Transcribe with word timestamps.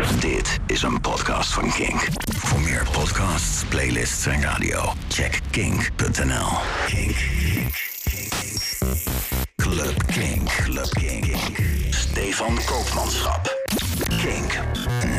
Dit 0.00 0.58
is 0.66 0.82
een 0.82 1.00
podcast 1.00 1.52
van 1.52 1.72
Kink. 1.72 2.06
Voor 2.36 2.60
meer 2.60 2.86
podcasts, 2.92 3.64
playlists 3.68 4.26
en 4.26 4.42
radio, 4.42 4.92
check 5.08 5.40
kink.nl. 5.50 6.48
Kink. 6.86 7.16
Club 9.56 10.06
Kink. 10.06 10.48
Club 10.48 10.88
Kink. 10.90 11.36
Stefan 11.90 12.58
Koopmanschap. 12.64 13.58
Kink. 14.22 14.58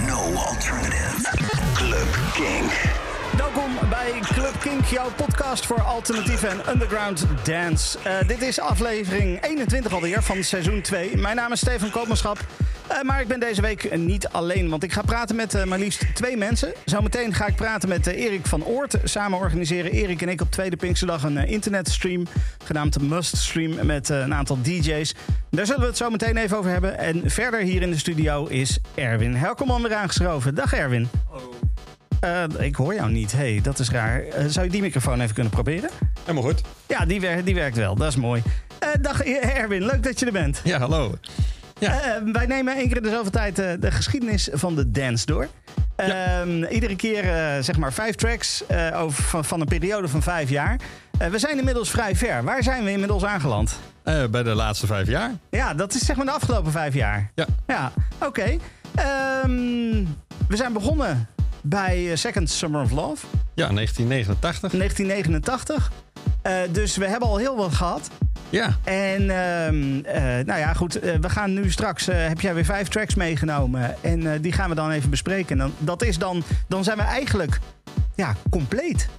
No 0.07 0.33
alternative. 0.33 1.37
Club 1.73 2.17
Kink. 2.33 2.71
Welkom 3.37 3.89
bij 3.89 4.19
Club 4.21 4.59
Kink, 4.59 4.85
jouw 4.85 5.09
podcast 5.15 5.65
voor 5.65 5.81
alternatieve 5.81 6.47
en 6.47 6.69
underground 6.69 7.25
dance. 7.43 7.97
Eh, 8.03 8.27
dit 8.27 8.41
is 8.41 8.59
aflevering 8.59 9.43
21 9.43 9.93
alweer 9.93 10.23
van 10.23 10.43
seizoen 10.43 10.81
2. 10.81 11.17
Mijn 11.17 11.35
naam 11.35 11.51
is 11.51 11.59
Stefan 11.59 11.89
Koopmanschap. 11.89 12.39
Uh, 12.91 13.01
maar 13.01 13.21
ik 13.21 13.27
ben 13.27 13.39
deze 13.39 13.61
week 13.61 13.97
niet 13.97 14.27
alleen, 14.27 14.69
want 14.69 14.83
ik 14.83 14.93
ga 14.93 15.01
praten 15.01 15.35
met 15.35 15.55
uh, 15.55 15.63
maar 15.63 15.79
liefst 15.79 16.15
twee 16.15 16.37
mensen. 16.37 16.73
Zometeen 16.85 17.33
ga 17.33 17.47
ik 17.47 17.55
praten 17.55 17.89
met 17.89 18.07
Erik 18.07 18.45
van 18.45 18.65
Oort. 18.65 18.95
Samen 19.03 19.39
organiseren 19.39 19.91
Erik 19.91 20.21
en 20.21 20.29
ik 20.29 20.41
op 20.41 20.51
Tweede 20.51 20.75
Pinksterdag 20.75 21.23
een 21.23 21.37
internetstream... 21.37 22.27
genaamd 22.63 23.01
Must 23.01 23.37
Stream 23.37 23.85
met 23.85 24.09
een 24.09 24.33
aantal 24.33 24.57
DJ's. 24.61 25.15
Daar 25.49 25.65
zullen 25.65 25.81
we 25.81 25.87
het 25.87 25.97
zo 25.97 26.09
meteen 26.09 26.37
even 26.37 26.57
over 26.57 26.71
hebben. 26.71 26.97
En 26.97 27.29
verder 27.29 27.59
hier 27.59 27.81
in 27.81 27.91
de 27.91 27.97
studio 27.97 28.45
is 28.45 28.79
Erwin 28.95 29.35
Helkelman 29.35 29.81
weer 29.81 29.93
aangeschoven. 29.93 30.55
Dag 30.55 30.73
Erwin. 30.73 31.09
Hallo. 31.29 31.53
Uh, 32.25 32.65
ik 32.65 32.75
hoor 32.75 32.93
jou 32.93 33.11
niet. 33.11 33.31
hey, 33.31 33.59
dat 33.63 33.79
is 33.79 33.89
raar. 33.89 34.25
Uh, 34.25 34.45
zou 34.47 34.65
je 34.65 34.71
die 34.71 34.81
microfoon 34.81 35.21
even 35.21 35.33
kunnen 35.33 35.51
proberen? 35.51 35.89
Helemaal 36.19 36.43
goed. 36.43 36.61
Ja, 36.87 37.05
die, 37.05 37.21
wer 37.21 37.43
die 37.43 37.55
werkt 37.55 37.77
wel. 37.77 37.95
Dat 37.95 38.07
is 38.07 38.15
mooi. 38.15 38.43
Uh, 38.83 38.89
dag 39.01 39.23
Erwin, 39.23 39.85
leuk 39.85 40.03
dat 40.03 40.19
je 40.19 40.25
er 40.25 40.31
bent. 40.31 40.61
Ja, 40.63 40.79
hallo. 40.79 41.13
Ja. 41.81 42.21
wij 42.31 42.45
nemen 42.45 42.75
één 42.75 42.87
keer 42.87 42.97
in 42.97 43.03
de 43.03 43.09
zoveel 43.09 43.31
tijd 43.31 43.55
de 43.55 43.91
geschiedenis 43.91 44.49
van 44.51 44.75
de 44.75 44.91
dance 44.91 45.25
door. 45.25 45.47
Ja. 45.97 46.45
Iedere 46.69 46.95
keer 46.95 47.23
zeg 47.63 47.77
maar 47.77 47.93
vijf 47.93 48.15
tracks 48.15 48.63
over, 48.93 49.23
van, 49.23 49.45
van, 49.45 49.61
een 49.61 49.67
periode 49.67 50.07
van 50.07 50.21
vijf 50.21 50.49
jaar. 50.49 50.79
we 51.31 51.39
zijn 51.39 51.57
inmiddels 51.57 51.89
vrij 51.89 52.15
ver. 52.15 52.43
Waar 52.43 52.63
zijn 52.63 52.83
we 52.83 52.91
inmiddels 52.91 53.25
aangeland? 53.25 53.79
bij 54.03 54.43
de 54.43 54.55
laatste 54.55 54.85
vijf 54.85 55.07
jaar. 55.07 55.31
Ja, 55.49 55.73
dat 55.73 55.93
is 55.93 56.05
zeg 56.05 56.15
maar 56.15 56.25
de 56.25 56.31
afgelopen 56.31 56.71
vijf 56.71 56.93
jaar. 56.93 57.31
Ja. 57.35 57.45
Ja, 57.67 57.91
oké. 58.19 58.25
Okay. 58.25 58.59
Um, 59.43 60.15
we 60.47 60.55
zijn 60.55 60.73
begonnen 60.73 61.27
bij 61.61 62.15
Second 62.15 62.49
Summer 62.49 62.81
of 62.81 62.91
Love. 62.91 63.25
Ja, 63.53 63.67
1989. 63.67 64.71
1989. 64.71 65.91
Uh, 66.43 66.53
dus 66.71 66.97
we 66.97 67.07
hebben 67.07 67.29
al 67.29 67.37
heel 67.37 67.55
wat 67.55 67.73
gehad. 67.73 68.09
Ja. 68.51 68.77
En 68.83 69.21
uh, 69.21 69.71
uh, 69.71 70.45
nou 70.45 70.59
ja, 70.59 70.73
goed. 70.73 70.93
we 70.93 71.29
gaan 71.29 71.53
nu 71.53 71.71
straks. 71.71 72.05
heb 72.05 72.41
jij 72.41 72.53
weer 72.53 72.65
vijf 72.65 72.87
tracks 72.87 73.15
meegenomen. 73.15 73.95
En 74.01 74.41
die 74.41 74.51
gaan 74.51 74.69
we 74.69 74.75
dan 74.75 74.91
even 74.91 75.09
bespreken. 75.09 75.49
En 75.49 75.57
dan, 75.57 75.73
dat 75.77 76.03
is 76.03 76.17
dan. 76.17 76.43
Dan 76.67 76.83
zijn 76.83 76.97
we 76.97 77.03
eigenlijk. 77.03 77.59
Ja, 78.15 78.35
compleet. 78.49 79.09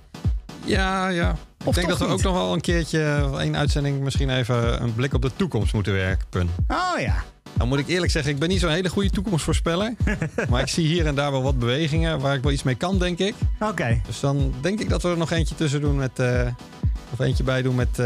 Ja, 0.64 1.08
ja. 1.08 1.36
Of 1.64 1.68
ik 1.68 1.74
denk 1.74 1.88
dat 1.88 1.98
we 1.98 2.04
niet? 2.04 2.12
ook 2.12 2.22
nog 2.22 2.34
wel 2.34 2.52
een 2.52 2.60
keertje, 2.60 3.30
één 3.38 3.56
uitzending, 3.56 4.00
misschien 4.00 4.30
even 4.30 4.82
een 4.82 4.94
blik 4.94 5.14
op 5.14 5.22
de 5.22 5.30
toekomst 5.36 5.72
moeten 5.72 5.92
werpen. 5.92 6.48
Oh 6.68 7.00
ja. 7.00 7.14
Nou 7.52 7.68
moet 7.68 7.78
ik 7.78 7.88
eerlijk 7.88 8.12
zeggen, 8.12 8.32
ik 8.32 8.38
ben 8.38 8.48
niet 8.48 8.60
zo'n 8.60 8.70
hele 8.70 8.88
goede 8.88 9.10
toekomstvoorspeller. 9.10 9.94
maar 10.50 10.60
ik 10.60 10.68
zie 10.68 10.86
hier 10.86 11.06
en 11.06 11.14
daar 11.14 11.30
wel 11.30 11.42
wat 11.42 11.58
bewegingen 11.58 12.20
waar 12.20 12.34
ik 12.34 12.42
wel 12.42 12.52
iets 12.52 12.62
mee 12.62 12.74
kan, 12.74 12.98
denk 12.98 13.18
ik. 13.18 13.34
Oké. 13.60 13.70
Okay. 13.70 14.02
Dus 14.06 14.20
dan 14.20 14.54
denk 14.60 14.80
ik 14.80 14.88
dat 14.88 15.02
we 15.02 15.08
er 15.08 15.16
nog 15.16 15.30
eentje 15.30 15.54
tussen 15.54 15.80
doen 15.80 15.96
met. 15.96 16.22
Of 17.12 17.18
eentje 17.18 17.42
bij 17.42 17.62
doen 17.62 17.74
met. 17.74 17.98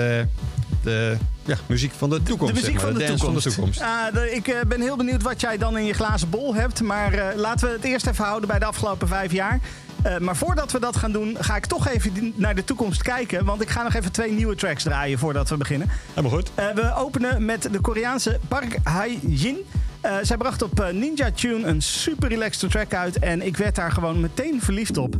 De 0.86 1.16
ja, 1.44 1.56
muziek 1.66 1.92
van 1.92 2.10
de 2.10 2.22
toekomst. 2.22 2.54
De 2.54 2.60
muziek 2.60 2.80
zeg 2.80 2.82
maar, 2.82 2.92
van, 2.92 3.00
de, 3.00 3.06
de 3.06 3.14
toekomst. 3.14 3.42
van 3.42 3.50
de 3.50 3.56
toekomst. 3.56 3.80
Uh, 3.80 4.20
de, 4.22 4.34
ik 4.34 4.48
uh, 4.48 4.60
ben 4.68 4.80
heel 4.80 4.96
benieuwd 4.96 5.22
wat 5.22 5.40
jij 5.40 5.58
dan 5.58 5.78
in 5.78 5.84
je 5.84 5.92
glazen 5.92 6.30
bol 6.30 6.54
hebt. 6.54 6.82
Maar 6.82 7.14
uh, 7.14 7.26
laten 7.34 7.68
we 7.68 7.72
het 7.72 7.84
eerst 7.84 8.06
even 8.06 8.24
houden 8.24 8.48
bij 8.48 8.58
de 8.58 8.64
afgelopen 8.64 9.08
vijf 9.08 9.32
jaar. 9.32 9.60
Uh, 10.06 10.18
maar 10.18 10.36
voordat 10.36 10.72
we 10.72 10.80
dat 10.80 10.96
gaan 10.96 11.12
doen, 11.12 11.36
ga 11.40 11.56
ik 11.56 11.66
toch 11.66 11.88
even 11.88 12.32
naar 12.36 12.54
de 12.54 12.64
toekomst 12.64 13.02
kijken. 13.02 13.44
Want 13.44 13.62
ik 13.62 13.68
ga 13.68 13.82
nog 13.82 13.94
even 13.94 14.12
twee 14.12 14.32
nieuwe 14.32 14.54
tracks 14.54 14.82
draaien 14.82 15.18
voordat 15.18 15.48
we 15.48 15.56
beginnen. 15.56 15.88
Helemaal 16.08 16.38
goed. 16.38 16.50
Uh, 16.58 16.70
we 16.74 16.94
openen 16.94 17.44
met 17.44 17.68
de 17.72 17.80
Koreaanse 17.80 18.38
Park 18.48 18.78
Hae-jin. 18.82 19.56
Uh, 20.04 20.16
zij 20.22 20.36
bracht 20.36 20.62
op 20.62 20.90
Ninja 20.92 21.30
Tune 21.30 21.66
een 21.66 21.82
super 21.82 22.28
relaxed 22.28 22.70
track 22.70 22.94
uit. 22.94 23.18
En 23.18 23.42
ik 23.42 23.56
werd 23.56 23.74
daar 23.74 23.92
gewoon 23.92 24.20
meteen 24.20 24.62
verliefd 24.62 24.96
op. 24.96 25.16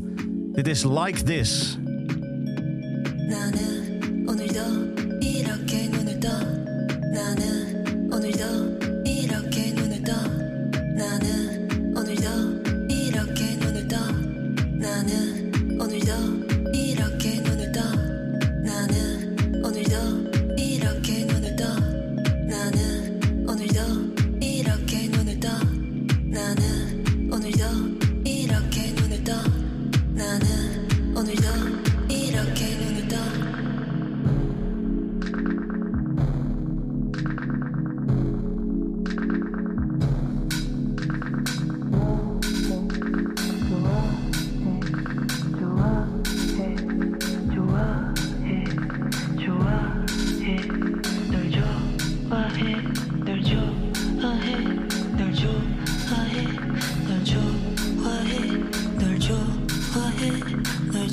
Dit 0.52 0.68
is 0.68 0.84
Like 0.84 1.22
This. 1.22 1.78
이렇게 5.46 5.86
눈을 5.86 6.18
떠. 6.18 6.28
나는 7.14 8.12
오늘도 8.12 9.04
이렇게 9.04 9.72
눈을 9.74 10.02
떠. 10.02 10.12
나는 10.96 11.96
오늘도 11.96 12.88
이렇게 12.88 13.54
눈을 13.54 13.86
떠. 13.86 13.96
나는 14.74 15.52
오늘도 15.80 16.72
이렇게 16.74 17.40
눈을 17.42 17.70
떠. 17.70 17.80
나는 18.64 19.64
오늘도 19.64 20.58
이렇게 20.58 21.24
눈을 21.24 21.54
떠. 21.54 21.64
나는 22.48 23.46
오늘도 23.48 24.40
이렇게 24.40 25.08
눈을 25.08 25.38
떠. 25.38 25.48
나는 26.24 27.30
오늘도 27.32 27.64
이렇게 28.24 28.90
눈을 28.94 29.22
떠. 29.22 29.32
나는 30.12 30.88
오늘도 31.16 31.65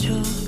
your 0.04 0.43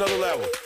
another 0.00 0.16
level. 0.16 0.59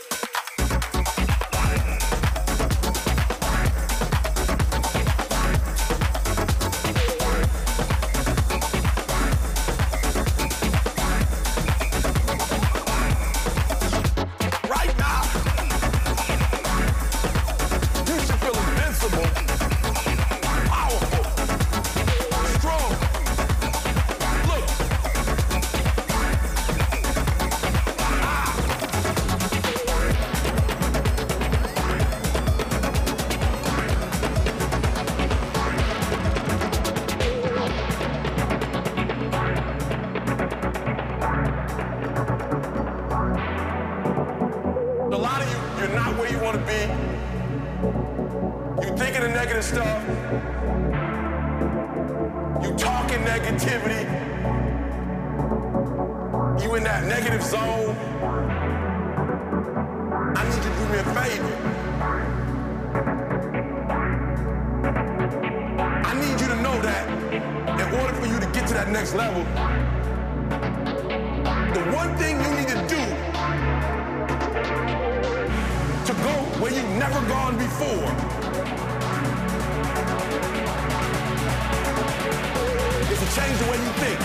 The 71.74 71.84
one 71.94 72.16
thing 72.16 72.40
you 72.40 72.50
need 72.58 72.68
to 72.68 72.80
do 72.88 73.02
to 76.06 76.12
go 76.22 76.34
where 76.60 76.72
you've 76.72 76.96
never 76.98 77.20
gone 77.28 77.56
before. 77.56 78.08
Is 83.12 83.18
to 83.20 83.28
change 83.38 83.58
the 83.58 83.68
way 83.70 83.78
you 83.78 83.92
think. 84.02 84.20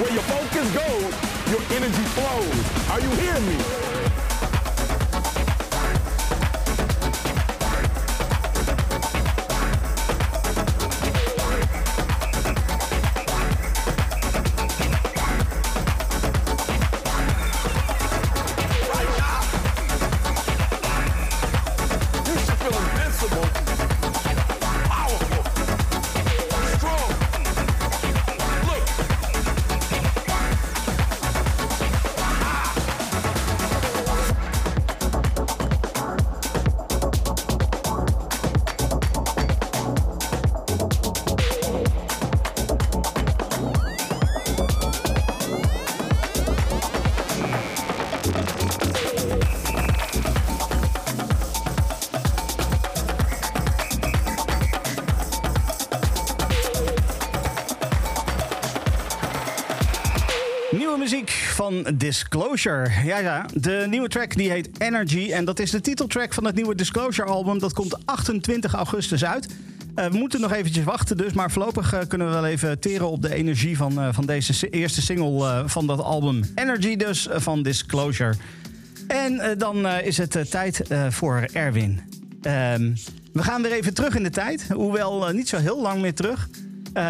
Where 0.00 0.12
your 0.12 0.22
focus 0.22 0.66
goes, 0.74 1.12
your 1.50 1.62
energy 1.76 2.04
flows. 2.14 2.90
Are 2.90 3.00
you 3.00 3.10
hearing 3.20 3.46
me? 3.46 3.91
Disclosure. 61.94 62.90
Ja, 63.04 63.18
ja, 63.18 63.46
de 63.54 63.86
nieuwe 63.88 64.08
track 64.08 64.36
die 64.36 64.50
heet 64.50 64.68
Energy. 64.78 65.32
En 65.32 65.44
dat 65.44 65.58
is 65.58 65.70
de 65.70 65.80
titeltrack 65.80 66.34
van 66.34 66.44
het 66.44 66.54
nieuwe 66.54 66.74
Disclosure 66.74 67.28
album. 67.28 67.58
Dat 67.58 67.72
komt 67.72 68.06
28 68.06 68.74
augustus 68.74 69.24
uit. 69.24 69.46
Eh, 69.94 70.06
we 70.06 70.16
moeten 70.16 70.40
nog 70.40 70.52
eventjes 70.52 70.84
wachten 70.84 71.16
dus. 71.16 71.32
Maar 71.32 71.50
voorlopig 71.50 71.92
eh, 71.92 72.00
kunnen 72.08 72.26
we 72.26 72.32
wel 72.32 72.46
even 72.46 72.78
teren 72.78 73.10
op 73.10 73.22
de 73.22 73.34
energie 73.34 73.76
van, 73.76 74.00
eh, 74.00 74.08
van 74.12 74.26
deze 74.26 74.68
eerste 74.68 75.02
single 75.02 75.62
van 75.66 75.86
dat 75.86 76.00
album. 76.00 76.42
Energy 76.54 76.96
dus, 76.96 77.28
van 77.30 77.62
Disclosure. 77.62 78.34
En 79.06 79.58
dan 79.58 79.86
is 79.86 80.16
het 80.16 80.50
tijd 80.50 80.82
voor 81.08 81.44
Erwin. 81.52 82.00
Ehm, 82.42 82.92
we 83.32 83.42
gaan 83.42 83.62
weer 83.62 83.72
even 83.72 83.94
terug 83.94 84.14
in 84.14 84.22
de 84.22 84.30
tijd. 84.30 84.66
Hoewel 84.72 85.28
niet 85.32 85.48
zo 85.48 85.56
heel 85.56 85.80
lang 85.82 86.00
meer 86.00 86.14
terug. 86.14 86.48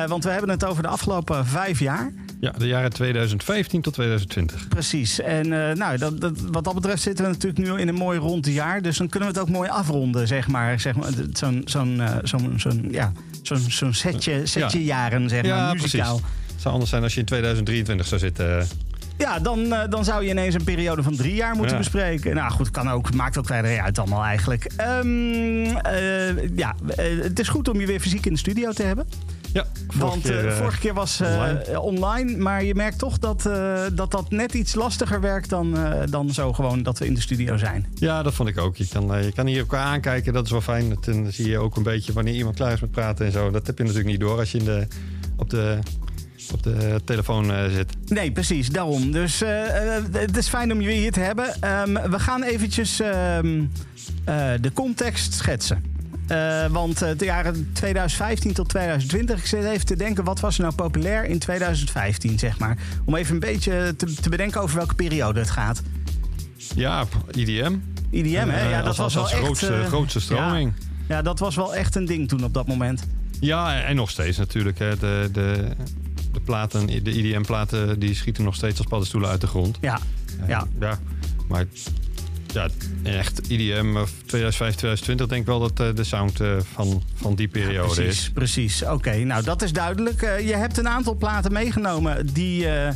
Want 0.07 0.25
we 0.25 0.31
hebben 0.31 0.51
het 0.51 0.65
over 0.65 0.83
de 0.83 0.89
afgelopen 0.89 1.47
vijf 1.47 1.79
jaar. 1.81 2.13
Ja, 2.43 2.51
de 2.51 2.67
jaren 2.67 2.93
2015 2.93 3.81
tot 3.81 3.93
2020. 3.93 4.69
Precies. 4.69 5.21
En 5.21 5.69
eh, 5.69 5.77
nou, 5.77 5.99
dat, 5.99 6.21
dat, 6.21 6.41
wat 6.51 6.65
dat 6.65 6.75
betreft 6.75 7.03
zitten 7.03 7.25
we 7.25 7.31
natuurlijk 7.31 7.63
nu 7.69 7.79
in 7.81 7.89
een 7.89 7.95
mooi 7.95 8.19
rond 8.19 8.47
jaar. 8.47 8.83
Dus 8.83 8.97
dan 8.97 9.09
kunnen 9.09 9.29
we 9.33 9.39
het 9.39 9.49
ook 9.49 9.55
mooi 9.55 9.69
afronden, 9.71 10.27
zeg 10.27 10.49
maar. 10.49 10.81
Zeg 10.81 10.95
maar 10.95 11.09
zo'n 11.33 11.63
zo'n 11.65 12.01
eh, 12.01 12.17
zo'n 12.23 12.53
zo'n 12.57 12.89
ja, 12.91 13.13
zo'n 13.43 13.59
zo'n 13.59 13.95
setje, 13.95 14.47
setje 14.47 14.79
Ja. 14.79 14.85
jaren, 14.85 15.29
zeg 15.29 15.43
maar, 15.43 15.51
Ja, 15.51 15.73
muzikaal. 15.73 16.15
precies. 16.19 16.31
Het 16.53 16.61
zou 16.61 16.73
anders 16.73 16.91
zijn 16.91 17.03
als 17.03 17.15
je 17.15 17.21
in 17.21 17.27
2023 17.27 18.07
zou 18.07 18.21
zitten. 18.21 18.67
Ja, 19.19 19.39
dan, 19.39 19.73
eh, 19.73 19.89
dan 19.91 20.05
zou 20.05 20.25
je 20.25 20.31
ineens 20.31 20.55
een 20.55 20.65
periode 20.65 21.03
van 21.03 21.17
drie 21.17 21.35
jaar 21.35 21.55
moeten 21.55 21.73
Ja. 21.73 21.79
bespreken. 21.79 22.35
Nou 22.35 22.51
goed, 22.53 22.71
kan 22.71 22.91
ook. 22.91 23.15
Maakt 23.15 23.39
ook 23.39 23.47
verder 23.47 23.81
uit 23.81 23.99
allemaal 23.99 24.25
eigenlijk. 24.25 24.65
Ehm, 24.77 25.65
eh, 25.77 26.57
ja, 26.57 26.75
het 27.23 27.39
is 27.39 27.49
goed 27.49 27.69
om 27.69 27.81
je 27.81 27.87
weer 27.87 28.01
fysiek 28.01 28.27
in 28.27 28.33
de 28.33 28.39
studio 28.39 28.71
te 28.73 28.83
hebben. 28.83 29.07
Ja, 29.53 29.67
Want 29.95 30.31
eh, 30.31 30.47
eh, 30.47 30.57
vorige 30.57 30.79
keer 30.79 30.95
was 30.95 31.21
eh, 31.21 31.29
online. 31.29 31.81
online. 31.81 32.37
Maar 32.37 32.65
je 32.65 32.75
merkt 32.75 32.99
toch 32.99 33.19
dat, 33.19 33.43
dat 33.95 34.11
dat 34.11 34.31
net 34.31 34.55
iets 34.55 34.75
lastiger 34.75 35.21
werkt 35.21 35.49
dan, 35.49 35.77
dan 36.11 36.31
zo 36.31 36.53
gewoon 36.53 36.83
dat 36.83 36.99
we 36.99 37.07
in 37.07 37.15
de 37.15 37.21
studio 37.21 37.57
zijn. 37.57 37.87
Ja, 37.95 38.23
dat 38.23 38.35
vond 38.35 38.49
ik 38.49 38.59
ook. 38.59 38.77
Je 38.77 38.89
kan, 38.89 39.25
je 39.25 39.33
kan 39.33 39.47
hier 39.47 39.59
elkaar 39.59 39.85
aankijken, 39.85 40.33
dat 40.33 40.45
is 40.45 40.51
wel 40.51 40.61
fijn. 40.61 40.97
Dan 41.01 41.33
zie 41.33 41.49
je 41.49 41.59
ook 41.59 41.77
een 41.77 41.83
beetje 41.83 42.13
wanneer 42.13 42.35
iemand 42.35 42.57
klaar 42.57 42.73
is 42.73 42.81
met 42.81 42.91
praten 42.91 43.27
en 43.27 43.33
zo. 43.33 43.51
Dat 43.51 43.67
heb 43.67 43.79
je 43.79 43.85
natuurlijk 43.85 44.11
niet 44.11 44.21
door 44.21 44.39
als 44.39 44.53
je 44.53 44.59
in 44.59 44.65
de, 44.65 44.87
op, 45.37 45.51
de, 45.51 45.79
op 46.53 46.63
de 46.63 47.01
telefoon 47.05 47.71
zit. 47.71 47.93
Nee, 48.11 48.33
precies, 48.33 48.69
daarom. 48.69 49.11
Dus 49.11 49.43
het 50.13 50.37
is 50.37 50.49
fijn 50.49 50.73
om 50.73 50.81
je 50.81 50.87
weer 50.87 51.01
hier 51.01 51.13
te 51.13 51.21
hebben. 51.21 51.61
Ehm, 51.61 52.11
we 52.11 52.19
gaan 52.19 52.43
eventjes 52.43 53.01
ehm, 53.01 53.63
eh, 54.25 54.51
de 54.61 54.73
context 54.73 55.35
schetsen. 55.35 55.92
Eh, 56.33 56.67
want 56.67 57.03
eh, 57.03 57.11
de 57.17 57.25
jaren 57.25 57.71
2015 57.73 58.53
tot 58.53 58.69
2020, 58.69 59.39
ik 59.39 59.47
zit 59.47 59.65
even 59.65 59.87
te 59.87 59.97
denken, 59.97 60.25
wat 60.25 60.41
was 60.41 60.57
er 60.57 60.63
nou 60.63 60.75
populair 60.75 61.25
in 61.25 61.39
2015, 61.39 62.39
zeg 62.39 62.59
maar? 62.59 62.77
Om 63.05 63.15
even 63.15 63.35
een 63.35 63.41
beetje 63.41 63.95
te, 63.97 64.15
te 64.15 64.29
bedenken 64.29 64.61
over 64.61 64.77
welke 64.77 64.95
periode 64.95 65.41
het 65.41 65.51
gaat. 65.51 65.83
Ja, 66.75 67.05
IDM. 67.31 67.75
IDM, 68.11 68.49
hè? 68.49 68.69
Ja, 68.69 68.79
Eh, 68.79 68.85
dat 68.85 68.87
als, 68.87 68.97
was 68.97 68.99
als, 68.99 69.15
wel 69.15 69.23
als 69.23 69.33
echt... 69.33 69.43
grootste, 69.43 69.83
grootste 69.89 70.21
stroming. 70.21 70.73
Ja, 70.79 71.17
ja, 71.17 71.23
dat 71.23 71.39
was 71.39 71.57
wel 71.57 71.75
echt 71.75 71.95
een 71.95 72.05
ding 72.05 72.29
toen 72.29 72.45
op 72.45 72.55
dat 72.55 72.67
moment. 72.67 73.07
Ja, 73.41 73.83
en 73.83 73.97
nog 73.97 74.11
steeds 74.11 74.39
natuurlijk. 74.39 74.79
Hè. 74.79 74.99
De, 74.99 75.29
de, 75.33 75.69
de 76.33 76.41
platen, 76.41 76.87
de 76.87 77.13
IDM-platen, 77.13 77.99
die 77.99 78.15
schieten 78.15 78.45
nog 78.45 78.55
steeds 78.55 78.79
als 78.79 78.87
paddenstoelen 78.87 79.31
uit 79.31 79.41
de 79.41 79.47
grond. 79.47 79.79
Ja, 79.81 79.99
ja. 80.47 80.67
ja. 80.81 80.99
Maar 81.49 81.65
ja, 82.53 82.69
echt 83.03 83.51
IDM 83.51 83.97
of 83.97 84.11
2005, 84.27 84.75
2020 84.75 85.27
denk 85.27 85.41
ik 85.41 85.47
wel 85.47 85.61
dat 85.61 85.81
eh, 85.81 85.95
de 85.95 86.05
sound 86.05 86.41
eh, 86.41 86.49
van, 86.73 87.03
van 87.15 87.35
die 87.35 87.49
periode 87.49 87.95
precies, 87.95 88.21
is. 88.21 88.31
precies. 88.31 88.83
Oké, 88.85 89.17
nou 89.25 89.45
dat 89.45 89.63
is 89.63 89.73
duidelijk. 89.73 90.23
Eh, 90.23 90.47
je 90.49 90.55
hebt 90.55 90.79
een 90.79 90.89
aantal 90.89 91.15
platen 91.15 91.53
meegenomen 91.53 92.33
die... 92.33 92.67
eh, 92.67 92.89
eh, 92.89 92.95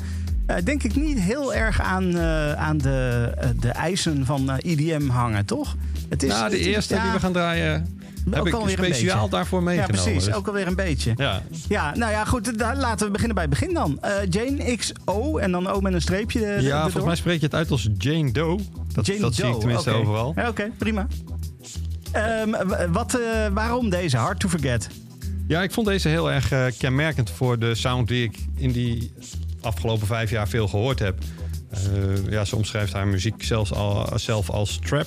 denk 0.65 0.83
ik 0.83 0.95
niet 0.97 1.21
heel 1.21 1.55
erg 1.55 1.81
aan, 1.81 2.17
eh, 2.17 2.53
aan 2.53 2.79
de, 2.79 3.31
de 3.61 3.69
eisen 3.69 4.27
van 4.27 4.51
IDM 4.63 5.09
hangen, 5.09 5.45
toch? 5.45 5.77
Het 6.09 6.23
is, 6.23 6.29
nou, 6.31 6.51
de 6.51 6.57
het 6.57 6.67
is- 6.67 6.75
eerste 6.75 6.95
ja, 6.95 7.03
die 7.03 7.13
we 7.13 7.19
gaan 7.21 7.33
draaien, 7.33 7.96
heb 8.35 8.41
ook 8.41 8.47
ik 8.47 8.55
alweer 8.55 8.79
een 8.79 8.85
speciaal 8.85 9.17
beetje. 9.17 9.31
daarvoor 9.37 9.59
Ja, 9.59 9.65
meegenomen. 9.65 10.03
precies. 10.03 10.25
Dus- 10.25 10.35
Ook 10.35 10.47
alweer 10.47 10.67
een 10.67 10.75
beetje. 10.75 11.13
ja, 11.17 11.43
Ja, 11.69 11.95
nou 11.97 12.13
ja, 12.13 12.25
goed. 12.25 12.59
daar- 12.59 12.77
laten 12.77 13.07
we 13.07 13.13
beginnen 13.13 13.35
bij 13.35 13.45
het 13.45 13.53
begin 13.59 13.75
dan. 13.75 13.99
Eh, 14.01 14.13
Jane 14.31 14.77
XO 14.77 15.39
en 15.39 15.51
dan 15.53 15.67
O 15.69 15.81
met 15.81 15.93
een 15.93 16.01
streepje. 16.01 16.45
eh, 16.47 16.63
ja 16.63 16.83
volgens 16.83 17.05
mij 17.05 17.17
spreek 17.17 17.39
je 17.41 17.45
het 17.47 17.55
uit 17.55 17.71
als 17.71 17.89
Jane 17.99 18.33
Doe. 18.33 18.61
Dat, 18.93 19.07
Jane 19.07 19.21
dat 19.21 19.35
zie 19.35 19.45
Doe, 19.45 19.53
ik 19.55 19.59
tenminste 19.61 19.91
overal. 19.91 20.33
Ja, 20.37 20.49
Oké, 20.49 20.71
prima. 20.79 21.07
Ehm, 22.13 22.51
wat, 22.93 23.15
eh, 23.15 23.47
waarom 23.53 23.91
deze? 23.91 24.17
Hard 24.17 24.41
to 24.41 24.49
Forget. 24.49 24.89
Ja, 25.49 25.63
ik 25.63 25.73
vond 25.73 25.87
deze 25.87 26.09
heel 26.09 26.31
erg 26.31 26.53
kenmerkend 26.79 27.31
voor 27.31 27.59
de 27.59 27.75
sound 27.75 28.09
die 28.09 28.23
ik 28.25 28.39
in 28.57 28.73
die 28.73 29.13
afgelopen 29.61 30.07
vijf 30.07 30.31
jaar 30.31 30.49
veel 30.49 30.69
gehoord 30.69 30.99
heb. 30.99 31.19
Eh, 31.71 32.31
ja, 32.31 32.45
ze 32.45 32.57
omschrijft 32.57 32.93
haar 32.93 33.07
muziek 33.07 33.43
zelfs 33.45 33.73
al, 33.73 34.09
zelf 34.19 34.51
als 34.51 34.79
trap, 34.85 35.07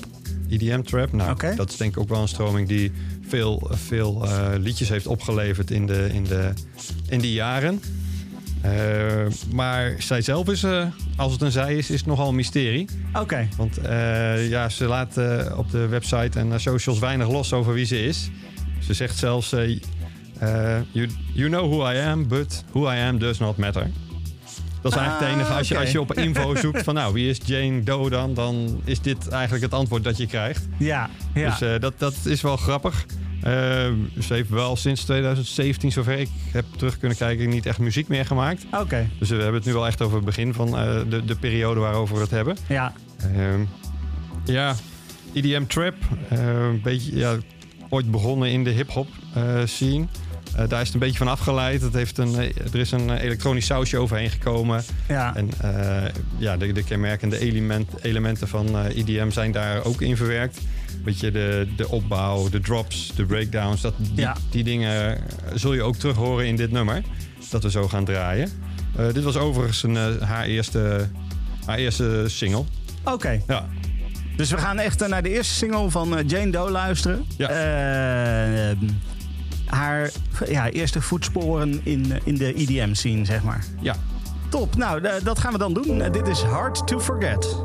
EDM 0.49 0.81
trap. 0.81 1.11
Nou, 1.11 1.55
dat 1.55 1.69
is 1.69 1.77
denk 1.77 1.91
ik 1.91 1.99
ook 1.99 2.09
wel 2.09 2.21
een 2.21 2.27
stroming 2.27 2.67
die 2.67 2.91
veel, 3.27 3.69
veel 3.71 4.25
eh, 4.25 4.47
liedjes 4.57 4.89
heeft 4.89 5.07
opgeleverd 5.07 5.71
in, 5.71 5.85
de, 5.85 6.09
in, 6.13 6.23
de, 6.23 6.53
in 7.09 7.19
die 7.19 7.33
jaren. 7.33 7.81
Eh, 8.61 8.71
maar 9.51 9.95
zij 9.97 10.21
zelf 10.21 10.49
is, 10.49 10.63
eh, 10.63 10.85
als 11.15 11.31
het 11.31 11.41
een 11.41 11.51
zij 11.51 11.75
is, 11.75 11.89
is 11.89 11.97
het 11.97 12.05
nogal 12.05 12.29
een 12.29 12.35
mysterie. 12.35 12.87
Oké. 13.13 13.47
Want 13.57 13.79
ja, 14.49 14.69
ze 14.69 14.85
laat 14.85 15.17
op 15.57 15.71
de 15.71 15.87
website 15.87 16.39
en 16.39 16.61
socials 16.61 16.99
weinig 16.99 17.29
los 17.29 17.53
over 17.53 17.73
wie 17.73 17.85
ze 17.85 18.03
is. 18.03 18.29
Ze 18.79 18.93
zegt 18.93 19.17
zelfs: 19.17 19.49
you, 20.91 21.09
you 21.33 21.49
know 21.49 21.71
who 21.71 21.91
I 21.91 21.97
am, 21.97 22.27
but 22.27 22.63
who 22.71 22.91
I 22.91 22.97
am 22.99 23.19
does 23.19 23.39
not 23.39 23.57
matter. 23.57 23.87
Dat 24.81 24.91
is 24.91 24.97
eigenlijk 24.97 25.19
het 25.19 25.29
Ah, 25.29 25.35
enige. 25.41 25.57
Als 25.57 25.67
je, 25.67 25.77
als 25.77 25.91
je 25.91 25.99
op 26.01 26.13
info 26.13 26.55
zoekt 26.61 26.83
van 26.83 26.93
nou, 26.93 27.13
wie 27.13 27.29
is 27.29 27.37
Jane 27.45 27.83
Doe 27.83 28.09
dan? 28.09 28.33
Dan 28.33 28.81
is 28.85 29.01
dit 29.01 29.27
eigenlijk 29.27 29.63
het 29.63 29.73
antwoord 29.73 30.03
dat 30.03 30.17
je 30.17 30.27
krijgt. 30.27 30.67
Ja, 30.77 31.09
ja. 31.33 31.49
Dus 31.49 31.61
eh, 31.61 31.79
dat, 31.79 31.93
dat 31.97 32.13
is 32.25 32.41
wel 32.41 32.57
grappig. 32.57 33.05
Eh, 33.41 33.51
ze 34.19 34.33
heeft 34.33 34.49
wel 34.49 34.75
sinds 34.75 35.03
2017, 35.03 35.91
zover 35.91 36.19
ik 36.19 36.29
heb 36.51 36.65
terug 36.77 36.97
kunnen 36.99 37.17
kijken, 37.17 37.49
niet 37.49 37.65
echt 37.65 37.79
muziek 37.79 38.07
meer 38.07 38.25
gemaakt. 38.25 38.65
Oké, 38.71 39.09
Dus 39.19 39.29
we 39.29 39.35
hebben 39.35 39.53
het 39.53 39.65
nu 39.65 39.73
wel 39.73 39.87
echt 39.87 40.01
over 40.01 40.15
het 40.15 40.25
begin 40.25 40.53
van 40.53 40.77
eh, 40.77 40.99
de, 41.09 41.25
de 41.25 41.35
periode 41.35 41.79
waarover 41.79 42.15
we 42.15 42.21
het 42.21 42.31
hebben. 42.31 42.57
ja. 42.67 42.93
Ehm, 43.35 43.61
ja, 44.45 44.75
EDM 45.33 45.65
trap. 45.67 45.93
een 46.29 46.81
beetje, 46.83 47.17
ja, 47.17 47.35
ooit 47.89 48.11
begonnen 48.11 48.51
in 48.51 48.63
de 48.63 48.69
hip-hop 48.69 49.07
scene. 49.65 50.05
Eh, 50.59 50.69
daar 50.69 50.79
is 50.81 50.85
het 50.85 50.93
een 50.93 50.99
beetje 50.99 51.17
van 51.17 51.27
afgeleid. 51.27 51.81
Het 51.81 51.93
heeft 51.93 52.17
een, 52.17 52.35
eh, 52.39 52.73
er 52.73 52.79
is 52.79 52.91
een 52.91 53.09
eh, 53.09 53.23
elektronisch 53.23 53.65
sausje 53.65 53.97
overheen 53.97 54.29
gekomen. 54.29 54.83
ja. 55.07 55.35
En 55.35 55.49
ja, 56.37 56.57
de, 56.57 56.71
de 56.71 56.83
kenmerkende 56.83 57.39
element, 57.39 57.89
elementen 58.01 58.47
van 58.47 58.67
eh, 58.77 58.97
EDM 58.97 59.29
zijn 59.31 59.51
daar 59.51 59.83
ook 59.83 60.01
in 60.01 60.17
verwerkt. 60.17 60.59
Beetje 61.03 61.31
de, 61.31 61.67
de 61.75 61.89
opbouw, 61.89 62.49
de 62.49 62.59
drops, 62.59 63.11
de 63.15 63.25
breakdowns. 63.25 63.81
Dat, 63.81 63.93
die, 63.97 64.11
Ja. 64.15 64.35
die 64.51 64.63
dingen 64.63 65.17
zul 65.53 65.73
je 65.73 65.81
ook 65.83 65.95
terug 65.95 66.15
horen 66.15 66.47
in 66.47 66.55
dit 66.55 66.71
nummer. 66.71 67.01
Dat 67.49 67.63
we 67.63 67.71
zo 67.71 67.87
gaan 67.87 68.05
draaien. 68.05 68.49
Dit 69.13 69.23
was 69.23 69.35
overigens 69.37 69.83
een, 69.83 69.95
haar, 70.21 70.45
eerste, 70.45 71.07
haar 71.65 71.77
eerste 71.77 72.23
single. 72.27 72.63
Oké, 73.03 73.41
Ja, 73.47 73.65
dus 74.35 74.49
we 74.51 74.57
gaan 74.57 74.79
echt 74.79 75.07
naar 75.07 75.23
de 75.23 75.29
eerste 75.29 75.53
single 75.53 75.89
van 75.89 76.23
Jane 76.27 76.51
Doe 76.51 76.69
luisteren. 76.69 77.25
Ja. 77.37 77.49
Haar 79.69 80.11
ja, 80.47 80.69
eerste 80.69 81.01
voetsporen 81.01 81.81
in, 81.83 82.11
eh, 82.11 82.19
in 82.23 82.35
de 82.37 82.53
EDM 82.53 82.93
scene, 82.93 83.25
zeg 83.25 83.43
maar. 83.43 83.65
ja. 83.81 83.95
Top, 84.49 84.75
nou 84.75 85.03
eh, 85.03 85.23
dat 85.23 85.39
gaan 85.39 85.51
we 85.51 85.57
dan 85.57 85.73
doen. 85.73 86.11
Dit 86.11 86.27
is 86.27 86.41
Hard 86.41 86.87
to 86.87 86.99
Forget. 86.99 87.55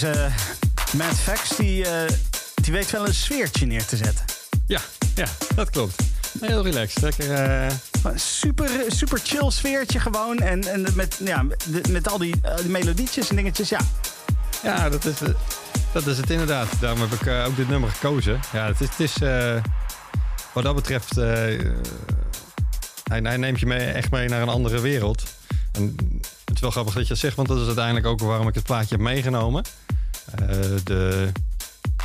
Deze 0.00 0.28
Matt 0.96 1.18
Fax, 1.18 1.56
die, 1.56 1.84
eh, 1.88 2.08
die 2.54 2.72
weet 2.72 2.90
wel 2.90 3.06
een 3.06 3.14
sfeertje 3.14 3.66
neer 3.66 3.84
te 3.84 3.96
zetten. 3.96 4.24
Ja, 4.66 4.80
ja, 5.14 5.24
dat 5.54 5.70
klopt. 5.70 6.02
Heel 6.40 6.62
relaxed. 6.62 7.02
Lekker. 7.02 7.32
eh, 7.34 7.66
Super, 8.14 8.70
super 8.88 9.20
chill 9.24 9.50
sfeertje 9.50 10.00
gewoon. 10.00 10.38
En, 10.38 10.64
en 10.68 10.86
met, 10.94 11.20
ja, 11.24 11.44
met- 11.88 12.08
al 12.08 12.18
die, 12.18 12.34
eh, 12.42 12.56
die 12.56 12.68
melodietjes 12.68 13.28
en 13.28 13.36
dingetjes. 13.36 13.68
Ja, 13.68 13.80
ja, 14.62 14.88
dat 14.88 15.04
is, 15.04 15.20
eh, 15.20 15.28
dat 15.92 16.06
is 16.06 16.16
het 16.16 16.30
inderdaad. 16.30 16.66
Daarom 16.80 17.00
heb 17.00 17.12
ik 17.12 17.26
eh, 17.26 17.44
ook 17.46 17.56
dit 17.56 17.68
nummer 17.68 17.90
gekozen. 17.90 18.40
Ja, 18.52 18.66
het 18.66 18.80
is, 18.80 18.88
het 18.88 19.00
is 19.00 19.16
eh, 19.22 19.62
wat 20.52 20.64
dat 20.64 20.74
betreft. 20.74 21.16
eh, 21.18 21.24
hij, 23.10 23.20
hij 23.22 23.36
neemt 23.36 23.60
je 23.60 23.66
mee, 23.66 23.90
echt 23.90 24.10
mee 24.10 24.28
naar 24.28 24.42
een 24.42 24.48
andere 24.48 24.80
wereld. 24.80 25.22
En 25.72 25.96
het 26.44 26.54
is 26.54 26.60
wel 26.60 26.70
grappig 26.70 26.94
dat 26.94 27.02
je 27.02 27.08
dat 27.08 27.18
zegt, 27.18 27.36
want 27.36 27.48
dat 27.48 27.58
is 27.60 27.66
uiteindelijk 27.66 28.06
ook 28.06 28.20
waarom 28.20 28.48
ik 28.48 28.54
het 28.54 28.64
plaatje 28.64 28.94
heb 28.94 29.04
meegenomen. 29.04 29.64
De, 30.84 31.28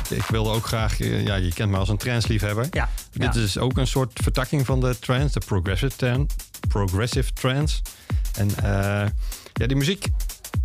ik 0.08 0.22
wilde 0.22 0.50
ook 0.50 0.66
graag, 0.66 1.00
eh, 1.00 1.26
ja, 1.26 1.34
je 1.34 1.52
kent 1.52 1.70
me 1.70 1.76
als 1.76 1.88
een 1.88 1.96
transliefhebber. 1.96 2.66
ja. 2.70 2.88
Dit 3.12 3.34
ja. 3.34 3.40
is 3.40 3.58
ook 3.58 3.76
een 3.78 3.86
soort 3.86 4.20
vertakking 4.22 4.66
van 4.66 4.80
de 4.80 4.98
trance, 4.98 5.38
de 5.38 5.46
progressive, 5.46 5.96
tran- 5.96 6.28
progressive 6.68 7.32
trance. 7.32 7.80
En 8.36 8.48
eh, 8.56 9.08
ja, 9.52 9.66
die 9.66 9.76
muziek 9.76 10.06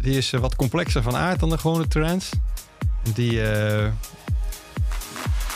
die 0.01 0.17
is 0.17 0.31
wat 0.31 0.55
complexer 0.55 1.01
van 1.01 1.15
aard 1.15 1.39
dan 1.39 1.49
de 1.49 1.57
gewone 1.57 1.87
trance. 1.87 2.35
Die 3.13 3.41
eh, 3.51 3.91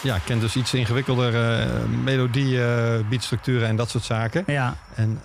ja, 0.04 0.18
kent 0.26 0.42
dus 0.42 0.56
iets 0.56 0.74
ingewikkelder 0.74 1.68
melodie, 2.04 2.64
eh, 2.66 3.08
beatstructuren 3.10 3.68
en 3.68 3.76
dat 3.76 3.90
soort 3.90 4.04
zaken. 4.04 4.44
Ja, 4.48 4.78
En 4.96 5.22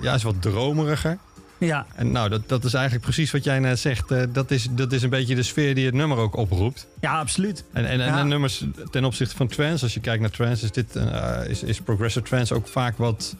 ja, 0.00 0.14
is 0.14 0.22
wat 0.22 0.42
dromeriger. 0.42 1.18
Ja, 1.58 1.86
En 1.94 2.12
nou, 2.12 2.28
dat, 2.28 2.48
dat 2.48 2.64
is 2.64 2.74
eigenlijk 2.74 3.04
precies 3.04 3.30
wat 3.30 3.44
jij 3.44 3.58
net 3.58 3.78
zegt. 3.78 4.10
Eh, 4.10 4.22
dat, 4.32 4.50
is, 4.50 4.66
dat 4.70 4.92
is 4.92 5.02
een 5.02 5.10
beetje 5.10 5.34
de 5.34 5.42
sfeer 5.42 5.74
die 5.74 5.84
het 5.86 5.94
nummer 5.94 6.18
ook 6.18 6.36
oproept. 6.36 6.86
ja, 7.00 7.18
absoluut. 7.18 7.64
En, 7.72 7.84
en, 7.86 8.00
en 8.00 8.06
Ja. 8.06 8.22
nummers 8.22 8.64
ten 8.90 9.04
opzichte 9.04 9.36
van 9.36 9.48
trance, 9.48 9.82
als 9.84 9.94
je 9.94 10.00
kijkt 10.00 10.20
naar 10.20 10.30
trance, 10.30 10.64
is, 10.64 10.70
dit, 10.72 10.96
eh, 10.96 11.38
is, 11.48 11.62
is 11.62 11.80
progressive 11.80 12.24
trance 12.26 12.54
ook 12.54 12.68
vaak 12.68 12.96
wat, 12.96 13.36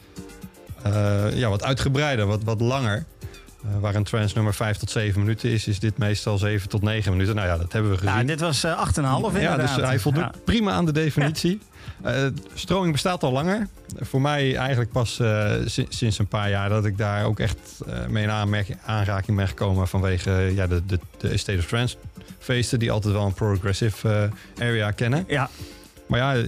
eh, 0.83 1.25
ja, 1.35 1.49
wat 1.49 1.63
uitgebreider, 1.65 2.27
wat, 2.27 2.45
wat 2.45 2.61
langer. 2.61 3.05
Eh, 3.65 3.81
waar 3.81 3.95
een 3.95 4.05
trance 4.05 4.35
nummer 4.35 4.55
5 4.55 4.77
tot 4.77 4.91
7 4.91 5.21
minuten 5.21 5.51
is, 5.51 5.67
is 5.67 5.79
dit 5.79 5.99
meestal 5.99 6.39
7 6.39 6.69
tot 6.69 6.83
9 6.83 7.13
minuten. 7.13 7.35
Nou 7.35 7.49
ja, 7.49 7.57
dat 7.57 7.73
hebben 7.73 7.91
we 7.91 7.97
gezien. 7.99 8.15
Nou, 8.15 8.27
dit 8.27 8.41
was 8.41 8.65
eh 8.65 8.79
8,5 8.79 8.95
inderdaad. 8.97 9.41
ja, 9.41 9.57
dus 9.77 9.85
hij 9.87 9.99
voldoet 9.99 10.23
Ja. 10.23 10.33
prima 10.45 10.73
aan 10.73 10.85
de 10.85 10.93
definitie. 10.93 11.59
Eh, 12.03 12.27
stroming 12.55 12.93
bestaat 12.93 13.23
al 13.23 13.33
langer. 13.33 13.69
Voor 14.01 14.21
mij 14.21 14.57
eigenlijk 14.57 14.91
pas 14.93 15.19
eh, 15.21 15.53
si- 15.65 15.87
sinds 15.89 16.19
een 16.19 16.27
paar 16.27 16.51
jaar 16.51 16.69
dat 16.69 16.85
ik 16.85 16.99
daar 16.99 17.25
ook 17.25 17.39
echt 17.41 17.59
eh, 17.87 18.07
mee 18.07 18.23
in 18.25 18.31
aanraking 18.85 19.37
ben 19.37 19.49
gekomen 19.49 19.89
vanwege 19.89 20.31
eh, 20.31 20.55
ja, 20.57 20.67
de, 20.67 20.83
de, 20.87 20.99
de 21.19 21.37
State 21.37 21.59
of 21.59 21.67
Trance 21.67 21.97
feesten 22.39 22.79
die 22.79 22.91
altijd 22.91 23.15
wel 23.15 23.27
een 23.27 23.35
progressive 23.35 24.31
eh, 24.59 24.67
area 24.69 24.91
kennen. 24.91 25.25
Ja, 25.29 25.51
Maar 26.15 26.37
ja, 26.37 26.43
eh, 26.43 26.47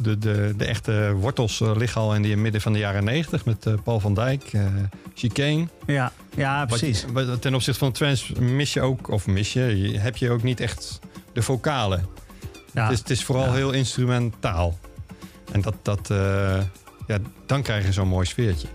de, 0.00 0.18
de, 0.18 0.54
de 0.56 0.64
echte 0.64 1.12
wortels 1.16 1.60
eh, 1.60 1.76
liggen 1.76 2.00
al 2.00 2.14
in 2.14 2.22
die 2.22 2.36
midden 2.36 2.60
van 2.60 2.72
de 2.72 2.78
jaren 2.78 3.04
90 3.04 3.44
met 3.44 3.66
eh, 3.66 3.74
Paul 3.84 4.00
van 4.00 4.14
Dijk, 4.14 4.50
Chicane. 5.14 5.68
ja, 5.86 6.12
ja, 6.36 6.64
precies. 6.66 7.04
wat- 7.12 7.42
ten 7.42 7.54
opzichte 7.54 7.78
van 7.78 7.92
trance 7.92 8.42
mis 8.42 8.72
je 8.72 8.80
ook, 8.80 9.10
of 9.10 9.26
mis 9.26 9.52
je, 9.52 9.60
heb 9.98 10.16
je 10.16 10.30
ook 10.30 10.42
niet 10.42 10.60
echt 10.60 10.98
de 11.32 11.42
vocalen. 11.42 12.06
Ja. 12.72 12.82
Het, 12.82 12.92
is, 12.92 12.98
het 12.98 13.10
is 13.10 13.24
vooral 13.24 13.44
Ja. 13.46 13.52
heel 13.52 13.70
instrumentaal. 13.72 14.78
En 15.52 15.60
dat, 15.60 15.74
dat 15.82 16.08
ja, 17.06 17.18
dan 17.46 17.62
krijg 17.62 17.84
je 17.86 17.92
zo'n 17.92 18.08
mooi 18.08 18.26
sfeertje. 18.26 18.68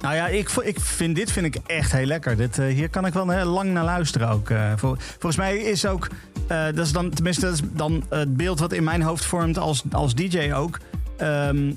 Nou 0.00 0.14
ja, 0.14 0.26
ik, 0.26 0.50
ik 0.50 0.80
vind, 0.80 1.16
dit 1.16 1.32
vind 1.32 1.46
ik 1.46 1.56
echt 1.66 1.92
heel 1.92 2.06
lekker. 2.06 2.36
Dit, 2.36 2.58
eh, 2.58 2.66
hier 2.66 2.88
kan 2.88 3.06
ik 3.06 3.12
wel 3.12 3.28
heel 3.28 3.44
lang 3.50 3.72
naar 3.72 3.84
luisteren 3.84 4.28
ook. 4.28 4.50
eh. 4.50 4.72
Vol- 4.76 4.96
volgens 4.98 5.36
mij 5.36 5.56
is 5.56 5.86
ook, 5.86 6.08
eh, 6.48 6.64
dat 6.64 6.78
is 6.86 6.92
dan, 6.92 7.10
tenminste 7.10 7.44
dat 7.46 7.54
is 7.54 7.60
dan 7.72 8.04
het 8.08 8.36
beeld 8.36 8.58
wat 8.58 8.72
in 8.72 8.84
mijn 8.84 9.02
hoofd 9.02 9.24
vormt 9.24 9.58
als, 9.58 9.82
als 9.92 10.14
DJ 10.14 10.52
ook. 10.52 10.78
ehm, 11.16 11.72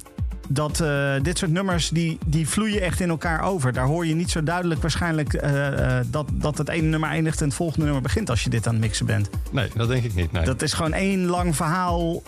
dat 0.51 0.79
eh, 0.79 1.13
dit 1.21 1.37
soort 1.37 1.51
nummers, 1.51 1.89
die, 1.89 2.17
die 2.25 2.47
vloeien 2.47 2.81
echt 2.81 2.99
in 2.99 3.09
elkaar 3.09 3.43
over. 3.43 3.73
Daar 3.73 3.85
hoor 3.85 4.05
je 4.05 4.15
niet 4.15 4.31
zo 4.31 4.43
duidelijk 4.43 4.81
waarschijnlijk 4.81 5.33
eh, 5.33 5.97
eh, 5.97 6.05
dat, 6.07 6.27
dat 6.31 6.57
het 6.57 6.69
ene 6.69 6.87
nummer 6.87 7.09
eindigt 7.09 7.39
en 7.41 7.45
het 7.45 7.55
volgende 7.55 7.85
nummer 7.85 8.01
begint 8.01 8.29
als 8.29 8.43
je 8.43 8.49
dit 8.49 8.67
aan 8.67 8.73
het 8.73 8.81
mixen 8.81 9.05
bent. 9.05 9.29
Nee, 9.51 9.69
dat 9.75 9.87
denk 9.87 10.03
ik 10.03 10.15
niet. 10.15 10.31
Nee. 10.31 10.45
Dat 10.45 10.61
is 10.61 10.73
gewoon 10.73 10.93
één 10.93 11.25
lang 11.25 11.55
verhaal 11.55 12.23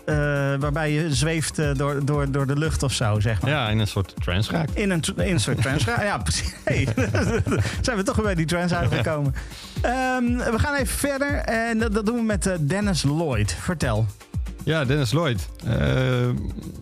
waarbij 0.59 0.91
je 0.91 1.13
zweeft 1.13 1.55
door, 1.77 2.05
door, 2.05 2.31
door 2.31 2.47
de 2.47 2.57
lucht 2.57 2.83
of 2.83 2.93
zo, 2.93 3.19
zeg 3.19 3.41
maar. 3.41 3.51
Ja, 3.51 3.69
in 3.69 3.79
een 3.79 3.87
soort 3.87 4.13
trance 4.19 4.51
raakt. 4.51 4.75
In 4.75 4.89
een, 4.89 5.03
in 5.15 5.33
een 5.33 5.39
soort 5.39 5.61
trance. 5.61 5.89
ja, 5.89 6.17
precies. 6.17 6.53
Hey, 6.63 6.87
zijn 7.81 7.97
we 7.97 8.03
toch 8.03 8.15
weer 8.15 8.25
bij 8.25 8.35
die 8.35 8.45
trance 8.45 8.75
uitgekomen. 8.75 9.33
Ehm, 9.81 10.37
we 10.37 10.59
gaan 10.59 10.75
even 10.75 10.97
verder. 10.97 11.35
En 11.35 11.77
dat, 11.77 11.93
dat 11.93 12.05
doen 12.05 12.15
we 12.15 12.23
met 12.23 12.49
Dennis 12.59 13.03
Lloyd. 13.03 13.55
Vertel. 13.59 14.07
Ja, 14.63 14.85
Dennis 14.85 15.11
Lloyd. 15.11 15.49
Eh, 15.65 16.29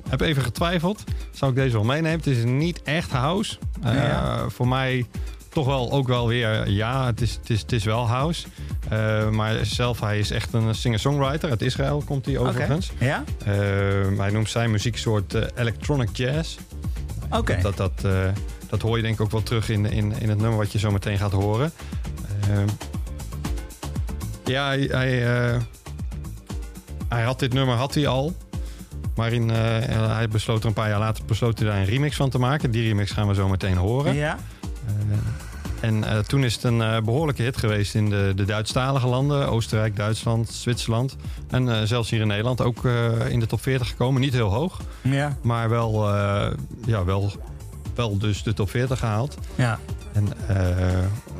heb 0.10 0.22
even 0.22 0.44
getwijfeld. 0.44 1.04
Zou 1.32 1.52
ik 1.52 1.58
deze 1.58 1.74
wel 1.76 1.84
meenemen? 1.84 2.18
Het 2.18 2.28
is 2.28 2.44
niet 2.44 2.82
echt 2.82 3.12
house. 3.12 3.58
Eh, 3.84 3.94
Ja. 3.94 4.50
Voor 4.50 4.68
mij 4.68 5.06
toch 5.50 5.66
wel 5.66 5.92
ook 5.92 6.08
wel 6.08 6.28
weer 6.28 6.70
ja, 6.70 7.06
het 7.06 7.22
is, 7.22 7.34
het 7.36 7.50
is, 7.50 7.62
het 7.62 7.72
is 7.72 7.84
wel 7.84 8.08
house. 8.08 8.48
Eh, 8.90 9.30
maar 9.30 9.66
zelf, 9.66 10.00
hij 10.00 10.20
is 10.20 10.32
echt 10.32 10.54
een 10.54 10.76
singer-songwriter. 10.76 11.50
Uit 11.50 11.62
Israël 11.62 12.04
komt 12.06 12.26
hij 12.26 12.38
overigens. 12.38 12.92
Oké. 12.92 13.06
Ja? 13.06 13.24
Hij 14.18 14.30
noemt 14.32 14.50
zijn 14.50 14.72
muzieksoort 14.72 15.34
electronic 15.56 16.10
jazz. 16.18 16.58
Oké. 17.30 17.60
Dat, 17.62 17.78
dat, 17.78 18.00
dat, 18.00 18.14
dat 18.70 18.82
hoor 18.82 18.96
je 18.98 19.04
denk 19.04 19.14
ik 19.14 19.22
ook 19.22 19.32
wel 19.32 19.44
terug 19.44 19.70
in, 19.70 19.86
in, 19.86 20.14
in 20.20 20.30
het 20.30 20.38
nummer 20.38 20.58
wat 20.58 20.72
je 20.72 20.80
zo 20.80 20.92
meteen 20.92 21.18
gaat 21.18 21.32
horen. 21.32 21.72
Ja, 24.46 24.66
hij, 24.68 24.80
hij, 24.92 25.58
hij 27.10 27.24
had 27.24 27.40
dit 27.40 27.54
nummer 27.54 27.76
had 27.76 27.94
hij 27.94 28.08
al. 28.08 28.34
Maar 29.16 29.32
in, 29.34 29.50
eh, 29.50 29.58
hij 30.16 30.28
besloot 30.28 30.62
er 30.62 30.68
een 30.68 30.74
paar 30.74 30.90
jaar 30.90 31.00
later 31.00 31.26
besloot 31.26 31.60
hij 31.60 31.68
daar 31.68 31.78
een 31.78 31.86
remix 31.86 32.16
van 32.16 32.30
te 32.30 32.40
maken. 32.40 32.72
Die 32.72 32.88
remix 32.88 33.12
gaan 33.12 33.28
we 33.28 33.34
zo 33.34 33.48
meteen 33.48 33.78
horen. 33.78 34.16
Ja? 34.16 34.38
En 35.82 36.04
eh, 36.04 36.18
toen 36.20 36.44
is 36.44 36.54
het 36.54 36.64
een 36.64 36.82
eh, 36.82 37.02
behoorlijke 37.02 37.42
hit 37.42 37.58
geweest 37.58 37.96
in 37.96 38.10
de, 38.10 38.32
de 38.36 38.46
Duitsstalige 38.46 39.08
landen. 39.08 39.50
Oostenrijk, 39.50 39.96
Duitsland, 39.96 40.50
Zwitserland. 40.50 41.16
En 41.50 41.70
eh, 41.70 41.82
zelfs 41.84 42.10
hier 42.10 42.22
in 42.22 42.28
Nederland 42.28 42.62
ook 42.62 42.86
eh, 42.86 43.30
in 43.30 43.40
de 43.40 43.46
top 43.46 43.62
40 43.62 43.88
gekomen. 43.88 44.22
Niet 44.22 44.34
heel 44.34 44.50
hoog, 44.50 44.80
Ja. 45.02 45.38
maar 45.42 45.70
wel, 45.70 46.14
eh, 46.16 46.52
ja, 46.86 47.04
wel, 47.06 47.32
wel 47.96 48.18
dus 48.18 48.44
de 48.44 48.54
top 48.54 48.70
40 48.70 49.00
gehaald. 49.00 49.38
Ja. 49.56 49.80
En 50.14 50.28
eh, 50.48 50.56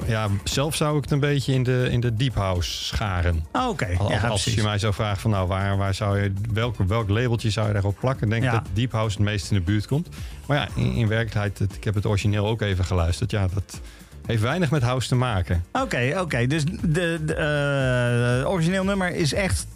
ja, 0.06 0.28
zelf 0.44 0.76
zou 0.76 0.98
ik 0.98 1.04
het 1.04 1.12
een 1.12 1.20
beetje 1.20 1.54
in 1.54 1.64
de, 1.64 1.88
in 1.92 2.00
de 2.00 2.14
deep 2.14 2.36
house 2.36 2.84
scharen. 2.86 3.46
Oké. 3.68 3.96
Als, 3.98 4.12
Ja, 4.12 4.28
als 4.28 4.44
je 4.44 4.64
mij 4.64 4.78
zou 4.78 4.94
vragen 4.94 5.20
van 5.22 5.32
nou, 5.32 5.48
waar, 5.48 5.78
waar 5.78 5.94
zou 5.94 6.20
je, 6.22 6.34
welk, 6.54 6.76
welk 6.88 7.10
labeltje 7.10 7.50
zou 7.50 7.68
je 7.68 7.74
daarop 7.74 7.96
plakken? 8.00 8.30
Denk 8.30 8.44
ik 8.44 8.52
dat 8.52 8.64
deep 8.74 8.92
house 8.92 9.18
het 9.18 9.26
meest 9.26 9.52
in 9.52 9.58
de 9.58 9.64
buurt 9.64 9.88
komt. 9.88 10.08
Maar 10.46 10.58
ja, 10.58 10.68
in, 10.76 10.92
in 10.94 11.08
werkelijkheid, 11.08 11.60
het- 11.60 11.76
ik 11.76 11.84
heb 11.84 11.94
het 11.96 12.06
origineel 12.06 12.48
ook 12.48 12.62
even 12.62 12.86
geluisterd. 12.86 13.32
Ja, 13.32 13.48
dat 13.54 13.80
heeft 14.26 14.42
weinig 14.42 14.72
met 14.72 14.82
house 14.82 15.08
te 15.08 15.16
maken. 15.16 15.64
Oké, 15.72 16.14
oké. 16.20 16.48
Dus 16.48 16.64
de, 16.66 17.20
de 17.26 17.34
eh, 18.44 18.50
origineel 18.52 18.84
nummer 18.84 19.16
is 19.16 19.34
echt 19.34 19.68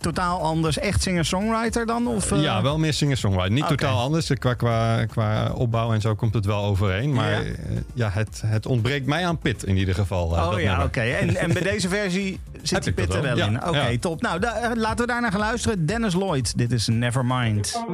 totaal 0.00 0.40
anders. 0.42 0.78
Echt 0.78 1.02
singer-songwriter 1.02 1.86
dan? 1.86 2.06
Of, 2.06 2.32
eh? 2.32 2.42
Ja, 2.42 2.62
wel 2.62 2.78
meer 2.78 2.92
singer-songwriter. 2.92 3.52
Niet 3.52 3.66
totaal 3.68 4.00
anders. 4.00 4.32
Qua, 4.38 4.54
qua, 4.54 5.04
qua 5.04 5.50
opbouw 5.54 5.92
en 5.92 6.00
zo 6.00 6.14
komt 6.14 6.34
het 6.34 6.46
wel 6.46 6.64
overeen. 6.64 7.12
Maar 7.12 7.30
Ja. 7.30 7.38
ja, 7.40 7.52
ja 7.94 8.10
het, 8.12 8.42
het 8.46 8.66
ontbreekt 8.66 9.06
mij 9.06 9.26
aan 9.26 9.38
pit 9.38 9.62
in 9.64 9.76
ieder 9.76 9.94
geval. 9.94 10.36
eh, 10.36 10.44
Oh 10.44 10.50
dat 10.50 10.60
ja, 10.60 10.84
oké. 10.84 11.00
En, 11.00 11.36
en 11.36 11.52
bij 11.52 11.62
deze 11.62 11.88
versie 11.88 12.40
zit 12.62 12.84
die 12.84 12.92
pit 12.92 13.14
er 13.14 13.22
wel, 13.22 13.36
in. 13.38 13.66
Oké, 13.68 13.98
top. 13.98 14.22
Nou, 14.22 14.40
da- 14.40 14.54
eh, 14.56 14.70
laten 14.74 14.98
we 15.00 15.06
daarna 15.06 15.30
gaan 15.30 15.40
luisteren. 15.40 15.86
Dennis 15.86 16.14
Lloyd, 16.14 16.58
dit 16.58 16.72
is 16.72 16.86
Nevermind. 16.86 17.84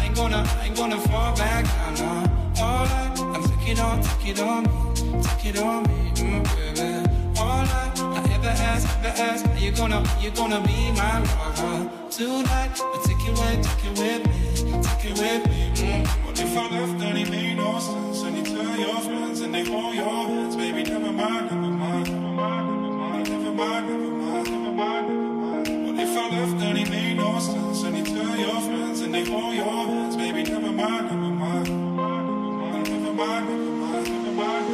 I 0.00 0.04
ain't 0.04 0.16
gonna, 0.16 0.44
I 0.60 0.64
ain't 0.64 0.76
gonna 0.76 0.98
fall 0.98 1.36
back 1.36 1.64
now. 1.64 1.90
No. 2.00 2.62
Alright, 2.62 3.20
I'm 3.20 3.42
take 3.44 3.68
it 3.68 3.80
on, 3.80 4.02
take 4.02 4.28
it 4.28 4.40
on 4.40 4.62
me, 4.62 5.22
take 5.22 5.54
it 5.54 5.58
on 5.58 5.82
me, 5.82 6.12
mm, 6.14 6.42
baby. 6.56 6.90
Alright, 7.38 8.00
I 8.00 8.34
ever 8.34 8.48
ask, 8.48 8.88
ever 8.98 9.14
ask, 9.20 9.46
are 9.46 9.58
you 9.58 9.72
gonna, 9.72 9.96
are 9.96 10.22
you 10.22 10.30
gonna 10.30 10.60
be 10.62 10.90
my 10.92 11.18
lover 11.20 11.90
tonight? 12.10 12.80
I 12.80 13.02
take 13.04 13.24
it 13.28 13.34
with, 13.40 13.60
take 13.68 13.84
it 13.84 13.98
with 14.00 14.22
me, 14.26 14.82
take 14.82 15.04
it 15.10 15.18
with 15.18 15.42
me. 15.48 15.70
Mm. 15.74 16.06
What 16.24 16.40
if 16.40 16.56
I 16.56 16.68
left? 16.68 16.98
Then 16.98 17.16
it 17.18 17.30
made 17.30 17.56
no 17.58 17.78
sense. 17.78 18.22
And 18.22 18.36
you 18.38 18.44
tell 18.56 18.78
your 18.78 19.00
friends 19.00 19.40
and 19.42 19.54
they 19.54 19.64
hold 19.64 19.94
your 19.94 20.04
hands, 20.04 20.56
baby. 20.56 20.82
Never 20.82 21.12
mind, 21.12 21.50
never 21.50 21.60
mind, 21.82 22.08
never 22.08 22.20
mind, 22.20 22.66
never 22.68 22.90
mind, 22.90 23.28
never 23.32 23.52
mind, 23.52 23.88
never 23.88 24.10
mind, 24.10 24.48
never 24.48 24.72
mind, 24.72 25.08
never 25.08 25.32
mind. 25.68 25.86
What 25.86 25.98
if 25.98 26.16
I 26.16 26.28
left? 26.30 26.58
Then 26.58 26.76
it 26.78 26.90
made 26.90 27.16
no 27.18 27.38
sense. 27.38 27.82
And 27.82 27.96
you 27.98 28.04
tell 28.04 28.36
your 28.36 28.60
friends 28.62 28.89
they 29.12 29.24
blow 29.24 29.50
your 29.50 29.64
hands, 29.64 30.16
baby. 30.16 30.42
Never 30.44 30.70
mind, 30.72 31.06
never 31.06 31.16
mind. 31.16 31.68
Never 31.68 33.12
mind, 33.12 33.48
never 33.48 33.70
mind, 33.82 34.08
never 34.08 34.32
mind. 34.32 34.66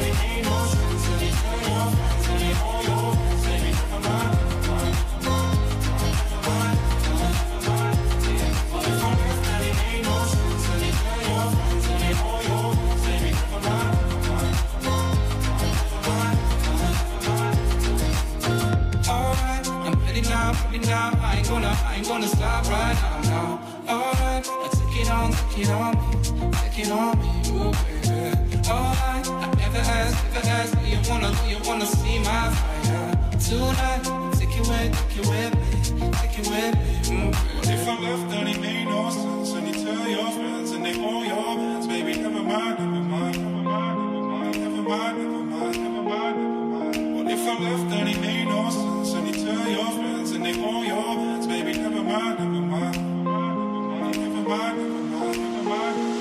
It 0.00 0.14
ain't 0.22 0.44
no 0.44 0.58
it 2.30 2.42
ain't 2.42 2.56
no 2.56 2.98
Alright, 19.08 19.66
I'm 19.68 19.94
ready 20.04 20.20
now, 20.20 20.52
ready 20.70 20.78
now, 20.86 21.18
I 21.22 21.36
ain't 21.38 21.48
gonna 21.48 21.77
stop 22.04 22.64
right 22.68 22.94
now, 22.94 23.20
now. 23.22 23.60
Alright, 23.88 24.46
I 24.48 24.68
take 24.72 25.02
it 25.02 25.10
on, 25.10 25.32
take 25.32 25.64
it 25.64 25.70
on 25.70 25.94
me, 25.96 26.52
take 26.52 26.78
it 26.86 26.90
on 26.90 27.18
me, 27.18 27.28
ooh 27.50 27.72
baby. 27.72 28.68
Alright, 28.68 29.28
I 29.28 29.54
never 29.56 29.78
asked, 29.78 30.24
never 30.34 30.46
asked, 30.48 30.74
do 30.78 30.86
you 30.86 31.00
wanna, 31.08 31.30
do 31.32 31.48
you 31.48 31.58
wanna 31.64 31.86
see 31.86 32.18
my 32.20 32.50
fire? 32.50 33.14
Tonight, 33.38 34.04
take 34.38 34.56
it 34.56 34.68
with, 34.68 34.92
take 35.08 35.18
it 35.18 35.28
with 35.28 35.52
me, 35.56 36.10
take 36.12 36.38
it 36.38 36.46
with 36.48 36.74
me, 36.76 37.16
ooh 37.16 37.30
baby. 37.30 37.74
If 37.74 37.88
I 37.88 38.00
left, 38.00 38.30
then 38.30 38.46
it 38.48 38.60
made 38.60 38.84
no 38.86 39.10
sense. 39.10 39.52
And 39.52 39.66
you 39.68 39.74
tell 39.84 40.08
your 40.08 40.30
friends, 40.30 40.70
and 40.72 40.84
they 40.84 40.94
all 41.00 41.24
your 41.24 41.36
hands, 41.36 41.86
baby. 41.86 42.18
Never 42.18 42.42
mind, 42.42 42.78
never 42.78 43.02
mind, 43.14 43.36
never 43.38 43.62
mind, 43.62 43.96
never 43.96 44.32
mind, 44.32 44.58
never 44.58 44.82
mind, 44.82 45.18
never 45.18 45.42
mind, 45.42 45.76
never 45.76 46.02
mind. 46.02 47.14
What 47.16 47.26
if 47.32 47.46
I 47.46 47.58
left, 47.58 47.90
then 47.90 48.08
it 48.08 48.20
made 48.20 48.48
no 48.48 48.70
sense. 48.70 49.12
And 49.14 49.26
you 49.28 49.44
tell 49.44 49.68
your 49.68 49.90
friends, 49.92 50.30
and 50.32 50.44
they 50.44 50.54
all 50.62 50.84
your 50.84 51.02
hands, 51.02 51.27
mind, 52.08 52.38
never 52.38 52.50
mind, 52.50 53.24
never 53.24 54.48
mind, 54.48 54.78
never 54.78 55.02
mind, 55.04 55.38
never 55.38 55.62
mind. 55.68 56.17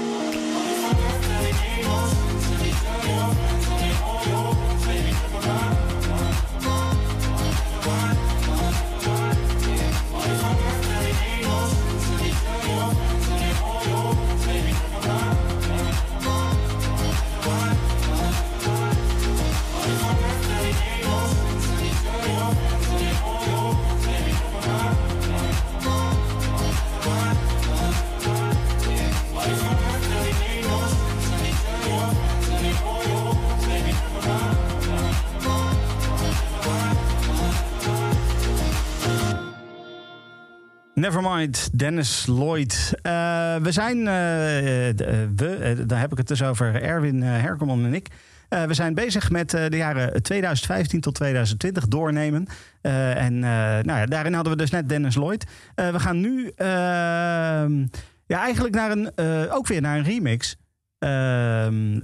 Nevermind, 41.08 41.70
Dennis 41.74 42.26
Lloyd. 42.26 42.94
Eh, 43.02 43.12
we 43.56 43.72
zijn, 43.72 44.08
eh, 44.08 44.90
eh, 44.90 44.96
we, 45.36 45.84
daar 45.86 46.00
heb 46.00 46.12
ik 46.12 46.18
het 46.18 46.28
dus 46.28 46.44
over 46.44 46.82
Erwin 46.82 47.22
Herkomman 47.22 47.86
en 47.86 47.94
ik. 47.94 48.08
We 48.50 48.74
zijn 48.74 48.94
bezig 48.94 49.30
met 49.30 49.50
de 49.50 49.78
jaren 49.78 50.24
2015 50.24 51.02
tot 51.02 51.16
2020 51.16 51.88
doornemen. 51.88 52.48
En 52.82 53.40
nou 53.40 54.00
ja, 54.00 54.06
daarin 54.06 54.34
hadden 54.34 54.54
we 54.54 54.60
dus 54.60 54.70
net 54.70 54.90
Dennis 54.90 55.16
Lloyd. 55.16 55.46
We 55.76 56.00
gaan 56.00 56.20
nu 56.20 56.52
ehm, 56.56 57.86
ja, 58.26 58.42
eigenlijk 58.42 58.76
naar 58.76 58.92
een, 58.92 59.12
ook 59.52 59.68
weer 59.68 59.82
naar 59.82 59.98
een 59.98 60.04
remix. 60.04 60.56
Ehm, 61.00 62.00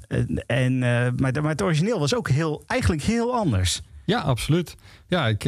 en, 0.45 0.79
maar, 0.79 1.41
maar 1.41 1.51
het 1.51 1.61
origineel 1.61 1.99
was 1.99 2.15
ook 2.15 2.29
heel, 2.29 2.63
eigenlijk 2.67 3.01
heel 3.01 3.35
anders. 3.35 3.81
Ja, 4.05 4.19
absoluut. 4.19 4.75
Ja, 5.07 5.27
ik, 5.27 5.43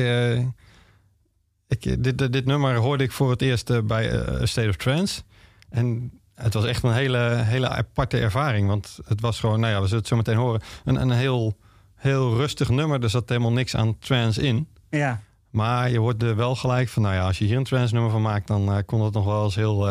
ik, 1.76 1.86
eh, 1.86 1.96
dit, 2.00 2.18
dit, 2.18 2.34
dit 2.34 2.46
nummer 2.46 2.76
hoorde 2.76 3.04
ik 3.04 3.12
voor 3.12 3.30
het 3.30 3.42
eerst 3.42 3.70
eh, 3.70 3.80
bij 3.82 4.10
eh, 4.10 4.42
A 4.42 4.46
State 4.46 4.70
of 4.70 4.76
Trance. 4.76 5.22
En 5.70 6.12
het 6.36 6.54
was 6.54 6.66
echt 6.66 6.84
een 6.84 6.94
hele, 6.94 7.20
hele 7.44 7.70
aparte 7.70 8.18
ervaring. 8.20 8.68
Want 8.68 9.00
het 9.06 9.22
was 9.22 9.40
gewoon, 9.40 9.60
nou 9.60 9.74
ja, 9.74 9.80
we 9.80 9.86
zullen 9.86 10.00
het 10.00 10.08
zo 10.08 10.16
meteen 10.16 10.36
horen, 10.36 10.62
een, 10.86 10.96
een 10.96 11.12
heel, 11.12 11.58
heel 11.96 12.36
rustig 12.36 12.70
nummer. 12.70 13.04
Er 13.04 13.10
zat 13.10 13.30
helemaal 13.30 13.52
niks 13.52 13.76
aan 13.76 14.00
trance 14.00 14.42
in. 14.42 14.68
Ja, 14.90 15.22
Maar 15.50 15.90
je 15.90 16.00
hoorde 16.00 16.34
wel 16.34 16.56
gelijk 16.56 16.90
van, 16.90 17.02
nou 17.02 17.16
ja, 17.16 17.26
als 17.26 17.38
je 17.38 17.46
hier 17.46 17.58
een 17.58 17.64
trance 17.64 17.94
nummer 17.94 18.12
van 18.12 18.22
maakt, 18.22 18.48
dan 18.48 18.84
kon 18.86 19.02
het 19.02 19.14
nog 19.14 19.26
wel 19.26 19.44
eens 19.44 19.56
heel... 19.56 19.88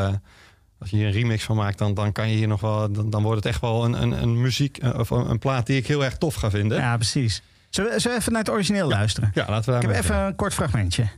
als 0.79 0.91
je 0.91 0.97
hier 0.97 1.07
een 1.07 1.13
remix 1.13 1.45
van 1.45 1.57
maakt, 1.57 1.79
dan, 1.79 1.95
dan 1.95 2.13
kan 2.13 2.29
je 2.29 2.37
hier 2.37 2.49
nog 2.49 2.61
wel... 2.61 2.93
Dan, 2.93 3.11
dan 3.11 3.23
wordt 3.23 3.37
het 3.37 3.47
echt 3.47 3.61
wel 3.61 3.85
een, 3.85 4.03
een, 4.03 4.23
een 4.23 4.41
muziek 4.41 4.79
of 4.97 5.11
een, 5.11 5.31
een 5.31 5.39
plaat 5.39 5.67
die 5.67 5.77
ik 5.77 5.87
heel 5.87 6.05
erg 6.05 6.19
tof 6.19 6.35
ga 6.35 6.51
vinden. 6.51 6.79
ja 6.79 6.97
precies. 6.97 7.43
Zullen 7.75 7.91
we, 7.91 7.99
zullen 7.99 8.17
we 8.17 8.21
even 8.23 8.33
naar 8.33 8.43
het 8.43 8.51
origineel 8.51 8.89
luisteren? 8.89 9.31
Ja, 9.35 9.45
laten 9.49 9.73
we 9.73 9.81
Ik 9.81 9.87
heb 9.87 9.97
even 9.97 10.17
een 10.17 10.35
kort 10.35 10.55
fragmentje. 10.55 11.09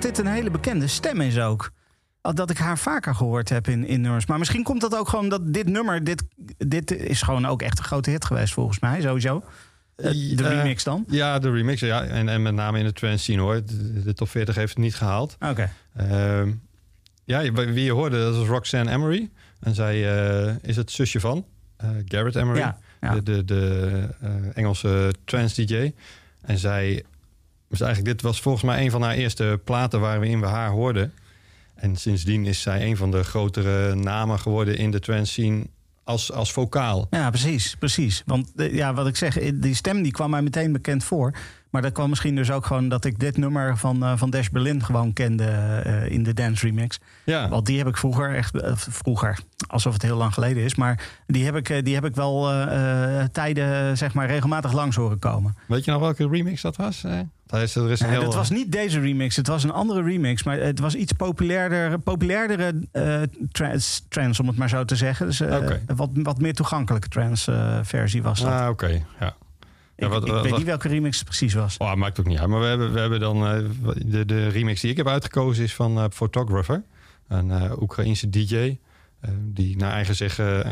Dat 0.00 0.14
dit 0.16 0.26
een 0.26 0.32
hele 0.32 0.50
bekende 0.50 0.86
stem 0.86 1.20
is 1.20 1.38
ook. 1.38 1.70
Al 2.20 2.34
Dat 2.34 2.50
ik 2.50 2.58
haar 2.58 2.78
vaker 2.78 3.14
gehoord 3.14 3.48
heb 3.48 3.68
in, 3.68 3.86
in 3.86 4.00
nummers. 4.00 4.26
Maar 4.26 4.38
misschien 4.38 4.62
komt 4.62 4.80
dat 4.80 4.96
ook 4.96 5.08
gewoon 5.08 5.28
dat 5.28 5.52
dit 5.54 5.68
nummer... 5.68 6.04
Dit, 6.04 6.22
dit 6.58 6.90
is 6.90 7.22
gewoon 7.22 7.46
ook 7.46 7.62
echt 7.62 7.78
een 7.78 7.84
grote 7.84 8.10
hit 8.10 8.24
geweest 8.24 8.52
volgens 8.52 8.78
mij, 8.80 9.00
sowieso. 9.00 9.42
Eh, 9.96 10.10
de 10.10 10.44
Eh, 10.44 10.50
remix 10.50 10.84
dan? 10.84 11.04
Ja, 11.08 11.38
de 11.38 11.50
remix. 11.50 11.80
Ja. 11.80 12.04
En, 12.04 12.28
en 12.28 12.42
met 12.42 12.54
name 12.54 12.78
in 12.78 12.84
de 12.84 12.92
trance 12.92 13.18
scene 13.18 13.40
hoor. 13.40 13.64
De, 13.64 14.02
de 14.02 14.14
top 14.14 14.28
40 14.28 14.54
heeft 14.54 14.68
het 14.74 14.78
niet 14.82 14.94
gehaald. 14.94 15.36
Oké. 15.40 15.70
Ehm, 15.96 16.52
ja, 17.24 17.52
wie 17.52 17.84
je 17.84 17.92
hoorde, 17.92 18.18
dat 18.18 18.42
is 18.42 18.48
Roxanne 18.48 18.90
Emery. 18.90 19.30
En 19.60 19.74
zij 19.74 19.94
eh, 20.48 20.54
is 20.62 20.76
het 20.76 20.90
zusje 20.90 21.20
van 21.20 21.44
Garrett 22.04 22.36
Emery. 22.36 22.58
Ja, 22.58 22.78
ja. 23.00 23.14
De, 23.14 23.22
de, 23.22 23.44
de 23.44 24.08
Engelse 24.54 25.12
trance 25.24 25.64
DJ. 25.64 25.92
En 26.42 26.58
zij... 26.58 27.04
Dus 27.70 27.80
eigenlijk, 27.80 28.14
dit 28.14 28.22
was 28.22 28.40
volgens 28.40 28.64
mij 28.64 28.84
een 28.84 28.90
van 28.90 29.02
haar 29.02 29.14
eerste 29.14 29.60
platen 29.64 30.00
waarin 30.00 30.40
we 30.40 30.46
haar 30.46 30.70
hoorden. 30.70 31.12
En 31.74 31.96
sindsdien 31.96 32.44
is 32.44 32.60
zij 32.60 32.86
een 32.86 32.96
van 32.96 33.10
de 33.10 33.24
grotere 33.24 33.94
namen 33.94 34.38
geworden 34.38 34.76
in 34.76 34.90
de 34.90 35.00
trance 35.00 35.32
scene 35.32 35.66
als, 36.04 36.32
als 36.32 36.52
vocaal. 36.52 37.06
Ja, 37.10 37.30
precies, 37.30 37.76
precies. 37.78 38.22
Want 38.26 38.52
eh, 38.56 38.74
ja, 38.74 38.94
wat 38.94 39.06
ik 39.06 39.16
zeg, 39.16 39.38
eh, 39.38 39.52
die 39.54 39.74
stem 39.74 40.02
die 40.02 40.12
kwam 40.12 40.30
mij 40.30 40.42
meteen 40.42 40.72
bekend 40.72 41.04
voor. 41.04 41.34
Maar 41.70 41.82
dat 41.82 41.92
kwam 41.92 42.08
misschien 42.08 42.34
dus 42.36 42.50
ook 42.50 42.66
gewoon 42.66 42.88
dat 42.88 43.04
ik 43.04 43.18
dit 43.18 43.36
nummer 43.36 43.76
van, 43.76 44.04
eh, 44.04 44.12
van 44.16 44.30
Dash 44.30 44.48
Berlin 44.48 44.84
gewoon 44.84 45.12
kende 45.12 46.06
in 46.08 46.22
de 46.22 46.34
dance 46.34 46.66
remix. 46.66 46.98
Ja, 47.24 47.48
Want 47.48 47.66
die 47.66 47.78
heb 47.78 47.86
ik 47.86 47.96
vroeger 47.96 48.34
echt, 48.34 48.56
vroeger, 48.74 49.38
alsof 49.66 49.92
het 49.92 50.02
heel 50.02 50.16
lang 50.16 50.34
geleden 50.34 50.62
is. 50.62 50.74
Maar 50.74 51.08
die 51.26 51.44
heb 51.44 51.56
ik, 51.56 51.84
die 51.84 51.94
heb 51.94 52.04
ik 52.04 52.14
wel 52.14 52.48
tijden, 53.32 53.96
zeg 53.96 54.14
maar, 54.14 54.26
regelmatig 54.26 54.72
langs 54.72 54.96
horen 54.96 55.18
komen. 55.18 55.56
weet 55.66 55.84
je 55.84 55.90
nog 55.90 56.00
welke 56.00 56.28
remix 56.28 56.62
dat 56.62 56.76
was? 56.76 57.04
Eh, 57.50 57.60
dat 57.74 57.88
is. 57.88 58.00
Het 58.00 58.34
was 58.34 58.50
niet 58.50 58.72
deze 58.72 59.00
remix, 59.00 59.36
het 59.36 59.46
was 59.46 59.64
een 59.64 59.72
andere 59.72 60.02
remix. 60.02 60.42
Maar 60.42 60.58
het 60.58 60.78
was 60.78 60.94
iets 60.94 61.12
populairder, 61.12 61.98
populairdere 61.98 62.74
eh, 62.92 63.22
trans, 64.08 64.40
om 64.40 64.46
het 64.46 64.56
maar 64.56 64.68
zo 64.68 64.84
te 64.84 64.96
zeggen. 64.96 65.26
Dus, 65.26 65.40
eh, 65.40 65.70
wat, 65.86 66.10
wat 66.12 66.40
meer 66.40 66.54
toegankelijke 66.54 67.08
trans-versie 67.08 68.22
was 68.22 68.40
dat. 68.40 68.52
Ah, 68.52 68.68
oké, 68.68 69.04
ja. 69.20 69.36
Wat, 70.08 70.26
ik, 70.26 70.32
weet 70.42 70.56
niet 70.56 70.66
welke 70.66 70.88
remix 70.88 71.16
het 71.16 71.26
precies 71.26 71.54
was. 71.54 71.76
Oh, 71.76 71.94
maakt 71.94 72.20
ook 72.20 72.26
niet 72.26 72.38
uit. 72.38 72.48
Maar 72.48 72.60
we 72.60 72.66
hebben, 72.66 72.92
we 72.92 73.00
hebben 73.00 73.20
dan 73.20 73.40
de, 74.04 74.26
de 74.26 74.48
remix 74.48 74.80
die 74.80 74.90
ik 74.90 74.96
heb 74.96 75.08
uitgekozen 75.08 75.64
is 75.64 75.74
van 75.74 76.12
Photographer, 76.12 76.82
een 77.28 77.80
Oekraïense 77.82 78.30
DJ. 78.30 78.78
die 79.38 79.76
naar 79.76 79.92
eigen 79.92 80.14
zeggen 80.14 80.66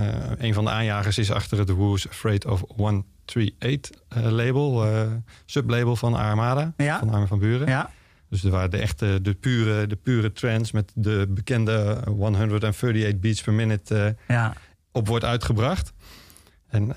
een 0.45 0.55
van 0.55 0.65
de 0.65 0.71
aanjagers 0.71 1.19
is 1.19 1.33
achter 1.33 1.59
het 1.59 1.71
Who's 1.71 2.09
Afraid 2.09 2.47
of 2.47 2.63
One 2.77 3.03
38 3.29 3.91
eh, 4.09 4.31
label, 4.31 4.85
eh, 4.85 5.13
sublabel 5.47 5.97
van 5.97 6.15
Armada, 6.15 6.73
ja. 6.77 6.99
van 6.99 7.11
Arme 7.11 7.27
van 7.27 7.39
Buren. 7.39 7.69
Ja. 7.69 7.91
Dus 8.29 8.45
er 8.45 8.51
waren 8.51 8.71
de 8.71 8.79
echte, 8.79 9.19
de 9.23 9.35
pure, 9.35 9.87
de 9.87 9.97
pure 9.97 10.33
trends 10.33 10.73
met 10.73 10.93
de 10.95 11.27
bekende 11.29 12.03
138 12.07 13.19
beats 13.19 13.43
per 13.43 13.53
minute 13.53 14.17
eh, 14.27 14.37
ja. 14.37 14.55
op 14.93 15.07
wordt 15.07 15.25
uitgebracht. 15.25 15.93
En 16.69 16.95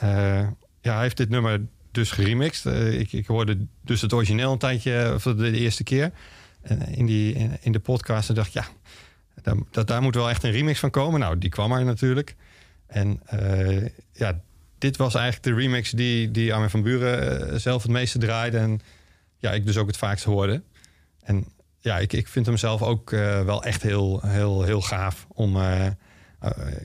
ja, 0.81 0.93
hij 0.93 1.01
heeft 1.01 1.17
dit 1.17 1.29
nummer 1.29 1.61
dus 1.91 2.11
geremixed. 2.11 2.93
Ik, 2.93 3.11
ik, 3.11 3.27
hoorde 3.27 3.67
dus 3.81 4.01
het 4.01 4.13
origineel 4.13 4.51
een 4.51 4.57
tijdje 4.57 5.15
voor 5.17 5.37
de, 5.37 5.51
eerste 5.51 5.83
keer. 5.83 6.11
En 6.61 6.87
in, 6.87 7.05
die, 7.05 7.49
in, 7.61 7.71
de 7.71 7.79
podcast 7.79 8.29
en 8.29 8.35
dacht 8.35 8.47
ik, 8.47 8.53
ja, 8.53 8.65
daar, 9.41 9.55
dat, 9.71 9.87
daar 9.87 10.01
moet 10.01 10.15
wel 10.15 10.29
echt 10.29 10.43
een 10.43 10.51
remix 10.51 10.79
van 10.79 10.89
komen. 10.89 11.19
Nou, 11.19 11.37
die 11.37 11.49
kwam 11.49 11.71
er 11.71 11.85
natuurlijk. 11.85 12.35
En 12.87 13.21
ja, 14.11 14.41
dit 14.81 14.97
was 14.97 15.15
eigenlijk 15.15 15.43
de 15.43 15.61
remix 15.61 15.91
die, 15.91 16.31
die 16.31 16.53
Armin 16.53 16.69
van 16.69 16.81
Buren 16.81 17.49
eh, 17.49 17.57
zelf 17.57 17.81
het 17.81 17.91
meeste 17.91 18.17
draaide. 18.17 18.57
En 18.57 18.81
ja, 19.37 19.51
ik 19.51 19.65
dus 19.65 19.77
ook 19.77 19.87
het 19.87 19.97
vaakst 19.97 20.23
hoorde. 20.23 20.61
En 21.23 21.45
ja, 21.79 21.97
ik, 21.97 22.13
ik 22.13 22.27
vind 22.27 22.45
hem 22.45 22.57
zelf 22.57 22.81
ook 22.81 23.11
eh, 23.11 23.41
wel 23.41 23.63
echt 23.63 23.81
heel, 23.81 24.19
heel, 24.25 24.63
heel 24.63 24.81
gaaf 24.81 25.27
om 25.33 25.55
eh, 25.55 25.85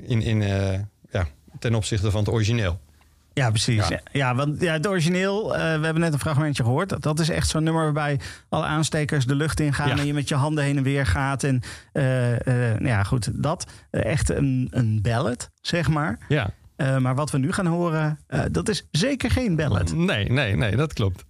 in, 0.03 0.22
in, 0.22 0.40
ja, 1.11 1.26
ten 1.59 1.74
opzichte 1.74 2.11
van 2.11 2.20
het 2.20 2.32
origineel. 2.32 2.80
Ja, 3.32 3.51
precies. 3.51 3.88
Ja. 4.12 4.34
want 4.34 4.61
ja, 4.61 4.72
het 4.72 4.86
origineel, 4.86 5.49
we 5.53 5.59
hebben 5.59 6.01
net 6.01 6.12
een 6.12 6.18
fragmentje 6.18 6.62
gehoord. 6.62 6.88
Dat, 6.88 7.03
dat 7.03 7.18
is 7.18 7.28
echt 7.28 7.49
zo'n 7.49 7.62
nummer 7.62 7.82
waarbij 7.82 8.20
alle 8.49 8.64
aanstekers 8.64 9.26
de 9.26 9.34
lucht 9.34 9.61
ingaan 9.61 9.88
ja. 9.88 9.99
en 9.99 10.07
je 10.07 10.14
met 10.14 10.28
je 10.28 10.34
handen 10.34 10.64
heen 10.64 10.76
en 10.76 10.82
weer 10.82 11.07
gaat. 11.07 11.42
En 11.42 11.62
nou 11.92 12.86
ja, 12.86 13.03
goed, 13.03 13.42
dat. 13.42 13.66
echt 13.90 14.30
een, 14.30 14.68
een 14.70 15.03
ballad, 15.03 15.51
zeg 15.61 15.88
maar. 15.88 16.18
Ja. 16.28 16.51
Eh, 16.77 16.99
maar 16.99 17.14
wat 17.14 17.31
we 17.31 17.39
nu 17.39 17.53
gaan 17.53 17.66
horen, 17.66 18.18
eh, 18.27 18.41
dat 18.51 18.68
is 18.68 18.87
zeker 18.91 19.31
geen 19.31 19.57
ballad. 19.57 19.95
Nee, 19.95 20.29
nee, 20.29 20.57
nee, 20.57 20.77
dat 20.77 20.93
klopt. 20.93 21.24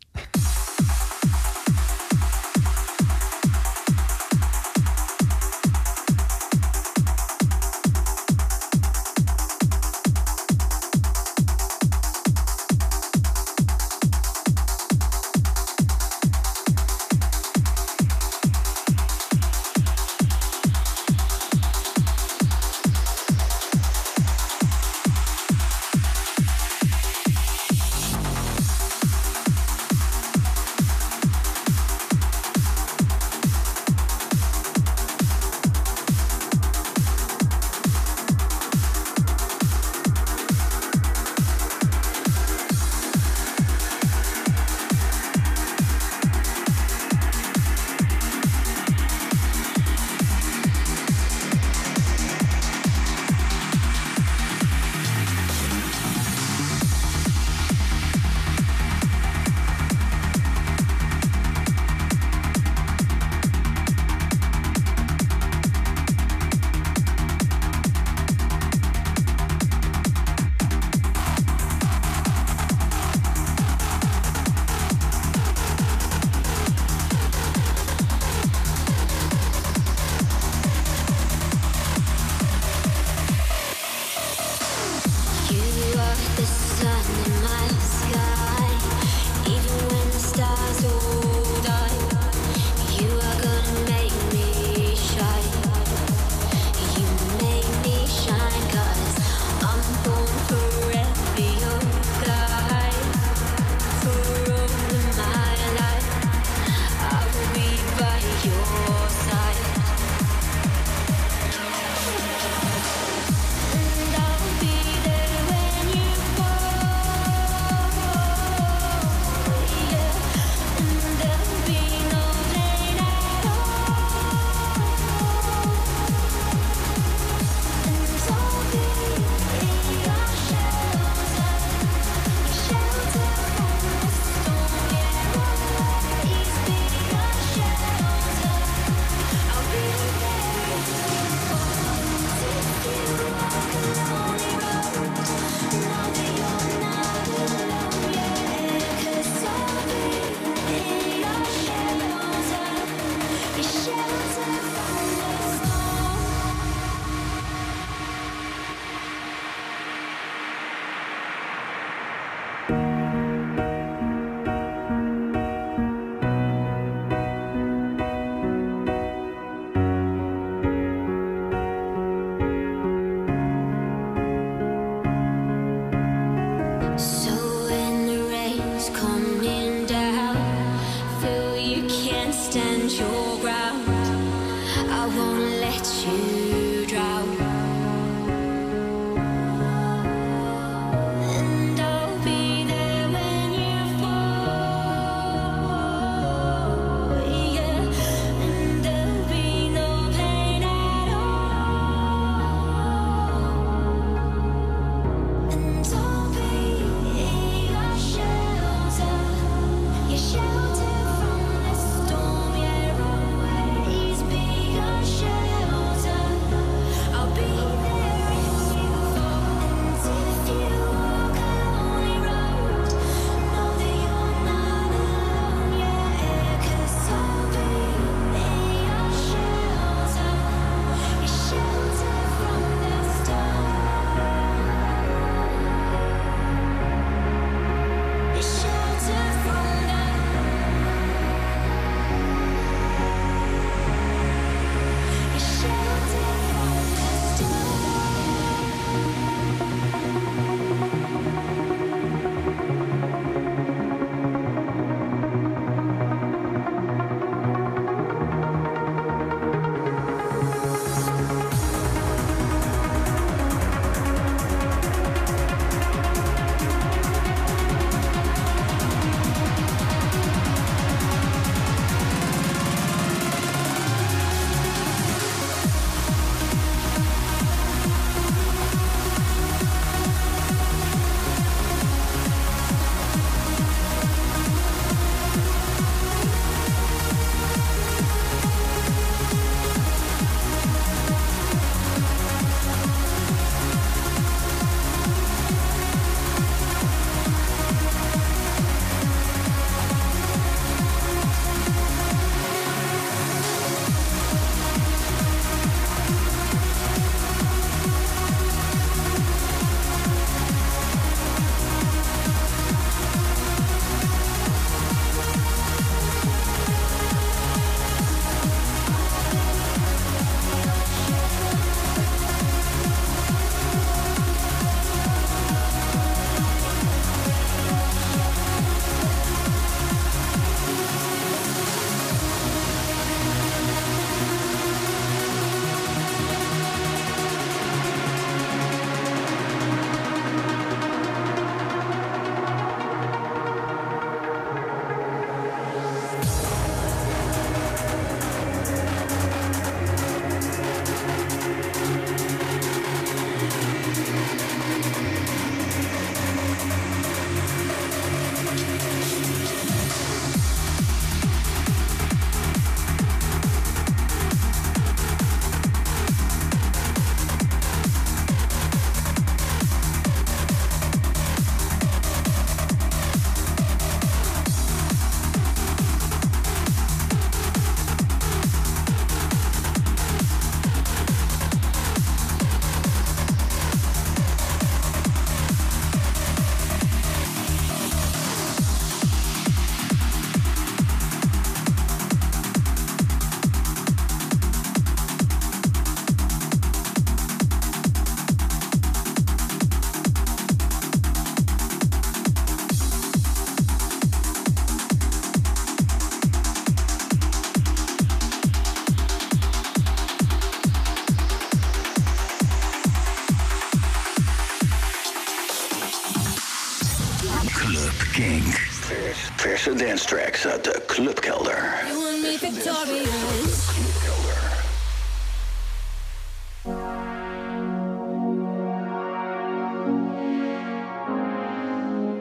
Dance 419.77 420.05
tracks 420.07 420.47
uit 420.47 420.64
de 420.64 420.83
clubkelder. 420.87 421.85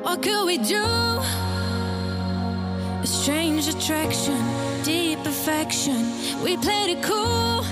What 0.01 0.22
could 0.22 0.45
we 0.45 0.58
do? 0.58 0.86
A 3.01 3.06
strange 3.06 3.68
attraction, 3.68 4.38
deep 4.84 5.26
affection. 5.26 6.06
We 6.43 6.58
played 6.58 6.97
it 6.97 7.03
cool. 7.03 7.64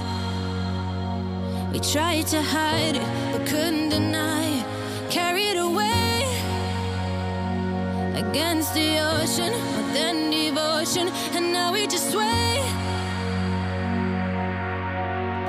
We 1.72 1.80
tried 1.80 2.28
to 2.28 2.42
hide 2.42 2.96
it, 2.96 3.08
but 3.32 3.46
couldn't 3.48 3.90
deny 3.90 4.60
it. 4.60 4.66
Carried 5.10 5.58
away 5.58 6.26
against 8.16 8.74
the 8.74 9.00
ocean, 9.00 9.54
then 9.94 10.32
devotion, 10.32 11.10
and 11.36 11.54
now 11.54 11.72
we 11.72 11.86
just 11.88 12.12
sway 12.12 12.60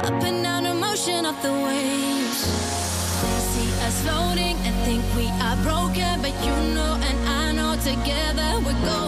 up 0.04 0.22
and 0.22 0.42
down 0.42 0.64
the 0.64 0.74
motion 0.74 1.24
of 1.24 1.40
the 1.42 1.52
waves. 1.52 2.40
They 3.22 3.38
see 3.52 3.70
us 3.86 4.02
floating 4.02 4.56
and 4.66 4.74
think 4.84 5.02
we 5.16 5.26
are 5.46 5.56
broken, 5.68 6.20
but 6.20 6.34
you 6.44 6.54
know 6.74 6.98
and 7.08 7.18
I 7.28 7.52
know 7.52 7.74
together 7.76 8.60
we're 8.64 8.80
golden. 8.84 9.03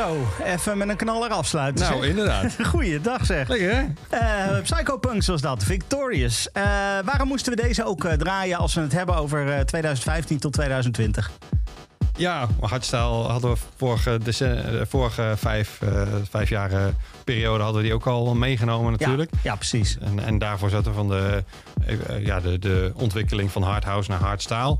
Zo, 0.00 0.26
even 0.44 0.78
met 0.78 0.88
een 0.88 0.96
knaller 0.96 1.30
afsluiten. 1.30 1.84
Nou, 1.84 2.00
zeg. 2.00 2.10
inderdaad. 2.10 2.56
Goeiedag 2.72 3.26
zeg. 3.26 3.48
Lekker 3.48 3.74
hè? 3.74 3.84
Eh 4.08 4.62
Psychopunks 4.62 5.26
was 5.26 5.40
dat, 5.40 5.64
Victorious. 5.64 6.52
Eh, 6.52 6.62
waarom 7.04 7.28
moesten 7.28 7.56
we 7.56 7.62
deze 7.62 7.84
ook 7.84 8.04
eh, 8.04 8.12
draaien 8.12 8.58
als 8.58 8.74
we 8.74 8.80
het 8.80 8.92
hebben 8.92 9.14
over 9.14 9.52
eh, 9.52 9.60
2015 9.60 10.38
tot 10.38 10.52
2020? 10.52 11.30
Ja, 12.16 12.48
hardstyle 12.60 13.00
hadden 13.02 13.50
we 13.50 13.58
vorige, 13.76 14.18
vorige 14.88 15.34
vijf, 15.36 15.80
vijf 16.30 16.48
jaar 16.48 16.72
eh, 16.72 16.84
periode 17.24 17.62
hadden 17.62 17.80
we 17.80 17.86
die 17.86 17.96
ook 17.96 18.06
al 18.06 18.34
meegenomen 18.34 18.92
natuurlijk. 18.92 19.30
Ja, 19.32 19.38
ja 19.42 19.54
precies. 19.54 19.98
En, 20.00 20.24
en 20.24 20.38
daarvoor 20.38 20.70
zaten 20.70 20.90
we 20.90 20.96
van 20.96 21.08
de, 21.08 21.44
ja, 22.20 22.40
de, 22.40 22.58
de 22.58 22.92
ontwikkeling 22.94 23.50
van 23.50 23.62
hardhouse 23.62 24.10
naar 24.10 24.20
hardstyle. 24.20 24.78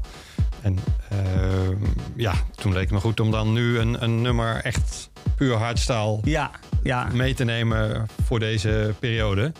En 0.62 0.78
ehm, 1.08 1.84
ja, 2.16 2.32
toen 2.54 2.72
leek 2.72 2.82
het 2.82 2.90
me 2.90 3.00
goed 3.00 3.20
om 3.20 3.30
dan 3.30 3.52
nu 3.52 3.78
een, 3.78 4.02
een 4.02 4.22
nummer 4.22 4.60
echt 4.64 5.09
puur 5.40 5.56
hardstyle 5.56 6.18
Ja, 6.24 6.50
ja. 6.82 7.08
mee 7.12 7.34
te 7.34 7.44
nemen 7.44 8.06
voor 8.24 8.38
deze 8.38 8.94
periode. 8.98 9.52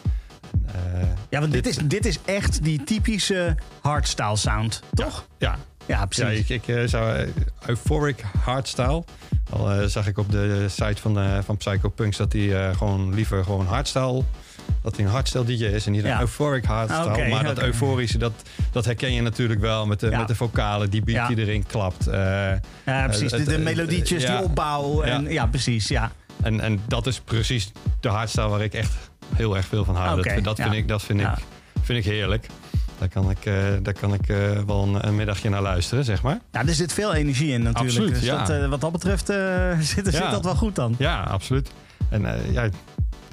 Ja 1.29 1.41
want 1.41 1.53
dit 1.53 1.67
is, 1.67 1.77
dit 1.77 2.07
is 2.07 2.19
echt 2.25 2.63
die 2.65 2.85
typische 2.85 3.57
hardstyle 3.81 4.37
sound, 4.37 4.83
toch? 4.95 5.27
ja, 5.39 5.59
Ja, 5.87 5.99
Ja, 5.99 6.07
precies. 6.07 6.49
ik, 6.49 6.49
ik 6.49 6.77
eh, 6.77 6.83
zou 6.87 7.17
eh, 7.17 7.29
euphoric 7.67 8.25
hardstyle. 8.45 9.05
Al 9.51 9.71
eh, 9.71 9.87
zag 9.87 10.07
ik 10.07 10.19
op 10.19 10.31
de 10.31 10.67
site 10.69 11.01
van, 11.01 11.19
eh, 11.21 11.39
van 11.45 11.57
Psycho 11.57 11.89
Punks 11.89 12.17
dat 12.17 12.33
hij 12.33 12.69
eh, 12.69 12.77
gewoon 12.77 13.15
liever 13.15 13.45
gewoon 13.45 13.67
hardstyle 13.67 14.23
dat 14.83 14.97
hij 14.97 15.05
een 15.05 15.11
hardstyle 15.11 15.45
DJ 15.45 15.65
is 15.65 15.87
en 15.87 15.93
niet 15.93 16.03
Ja. 16.05 16.15
een 16.15 16.21
euphoric 16.21 16.65
hardstyle. 16.65 17.05
Oké, 17.09 17.29
maar 17.29 17.45
dat 17.45 17.59
euforische, 17.63 18.19
dat, 18.19 18.33
dat 18.73 18.85
herken 18.85 19.13
je 19.13 19.23
natuurlijk 19.23 19.61
wel 19.61 19.87
met 19.87 20.01
de, 20.01 20.11
Ja. 20.11 20.19
met 20.19 20.29
de 20.29 20.35
vocalen, 20.35 20.91
die 20.91 21.03
beat 21.03 21.17
Ja. 21.29 21.35
die 21.35 21.45
erin 21.47 21.67
klapt. 21.67 22.07
Eh, 22.07 22.19
Ja, 22.87 23.05
precies. 23.07 23.33
eh, 23.33 23.39
De, 23.39 23.45
de 23.45 23.51
het- 23.53 23.63
melodietjes, 23.63 24.23
ja. 24.23 24.37
die 24.37 24.45
opbouw. 24.47 25.03
En, 25.03 25.23
ja. 25.23 25.29
Ja. 25.31 25.47
precies. 25.47 25.89
Ja. 25.89 26.11
En, 26.43 26.61
en 26.61 26.81
dat 26.89 27.07
is 27.07 27.21
precies 27.21 27.73
de 28.01 28.09
hardstyle 28.09 28.49
waar 28.49 28.61
ik 28.63 28.75
echt 28.75 28.93
heel 29.35 29.57
erg 29.57 29.67
veel 29.67 29.85
van 29.85 29.97
hou. 29.97 30.23
Dat 30.23 30.45
dat, 30.45 30.57
vind, 30.57 30.73
ja. 30.73 30.79
ik, 30.79 30.89
dat 30.89 31.03
vind, 31.03 31.21
Ja. 31.21 31.33
ik, 31.33 31.43
vind 31.83 31.99
ik 31.99 32.13
heerlijk. 32.13 32.47
Daar 32.99 33.09
kan 33.09 33.31
ik, 33.31 33.45
eh, 33.47 33.55
daar 33.83 33.93
kan 33.95 34.15
ik 34.15 34.29
eh, 34.29 34.37
wel 34.67 34.83
een, 34.83 35.07
een 35.07 35.17
middagje 35.17 35.49
naar 35.49 35.63
luisteren, 35.63 36.05
zeg 36.05 36.23
maar. 36.23 36.39
ja, 36.53 36.67
er 36.67 36.75
zit 36.75 36.93
veel 36.93 37.15
energie 37.15 37.53
in 37.53 37.63
natuurlijk. 37.63 37.89
Absoluut, 37.97 38.15
dus 38.15 38.25
ja. 38.25 38.39
dat, 38.39 38.51
eh, 38.51 38.69
wat 38.69 38.81
dat 38.81 38.93
betreft 38.93 39.29
eh, 39.29 39.37
zit, 39.79 40.05
zit 40.05 40.13
Ja. 40.13 40.31
dat 40.31 40.45
wel 40.45 40.55
goed 40.55 40.75
dan. 40.75 40.95
Ja, 40.99 41.21
absoluut. 41.23 41.71
En 42.09 42.25
eh, 42.35 42.53
ja, 42.53 42.69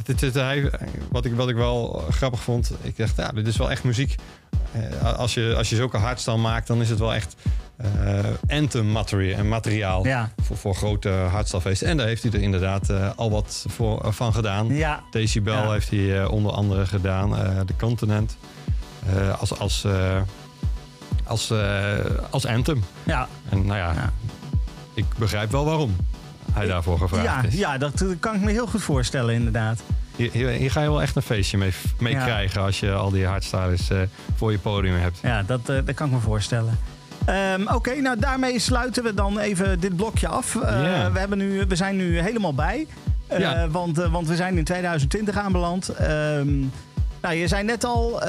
dit, 0.08 0.20
dit, 0.20 0.34
hij, 0.34 0.72
wat, 1.12 1.26
ik, 1.26 1.36
wat 1.36 1.50
ik 1.50 1.56
wel 1.56 2.04
grappig 2.10 2.40
vond, 2.40 2.72
ik 2.82 2.98
dacht, 2.98 3.18
ja, 3.18 3.28
dit 3.32 3.48
is 3.48 3.58
wel 3.58 3.72
echt 3.72 3.84
muziek. 3.84 4.16
Eh, 4.72 5.14
als, 5.14 5.34
je, 5.34 5.54
als 5.58 5.70
je 5.70 5.76
zulke 5.76 5.98
hardstyle 5.98 6.38
maakt, 6.38 6.68
dan 6.68 6.82
is 6.82 6.90
het 6.90 7.00
wel 7.00 7.14
echt 7.14 7.36
eh 7.78 8.26
anthem 8.48 8.92
materiaal 9.48 10.06
Ja. 10.06 10.32
voor, 10.44 10.58
voor 10.58 10.76
grote 10.76 11.10
hardstylefeesten. 11.10 11.88
En 11.88 11.98
daar 11.98 12.08
heeft 12.08 12.24
hij 12.24 12.32
er 12.32 12.42
inderdaad 12.42 12.90
eh, 12.90 13.10
al 13.16 13.32
wat 13.32 13.66
voor, 13.70 14.02
eh, 14.06 14.12
van 14.12 14.34
gedaan. 14.34 14.68
Ja. 14.68 15.04
Decibel 15.12 15.54
Ja. 15.64 15.72
heeft 15.72 15.90
hij 15.90 16.22
eh, 16.22 16.32
onder 16.32 16.52
andere 16.52 16.86
gedaan. 16.86 17.38
eh, 17.38 17.60
de 17.66 17.74
Continent. 17.80 18.38
eh, 19.16 19.40
als, 19.40 19.60
als, 19.60 19.84
eh, 19.84 20.22
als, 21.24 21.50
eh, 21.52 21.96
als 22.30 22.46
anthem. 22.46 22.84
Ja. 23.04 23.28
En 23.50 23.66
nou 23.66 23.78
ja, 23.80 24.14
ik 24.94 25.06
begrijp 25.18 25.52
wel 25.52 25.66
waarom 25.66 25.96
hij 26.52 26.68
daarvoor 26.68 26.98
gevraagd 26.98 27.24
Ja, 27.26 27.44
is. 27.44 27.54
ja, 27.54 27.78
dat 27.78 28.02
eh, 28.02 28.08
kan 28.20 28.36
ik 28.36 28.42
me 28.42 28.52
heel 28.52 28.68
goed 28.68 28.82
voorstellen 28.84 29.34
inderdaad. 29.36 29.80
Hier, 30.18 30.72
ga 30.72 30.82
je 30.82 30.90
wel 30.90 31.02
echt 31.02 31.16
een 31.16 31.22
feestje 31.22 31.58
mee, 31.58 31.72
mee 32.00 32.14
Ja. 32.14 32.24
krijgen 32.24 32.62
als 32.62 32.80
je 32.80 32.92
al 32.94 33.10
die 33.12 33.26
hardstylers 33.26 33.90
eh 33.90 34.00
voor 34.36 34.52
je 34.52 34.58
podium 34.60 34.96
hebt. 34.96 35.20
Ja, 35.22 35.44
dat, 35.44 35.60
eh, 35.70 35.76
dat 35.86 35.96
kan 35.96 36.08
ik 36.08 36.14
me 36.14 36.20
voorstellen. 36.20 36.80
Ehm, 37.26 37.68
Oké, 37.68 37.96
nou 37.96 38.20
daarmee 38.20 38.60
sluiten 38.60 39.04
we 39.04 39.14
dan 39.14 39.40
even 39.40 39.80
dit 39.80 39.96
blokje 39.96 40.28
af. 40.28 40.56
Eh, 40.56 40.62
we, 41.12 41.20
hebben 41.20 41.38
nu, 41.38 41.66
we 41.68 41.76
zijn 41.76 41.96
nu 41.96 42.20
helemaal 42.20 42.54
bij. 42.54 42.88
Ja. 43.38 43.70
want, 43.70 43.98
want 43.98 44.28
we 44.28 44.36
zijn 44.36 44.58
in 44.58 44.64
2020 44.64 45.38
aanbeland. 45.38 45.90
Ehm, 45.90 46.60
nou, 47.22 47.36
je 47.36 47.48
zei 47.48 47.64
net 47.64 47.84
al, 47.84 48.20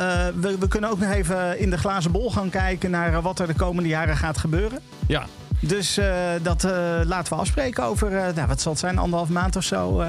we, 0.41 0.57
we 0.61 0.69
kunnen 0.69 0.91
ook 0.91 0.99
nog 0.99 1.11
even 1.13 1.59
in 1.59 1.71
de 1.71 1.79
glazen 1.79 2.11
bol 2.13 2.31
gaan 2.31 2.51
kijken 2.51 2.91
naar 2.91 3.23
wat 3.23 3.39
er 3.39 3.47
de 3.47 3.55
komende 3.55 3.89
jaren 3.89 4.17
gaat 4.17 4.39
gebeuren. 4.39 4.79
Ja, 5.07 5.27
Dus 5.61 6.01
dat 6.43 6.63
laten 7.05 7.33
we 7.35 7.41
afspreken 7.41 7.85
over, 7.85 8.11
nou, 8.35 8.47
wat 8.47 8.61
zal 8.61 8.73
het 8.73 8.81
zijn, 8.81 8.99
anderhalf 8.99 9.29
maand 9.29 9.57
of 9.57 9.65
zo. 9.65 10.05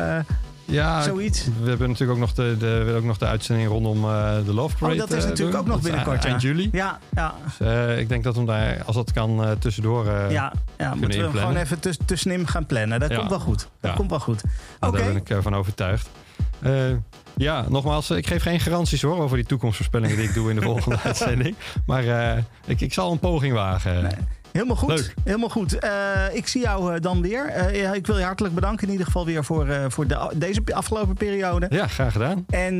Ja 0.69 1.01
Zoiets. 1.01 1.45
we 1.61 1.69
hebben 1.69 1.87
natuurlijk 1.89 2.19
ook 2.19 2.25
nog 2.25 2.33
de, 2.33 2.55
de, 2.59 2.83
we 2.83 2.93
ook 2.93 3.03
nog 3.03 3.17
de 3.17 3.25
uitzending 3.25 3.67
rondom 3.69 4.03
eh, 4.03 4.35
de 4.45 4.53
Love 4.53 4.77
Parade. 4.77 5.01
oh, 5.03 5.07
dat 5.09 5.17
is 5.17 5.23
eh, 5.23 5.29
natuurlijk 5.29 5.57
ook 5.57 5.65
nog 5.65 5.81
binnenkort. 5.81 6.25
Eind 6.25 6.41
ja. 6.41 6.47
juli. 6.47 6.69
Ja, 6.71 6.99
ja, 7.15 7.33
Dus, 7.45 7.67
eh, 7.67 7.99
ik 7.99 8.09
denk 8.09 8.23
dat 8.23 8.35
we 8.35 8.45
daar, 8.45 8.83
als 8.85 8.95
dat 8.95 9.11
kan, 9.11 9.55
tussendoor... 9.59 10.05
ja, 10.29 10.53
ja 10.77 10.95
moeten 10.95 11.19
we 11.19 11.25
hem 11.25 11.33
gewoon 11.37 11.55
even 11.55 11.79
tuss- 11.79 11.97
tussenin 12.05 12.47
gaan 12.47 12.65
plannen. 12.65 12.99
Dat 12.99 13.09
Ja. 13.09 13.17
komt 13.17 13.29
wel 13.29 13.39
goed. 13.39 13.67
Dat 13.81 13.93
komt 13.95 14.09
wel 14.09 14.19
goed. 14.19 14.43
nou. 14.79 14.97
Daar 14.97 15.05
ben 15.05 15.15
ik 15.15 15.31
van 15.41 15.55
overtuigd. 15.55 16.09
Ja, 17.35 17.65
nogmaals, 17.69 18.09
ik 18.11 18.27
geef 18.27 18.41
geen 18.41 18.59
garanties 18.59 19.01
hoor 19.01 19.19
over 19.19 19.37
die 19.37 19.45
toekomstvoorspellingen 19.45 20.15
die 20.17 20.27
ik 20.27 20.33
doe 20.33 20.49
in 20.49 20.55
de 20.55 20.61
volgende 20.71 20.99
uitzending. 21.03 21.55
Maar 21.85 22.03
ik, 22.65 22.81
ik 22.81 22.93
zal 22.93 23.11
een 23.11 23.19
poging 23.19 23.53
wagen. 23.53 24.01
Nee. 24.03 24.11
Helemaal 24.59 24.77
goed. 24.77 24.89
Leuk. 24.89 25.13
Helemaal 25.23 25.49
goed. 25.49 25.79
Eh, 25.79 25.91
ik 26.31 26.47
zie 26.47 26.61
jou 26.61 26.93
eh, 26.93 27.01
dan 27.01 27.21
weer. 27.21 27.45
Eh, 27.45 27.93
ik 27.93 28.07
wil 28.07 28.17
je 28.17 28.23
hartelijk 28.23 28.55
bedanken 28.55 28.85
in 28.85 28.91
ieder 28.91 29.05
geval 29.05 29.25
weer 29.25 29.43
voor, 29.43 29.67
voor 29.87 30.07
de, 30.07 30.31
deze 30.35 30.61
afgelopen 30.73 31.15
periode. 31.15 31.65
Ja, 31.69 31.87
graag 31.87 32.11
gedaan. 32.11 32.45
En 32.49 32.79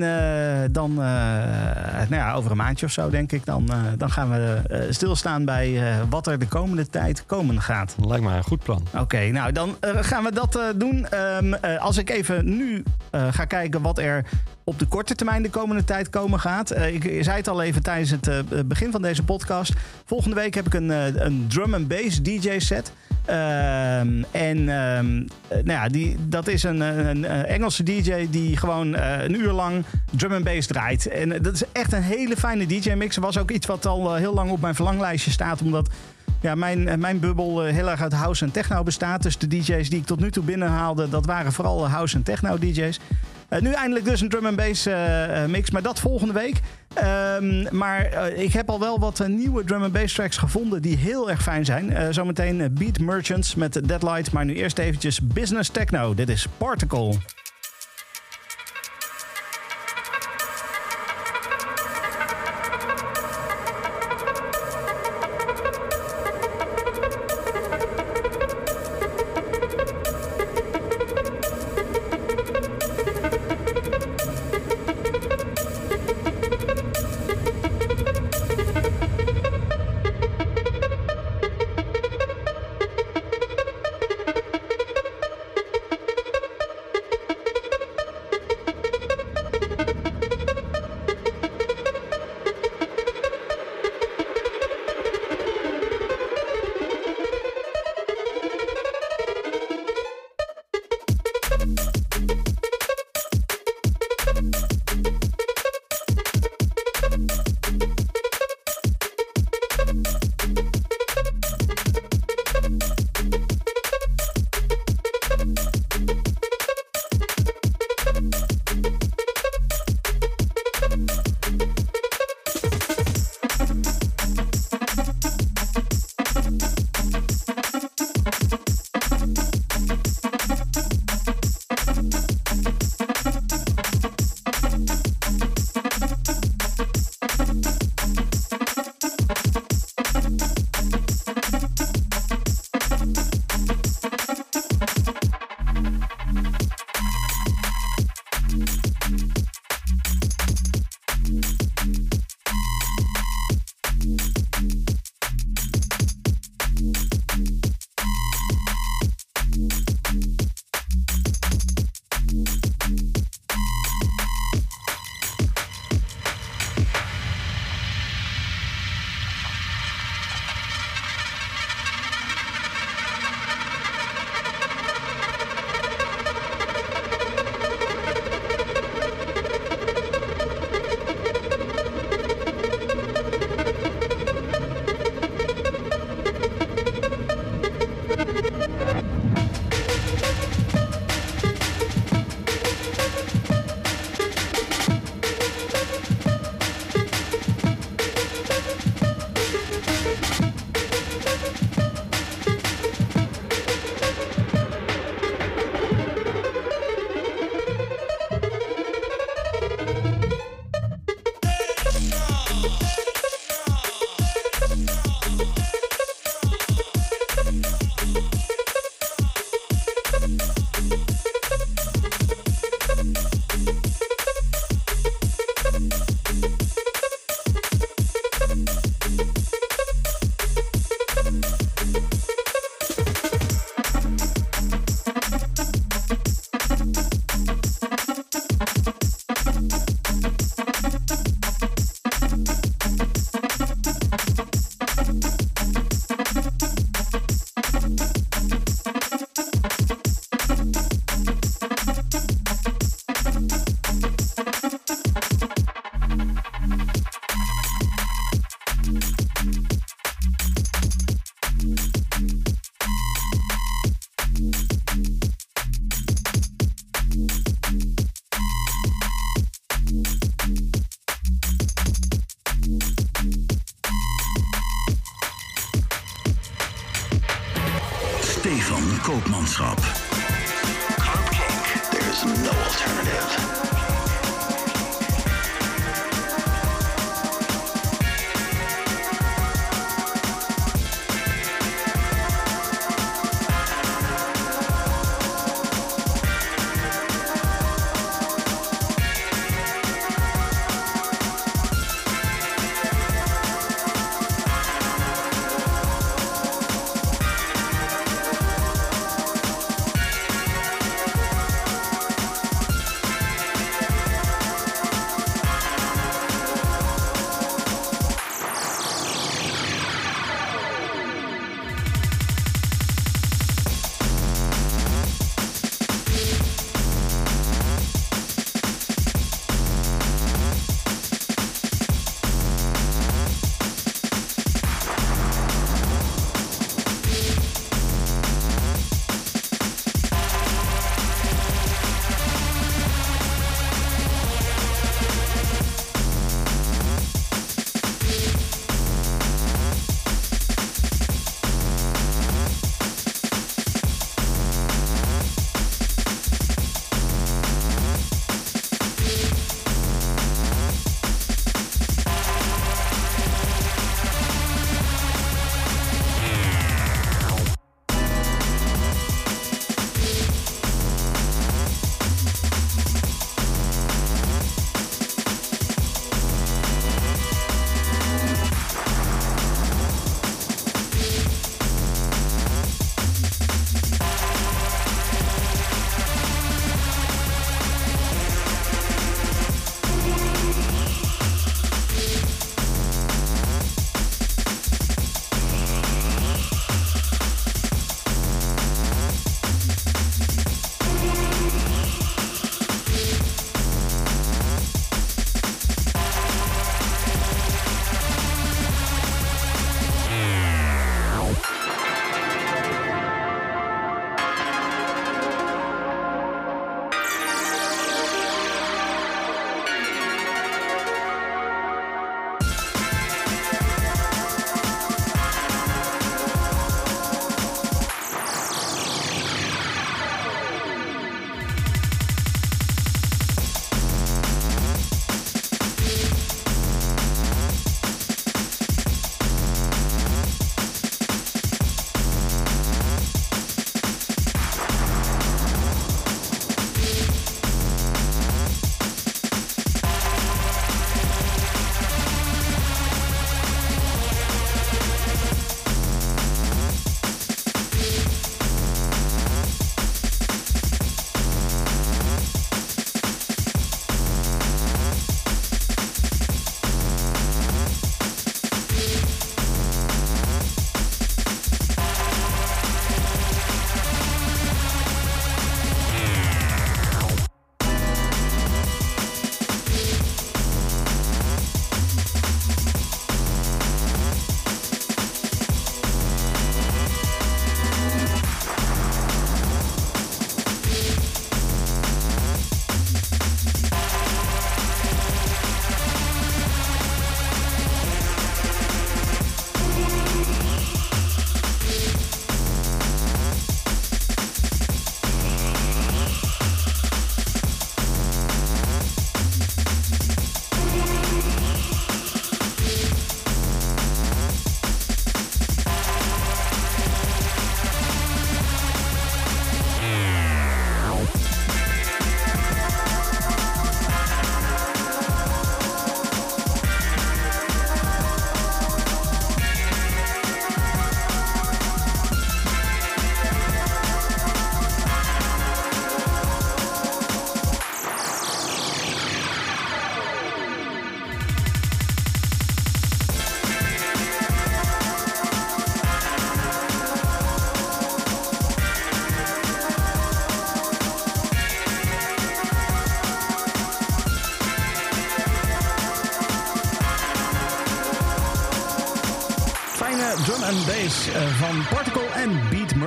dan, 0.72 0.94
nou 0.94 2.10
ja, 2.10 2.34
over 2.34 2.52
een 2.52 2.58
maandje 2.58 2.86
of 2.86 2.92
zo 2.92 3.10
denk 3.10 3.32
ik, 3.32 3.46
dan, 3.46 3.70
dan 3.98 4.12
gaan 4.12 4.30
we 4.30 4.62
stilstaan 4.90 5.46
bij 5.46 5.82
wat 6.10 6.28
er 6.28 6.40
de 6.40 6.48
komende 6.48 6.88
tijd 6.88 7.26
komen 7.26 7.62
gaat. 7.62 7.96
Lijkt 8.06 8.24
me 8.24 8.34
een 8.34 8.44
goed 8.44 8.64
plan. 8.64 8.88
Oké, 8.98 9.28
nou 9.28 9.52
dan 9.52 9.78
gaan 9.82 10.24
we 10.24 10.32
dat 10.32 10.60
doen. 10.76 11.08
Ehm, 11.08 11.54
eh, 11.54 11.82
als 11.82 11.98
ik 11.98 12.10
even 12.10 12.58
nu 12.58 12.84
ga 13.12 13.46
kijken 13.46 13.82
wat 13.82 13.98
er 13.98 14.26
op 14.70 14.80
de 14.80 14.86
korte 14.86 15.16
termijn 15.16 15.44
de 15.44 15.50
komende 15.50 15.84
tijd 15.84 16.10
komen 16.10 16.40
gaat. 16.40 16.72
Eh, 16.72 16.94
ik 16.94 17.24
zei 17.24 17.38
het 17.38 17.48
al 17.48 17.62
even 17.62 17.84
tijdens 17.84 18.10
het 18.10 18.28
eh, 18.28 18.40
begin 18.66 18.92
van 18.92 19.02
deze 19.02 19.24
podcast. 19.24 19.74
Volgende 20.06 20.36
week 20.36 20.54
heb 20.54 20.66
ik 20.66 20.74
een, 20.74 20.92
eh, 20.92 21.06
een 21.16 21.46
drum 21.48 21.74
and 21.74 21.88
bass 21.88 22.22
DJ 22.22 22.60
set. 22.60 22.92
Ehm, 23.26 24.24
en 24.32 24.70
ehm, 24.70 25.24
eh, 25.48 25.64
nou 25.64 25.72
ja, 25.72 25.88
die, 25.88 26.16
dat 26.28 26.48
is 26.48 26.64
een, 26.64 26.80
een, 26.80 27.26
Engelse 27.26 27.84
DJ 27.84 28.28
die 28.30 28.58
gewoon 28.58 28.98
een 28.98 29.40
uur 29.40 29.52
lang 29.52 29.84
drum 30.12 30.34
and 30.34 30.44
bass 30.44 30.68
draait. 30.68 31.08
En 31.08 31.42
dat 31.42 31.54
is 31.54 31.64
echt 31.72 31.94
een 31.94 32.02
hele 32.02 32.38
fijne 32.38 32.66
DJ-mix. 32.66 33.18
Was 33.18 33.38
ook 33.38 33.52
iets 33.52 33.66
wat 33.66 33.86
al 33.86 34.16
heel 34.16 34.34
lang 34.34 34.52
op 34.52 34.62
mijn 34.62 34.76
verlanglijstje 34.76 35.32
staat, 35.32 35.62
omdat 35.62 35.90
ja, 36.42 36.56
mijn, 36.56 37.00
mijn 37.00 37.20
bubbel 37.20 37.64
heel 37.64 37.90
erg 37.90 38.02
uit 38.02 38.14
house 38.14 38.46
en 38.46 38.52
techno 38.52 38.84
bestaat. 38.84 39.24
Dus 39.24 39.38
de 39.38 39.48
DJ's 39.48 39.90
die 39.90 40.00
ik 40.00 40.06
tot 40.06 40.20
nu 40.20 40.32
toe 40.32 40.44
binnenhaalde, 40.44 41.10
dat 41.10 41.26
waren 41.26 41.52
vooral 41.52 41.90
house 41.90 42.16
en 42.16 42.24
techno 42.24 42.58
DJ's. 42.58 43.00
Eh, 43.50 43.62
nu 43.62 43.72
eindelijk 43.72 44.06
dus 44.06 44.22
een 44.22 44.30
drum 44.30 44.46
and 44.46 44.56
bass 44.56 44.86
eh, 44.86 45.44
eh, 45.44 45.50
mix, 45.50 45.72
maar 45.72 45.82
dat 45.82 46.00
volgende 46.00 46.34
week. 46.34 46.60
Ehm, 46.94 47.78
maar 47.78 48.30
ik 48.32 48.54
heb 48.54 48.70
al 48.70 48.80
wel 48.80 49.00
wat 49.00 49.28
nieuwe 49.28 49.64
drum 49.64 49.84
and 49.84 49.94
bass 49.94 50.14
tracks 50.14 50.38
gevonden 50.38 50.82
die 50.82 50.98
heel 50.98 51.30
erg 51.30 51.42
fijn 51.42 51.66
zijn. 51.66 52.14
Zometeen 52.14 52.74
Beat 52.74 53.00
Merchants 53.00 53.56
met 53.56 53.88
Deadlight, 53.88 54.32
maar 54.32 54.46
nu 54.46 54.54
eerst 54.54 54.78
eventjes 54.78 55.22
Business 55.22 55.70
Techno. 55.70 56.14
Dit 56.14 56.30
is 56.30 56.48
Particle. 56.58 57.14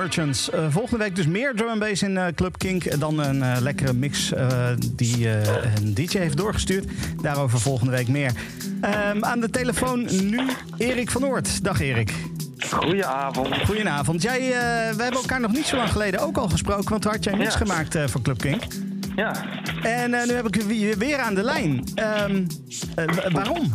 Merchants. 0.03 0.49
Eh, 0.49 0.65
volgende 0.69 1.03
week 1.03 1.15
dus 1.15 1.27
meer 1.27 1.53
drum 1.55 1.69
and 1.69 1.79
bass 1.79 2.01
in 2.01 2.17
eh, 2.17 2.25
Club 2.35 2.57
Kink 2.57 2.99
dan 2.99 3.19
een 3.19 3.43
eh, 3.43 3.57
lekkere 3.61 3.93
mix 3.93 4.33
die 4.95 5.27
een 5.75 5.93
DJ 5.93 6.17
heeft 6.17 6.37
doorgestuurd. 6.37 6.85
Daarover 7.21 7.59
volgende 7.59 7.91
week 7.91 8.07
meer. 8.07 8.31
Ehm, 8.81 9.23
aan 9.25 9.39
de 9.39 9.49
telefoon 9.49 10.07
nu 10.29 10.39
Erik 10.77 11.11
van 11.11 11.21
Noort. 11.21 11.63
Dag 11.63 11.79
Erik. 11.81 12.13
Goedenavond. 12.71 13.55
Goedenavond. 13.65 14.21
Jij, 14.21 14.39
we 14.95 15.01
hebben 15.03 15.21
elkaar 15.21 15.39
nog 15.39 15.51
niet 15.51 15.65
zo 15.65 15.75
lang 15.75 15.89
geleden 15.91 16.19
ook 16.19 16.37
al 16.37 16.49
gesproken, 16.49 16.89
want 16.89 17.01
toen 17.01 17.11
had 17.11 17.23
jij 17.23 17.35
niks 17.35 17.53
Ja. 17.53 17.57
gemaakt 17.59 17.97
voor 18.05 18.21
Club 18.21 18.37
Kink. 18.37 18.61
Ja. 19.15 19.35
En 19.83 20.09
nu 20.11 20.33
heb 20.33 20.47
ik 20.47 20.55
je 20.71 20.95
weer- 20.97 21.19
aan 21.19 21.35
de 21.35 21.43
lijn. 21.43 21.83
Ehm, 21.95 22.43
eh, 22.95 23.05
wa- 23.05 23.29
waarom? 23.31 23.73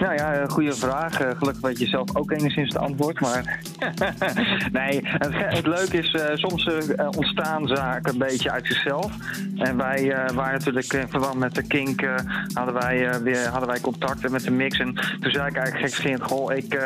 Nou 0.00 0.14
ja, 0.14 0.44
goede 0.48 0.72
vraag. 0.74 1.16
Gelukkig 1.16 1.60
weet 1.60 1.78
je 1.78 1.86
zelf 1.86 2.16
ook 2.16 2.30
enigszins 2.30 2.72
het 2.72 2.82
antwoord. 2.82 3.20
Maar 3.20 3.60
nee, 4.72 5.00
het, 5.02 5.32
het 5.32 5.66
leuke 5.66 5.98
is, 5.98 6.12
eh, 6.12 6.36
soms 6.36 6.66
eh, 6.66 7.06
ontstaan 7.16 7.66
zaken 7.66 8.12
een 8.12 8.18
beetje 8.18 8.50
uit 8.50 8.66
zichzelf. 8.66 9.12
En 9.56 9.76
wij 9.76 10.12
eh, 10.12 10.34
waren 10.34 10.58
natuurlijk 10.58 10.92
in 10.92 11.08
verband 11.08 11.34
met 11.34 11.54
de 11.54 11.62
Kink, 11.62 12.08
hadden, 12.52 12.74
wij, 12.74 13.22
weer, 13.22 13.48
hadden 13.48 13.68
wij 13.68 13.80
contacten 13.80 14.32
met 14.32 14.42
de 14.42 14.50
mix. 14.50 14.78
En 14.78 14.94
toen 14.94 15.30
zei 15.32 15.48
ik 15.48 15.56
eigenlijk 15.56 15.78
gekscherend, 15.78 16.22
goh, 16.22 16.56
ik, 16.56 16.78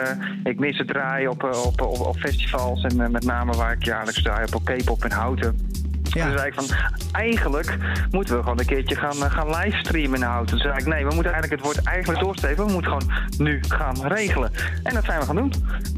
ik 0.44 0.58
mis 0.58 0.78
het 0.78 0.88
draaien 0.88 1.30
op, 1.30 1.42
op, 1.42 1.80
op, 1.80 2.16
festivals. 2.16 2.82
En 2.82 3.10
met 3.10 3.24
name 3.24 3.52
waar 3.52 3.72
ik 3.72 3.84
jaarlijks 3.84 4.22
draai 4.22 4.46
op 4.54 4.64
K-pop 4.64 5.04
in 5.04 5.10
Houten. 5.10 5.73
Ja. 6.14 6.26
Toen 6.26 6.38
zei 6.38 6.46
ik 6.46 6.54
van, 6.54 6.76
eigenlijk 7.12 7.76
moeten 8.10 8.36
we 8.36 8.42
gewoon 8.42 8.58
een 8.58 8.66
keertje 8.66 8.96
gaan, 8.96 9.24
eh, 9.24 9.30
gaan 9.30 9.50
livestreamen 9.50 10.18
in 10.18 10.26
Houten. 10.26 10.58
Toen 10.58 10.58
zei 10.58 10.78
ik, 10.78 10.86
nee, 10.86 11.06
we 11.06 11.14
moeten 11.14 11.32
eigenlijk 11.32 11.62
het 11.62 11.72
woord 11.72 11.86
eigenlijk 11.86 12.20
doorsteven. 12.20 12.66
We 12.66 12.72
moeten 12.72 12.90
gewoon 12.90 13.10
nu 13.38 13.60
gaan 13.68 14.06
regelen. 14.06 14.50
En 14.82 14.94
dat 14.94 15.04
zijn 15.04 15.20
we 15.20 15.26
gaan 15.26 15.36
doen. 15.36 15.52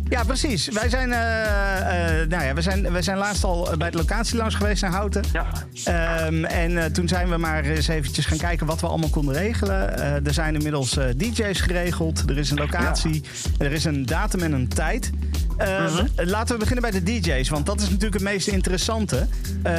Ja, 0.08 0.24
precies. 0.24 0.68
Wij 0.68 0.88
zijn, 0.88 1.12
eh, 1.12 2.20
eh, 2.20 2.28
nou 2.28 2.44
ja, 2.44 2.54
we 2.54 2.62
zijn, 2.62 2.92
we 2.92 3.02
zijn 3.02 3.16
laatst 3.16 3.44
al 3.44 3.68
bij 3.78 3.90
de 3.90 3.96
locatie 3.96 4.36
langs 4.36 4.54
geweest 4.54 4.82
naar 4.82 4.90
Houten. 4.90 5.24
Ja. 5.32 5.46
Ehm, 5.84 6.44
en 6.44 6.92
toen 6.92 7.08
zijn 7.08 7.28
we 7.28 7.36
maar 7.36 7.64
eens 7.64 7.88
eventjes 7.88 8.26
gaan 8.26 8.38
kijken 8.38 8.66
wat 8.66 8.80
we 8.80 8.86
allemaal 8.86 9.10
konden 9.10 9.34
regelen. 9.34 9.98
Er 10.24 10.32
zijn 10.32 10.54
inmiddels 10.54 10.98
DJ's 11.16 11.60
geregeld. 11.60 12.30
Er 12.30 12.38
is 12.38 12.50
een 12.50 12.58
locatie. 12.58 13.22
Er 13.58 13.72
is 13.72 13.84
een 13.84 14.06
datum 14.06 14.40
en 14.40 14.52
een 14.52 14.68
tijd. 14.68 15.10
Eh, 15.56 15.94
Laten 16.16 16.54
we 16.54 16.60
beginnen 16.60 16.90
bij 16.90 17.00
de 17.00 17.02
DJ's, 17.02 17.48
want 17.48 17.66
dat 17.66 17.80
is 17.80 17.84
natuurlijk 17.86 18.14
het 18.14 18.22
meest 18.22 18.48
interessante. 18.48 19.26
Eh, 19.62 19.74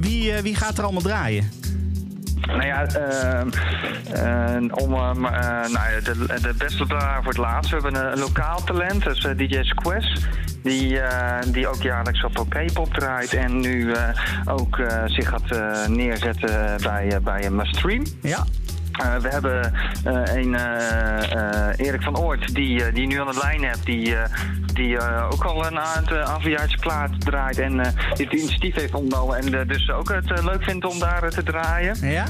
wie, 0.00 0.32
eh, 0.32 0.42
wie 0.42 0.54
gaat 0.56 0.78
er 0.78 0.84
allemaal 0.84 1.02
draaien? 1.02 1.50
Nou 2.46 2.64
ja, 2.66 2.84
ehm, 2.86 3.48
eh, 4.12 4.84
om, 4.84 4.94
ehm, 4.94 5.24
eh, 5.24 5.70
nou 5.70 5.90
ja, 5.90 6.00
de, 6.04 6.40
de 6.42 6.54
beste 6.58 6.86
draaier 6.86 7.22
voor 7.22 7.32
het 7.32 7.40
laatste. 7.40 7.76
We 7.76 7.82
hebben 7.82 8.00
een, 8.06 8.12
een 8.12 8.18
lokaal 8.18 8.64
talent, 8.64 9.04
dat 9.04 9.16
is 9.16 9.24
eh, 9.24 9.36
DJ 9.36 9.62
Squest. 9.62 10.26
Die, 10.62 10.98
eh, 11.00 11.52
die 11.52 11.68
ook 11.68 11.82
jaarlijks 11.82 12.24
op 12.24 12.46
K-pop 12.48 12.94
draait 12.94 13.32
en 13.32 13.60
nu 13.60 13.92
eh, 13.92 14.08
ook 14.44 14.78
eh, 14.78 15.02
zich 15.06 15.28
gaat 15.28 15.88
neerzetten 15.88 16.78
bij, 16.82 17.18
bij 17.22 17.44
een 17.44 17.60
stream. 17.66 18.02
Ja. 18.22 18.44
Eh, 18.92 19.16
we 19.16 19.28
hebben 19.28 19.72
eh, 20.04 20.34
een 20.34 20.54
eh, 20.54 21.86
Erik 21.86 22.02
van 22.02 22.18
Oort, 22.18 22.54
die, 22.54 22.92
die 22.92 23.06
nu 23.06 23.20
aan 23.20 23.26
de 23.26 23.38
lijn 23.42 23.64
hebt, 23.64 23.86
die, 23.86 24.16
die 24.74 24.98
ook 25.30 25.44
al 25.44 25.66
een 25.66 25.78
aantal 25.78 26.18
aanverjaartje 26.18 26.78
plaat 26.78 27.20
draait 27.20 27.58
en 27.58 27.72
die 28.14 28.26
het 28.26 28.32
initiatief 28.32 28.74
heeft 28.74 28.94
ontnomen 28.94 29.36
en 29.36 29.66
dus 29.66 29.90
ook 29.90 30.08
het 30.08 30.42
leuk 30.44 30.62
vindt 30.62 30.84
om 30.84 30.98
daar 30.98 31.30
te 31.30 31.42
draaien. 31.42 31.96
Ja? 32.00 32.24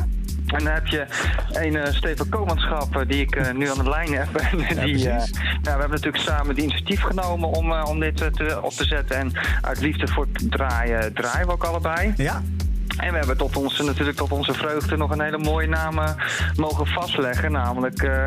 En 0.47 0.65
dan 0.65 0.73
heb 0.73 0.87
je 0.87 1.07
een 1.53 1.95
Stefan 1.95 2.29
Komanschap 2.29 2.97
eh, 2.97 3.03
die 3.07 3.21
ik 3.21 3.55
nu 3.55 3.71
aan 3.71 3.85
de 3.85 3.89
lijn 3.91 4.13
heb. 4.15 4.29
Die, 4.85 5.07
nou, 5.07 5.27
we 5.63 5.71
hebben 5.71 5.91
natuurlijk 5.91 6.23
samen 6.23 6.49
het 6.49 6.59
initiatief 6.59 7.01
genomen 7.01 7.49
om, 7.49 7.73
om 7.73 8.01
dit 8.01 8.17
te, 8.17 8.59
op 8.63 8.73
te 8.73 8.85
zetten. 8.85 9.17
En 9.17 9.33
uit 9.61 9.81
liefde 9.81 10.09
voor 10.09 10.27
het 10.33 10.51
draaien 10.51 11.15
draaien 11.15 11.47
we 11.47 11.53
ook 11.53 11.65
allebei. 11.65 12.13
Ja. 12.17 12.43
En 12.97 13.11
we 13.13 13.19
hebben 13.19 13.37
tot 13.37 13.57
onze, 13.57 13.83
natuurlijk 13.83 14.17
tot 14.17 14.31
onze 14.33 14.53
vreugde 14.53 14.97
nog 14.97 15.11
een 15.11 15.21
hele 15.21 15.39
mooie 15.39 15.69
naam 15.69 15.99
eh, 15.99 16.11
mogen 16.57 16.87
vastleggen. 16.87 17.53
Namelijk 17.53 18.03
eh 18.03 18.25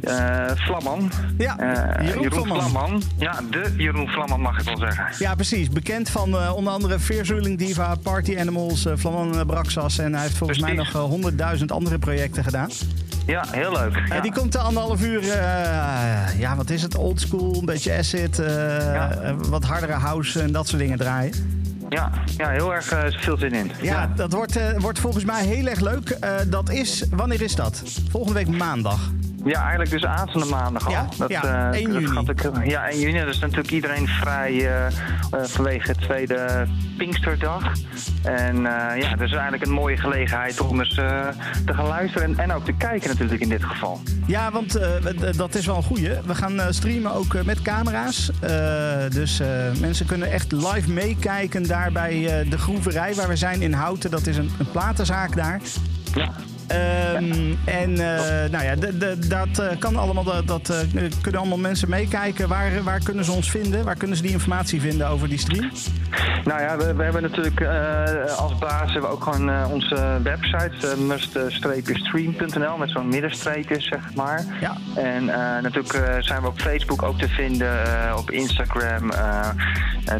eh, 0.00 0.56
Vlamman. 0.56 1.10
Ja, 1.38 1.58
Eh, 1.58 2.06
Jeroen 2.06 2.30
Vlamman. 2.30 2.70
Vlamman. 2.70 3.02
Ja, 3.18 3.40
de 3.50 3.74
Jeroen 3.76 4.08
Vlamman 4.08 4.40
mag 4.40 4.58
ik 4.58 4.64
wel 4.64 4.76
zeggen. 4.78 5.06
Ja, 5.18 5.34
precies. 5.34 5.68
Bekend 5.68 6.10
van 6.10 6.50
onder 6.52 6.72
andere 6.72 6.98
Fierce 7.00 7.34
Ruling 7.34 7.58
Diva, 7.58 7.94
Party 8.02 8.36
Animals, 8.38 8.86
Flaman 8.98 9.46
Braxas. 9.46 9.98
En 9.98 10.12
hij 10.12 10.22
heeft 10.22 10.36
volgens 10.36 10.58
mij 10.58 10.72
nog 10.72 10.92
honderdduizend 10.92 11.72
andere 11.72 11.98
projecten 11.98 12.44
gedaan. 12.44 12.68
Ja, 13.26 13.44
heel 13.50 13.72
leuk. 13.72 14.02
Ja. 14.08 14.20
die 14.20 14.32
komt 14.32 14.52
de 14.52 14.58
anderhalf 14.58 15.02
uur, 15.02 15.24
ja, 16.38 16.56
wat 16.56 16.70
is 16.70 16.82
het? 16.82 16.96
Old 16.96 17.20
school, 17.20 17.54
een 17.58 17.64
beetje 17.64 17.92
acid, 17.92 18.36
Ja. 18.36 19.34
wat 19.48 19.64
hardere 19.64 19.92
house 19.92 20.40
en 20.40 20.52
dat 20.52 20.68
soort 20.68 20.80
dingen 20.80 20.98
draaien. 20.98 21.57
Ja, 21.88 22.10
ja, 22.36 22.48
heel 22.48 22.74
erg 22.74 22.90
eh, 22.90 23.04
veel 23.10 23.36
zin 23.38 23.52
in. 23.52 23.70
Ja, 23.82 24.12
dat 24.16 24.32
wordt, 24.32 24.56
eh, 24.56 24.78
wordt 24.78 24.98
volgens 24.98 25.24
mij 25.24 25.44
heel 25.44 25.66
erg 25.66 25.80
leuk. 25.80 26.10
Eh, 26.10 26.36
dat 26.46 26.70
is, 26.70 27.04
wanneer 27.10 27.42
is 27.42 27.54
dat? 27.54 27.82
Volgende 28.10 28.44
week 28.44 28.58
maandag. 28.58 29.10
Ja, 29.44 29.60
eigenlijk 29.60 29.90
dus 29.90 30.04
aanstaande 30.04 30.46
maandag 30.46 30.86
al. 30.86 30.90
Ja, 30.92 31.08
dat, 31.16 31.28
ja, 31.30 31.70
eh, 31.72 31.80
1 31.80 31.92
dat 32.24 32.42
juni. 32.42 32.68
ja, 32.70 32.88
1 32.90 33.00
juni. 33.00 33.18
Is 33.18 33.38
natuurlijk 33.38 33.70
iedereen 33.70 34.06
vrij 34.06 34.52
eh, 34.52 34.86
eh, 34.86 34.92
vanwege 35.44 35.92
de 35.92 35.98
tweede 36.00 36.66
Pinksterdag. 36.96 37.72
En 38.22 38.56
eh, 38.56 39.00
ja, 39.00 39.18
is 39.20 39.32
eigenlijk 39.32 39.64
een 39.66 39.72
mooie 39.72 39.96
gelegenheid 39.96 40.60
om 40.60 40.78
eens 40.80 40.94
eh, 40.98 41.26
te 41.66 41.74
gaan 41.74 41.86
luisteren 41.86 42.28
en, 42.28 42.38
en 42.38 42.52
ook 42.52 42.64
te 42.64 42.72
kijken 42.72 43.08
natuurlijk 43.08 43.40
in 43.40 43.48
dit 43.48 43.64
geval. 43.64 44.00
Ja, 44.26 44.50
want 44.52 44.74
eh, 44.74 44.88
dat 45.36 45.54
is 45.54 45.66
wel 45.66 45.76
een 45.76 45.82
goeie. 45.82 46.10
We 46.26 46.34
gaan 46.34 46.60
eh, 46.60 46.66
streamen 46.70 47.12
ook 47.14 47.34
eh, 47.34 47.42
met 47.42 47.62
camera's. 47.62 48.30
Eh, 48.40 48.50
dus 49.10 49.40
eh, 49.40 49.48
mensen 49.80 50.06
kunnen 50.06 50.30
echt 50.32 50.52
live 50.52 50.90
meekijken 50.90 51.66
daar 51.66 51.92
bij 51.92 52.40
eh, 52.40 52.50
de 52.50 52.58
groeverij 52.58 53.14
waar 53.14 53.28
we 53.28 53.36
zijn 53.36 53.62
in 53.62 53.72
Houten. 53.72 54.10
Dat 54.10 54.26
is 54.26 54.36
een, 54.36 54.50
een 54.58 54.70
platenzaak 54.70 55.36
daar. 55.36 55.60
Ja. 56.14 56.30
Ehm, 56.68 57.54
en 57.64 57.90
eh, 57.90 58.50
nou 58.50 58.64
ja, 58.64 58.74
dat 59.28 59.58
eh, 59.58 59.78
kan 59.78 59.96
allemaal. 59.96 60.24
Dat, 60.24 60.46
dat 60.46 60.68
eh, 60.68 60.76
kunnen 61.20 61.40
allemaal 61.40 61.58
mensen 61.58 61.88
meekijken. 61.88 62.48
Waar, 62.48 62.82
waar 62.82 63.02
kunnen 63.02 63.24
ze 63.24 63.32
ons 63.32 63.50
vinden? 63.50 63.84
Waar 63.84 63.96
kunnen 63.96 64.16
ze 64.16 64.22
die 64.22 64.32
informatie 64.32 64.80
vinden 64.80 65.08
over 65.08 65.28
die 65.28 65.38
stream? 65.38 65.70
Nou 66.44 66.60
ja, 66.60 66.76
we, 66.76 66.94
we 66.94 67.02
hebben 67.02 67.22
natuurlijk 67.22 67.62
als 68.36 68.58
basis 68.58 68.92
hebben 68.92 69.10
we 69.10 69.16
ook 69.16 69.22
gewoon 69.22 69.64
onze 69.64 70.20
website, 70.22 70.96
must-stream.nl, 70.96 72.76
met 72.76 72.90
zo'n 72.90 73.08
middenstreepje, 73.08 73.80
zeg 73.80 74.14
maar. 74.14 74.44
Ja. 74.60 74.76
En 74.94 75.24
natuurlijk 75.62 76.18
zijn 76.20 76.42
we 76.42 76.48
op 76.48 76.60
Facebook 76.60 77.02
ook 77.02 77.18
te 77.18 77.28
vinden, 77.28 77.72
op 78.16 78.30
Instagram, 78.30 79.10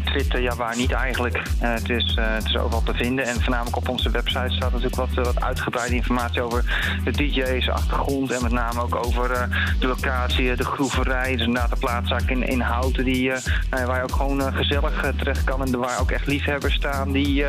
Twitter, 0.03 0.41
ja 0.41 0.55
waar 0.55 0.75
niet 0.75 0.91
eigenlijk. 0.91 1.41
Het, 1.59 1.89
is, 1.89 2.17
het 2.19 2.45
is 2.45 2.57
overal 2.57 2.83
te 2.83 2.93
vinden. 2.93 3.25
En 3.25 3.41
voornamelijk 3.41 3.77
op 3.77 3.89
onze 3.89 4.09
website 4.09 4.49
staat 4.49 4.71
natuurlijk 4.71 4.95
wat, 4.95 5.25
wat 5.25 5.41
uitgebreide 5.41 5.95
informatie 5.95 6.38
over 6.41 6.63
de 7.03 7.11
DJ's, 7.11 7.69
achtergrond 7.69 8.31
en 8.31 8.41
met 8.41 8.51
name 8.51 8.81
ook 8.81 8.95
over 9.05 9.31
eh, 9.31 9.43
de 9.79 9.87
locatie, 9.87 10.55
de 10.55 10.63
groeverij. 10.63 11.31
Dus 11.31 11.45
inderdaad 11.45 11.69
de 11.69 11.75
plaatszaak 11.75 12.29
in, 12.29 12.43
in 12.43 12.59
Houten, 12.59 13.03
die, 13.03 13.23
ja, 13.23 13.39
waar 13.69 13.97
je 13.97 14.03
ook 14.03 14.15
gewoon 14.15 14.41
eh, 14.41 14.55
gezellig 14.55 15.13
terecht 15.17 15.43
kan. 15.43 15.61
En 15.61 15.79
waar 15.79 15.99
ook 15.99 16.11
echt 16.11 16.27
liefhebbers 16.27 16.73
staan 16.73 17.11
die, 17.11 17.45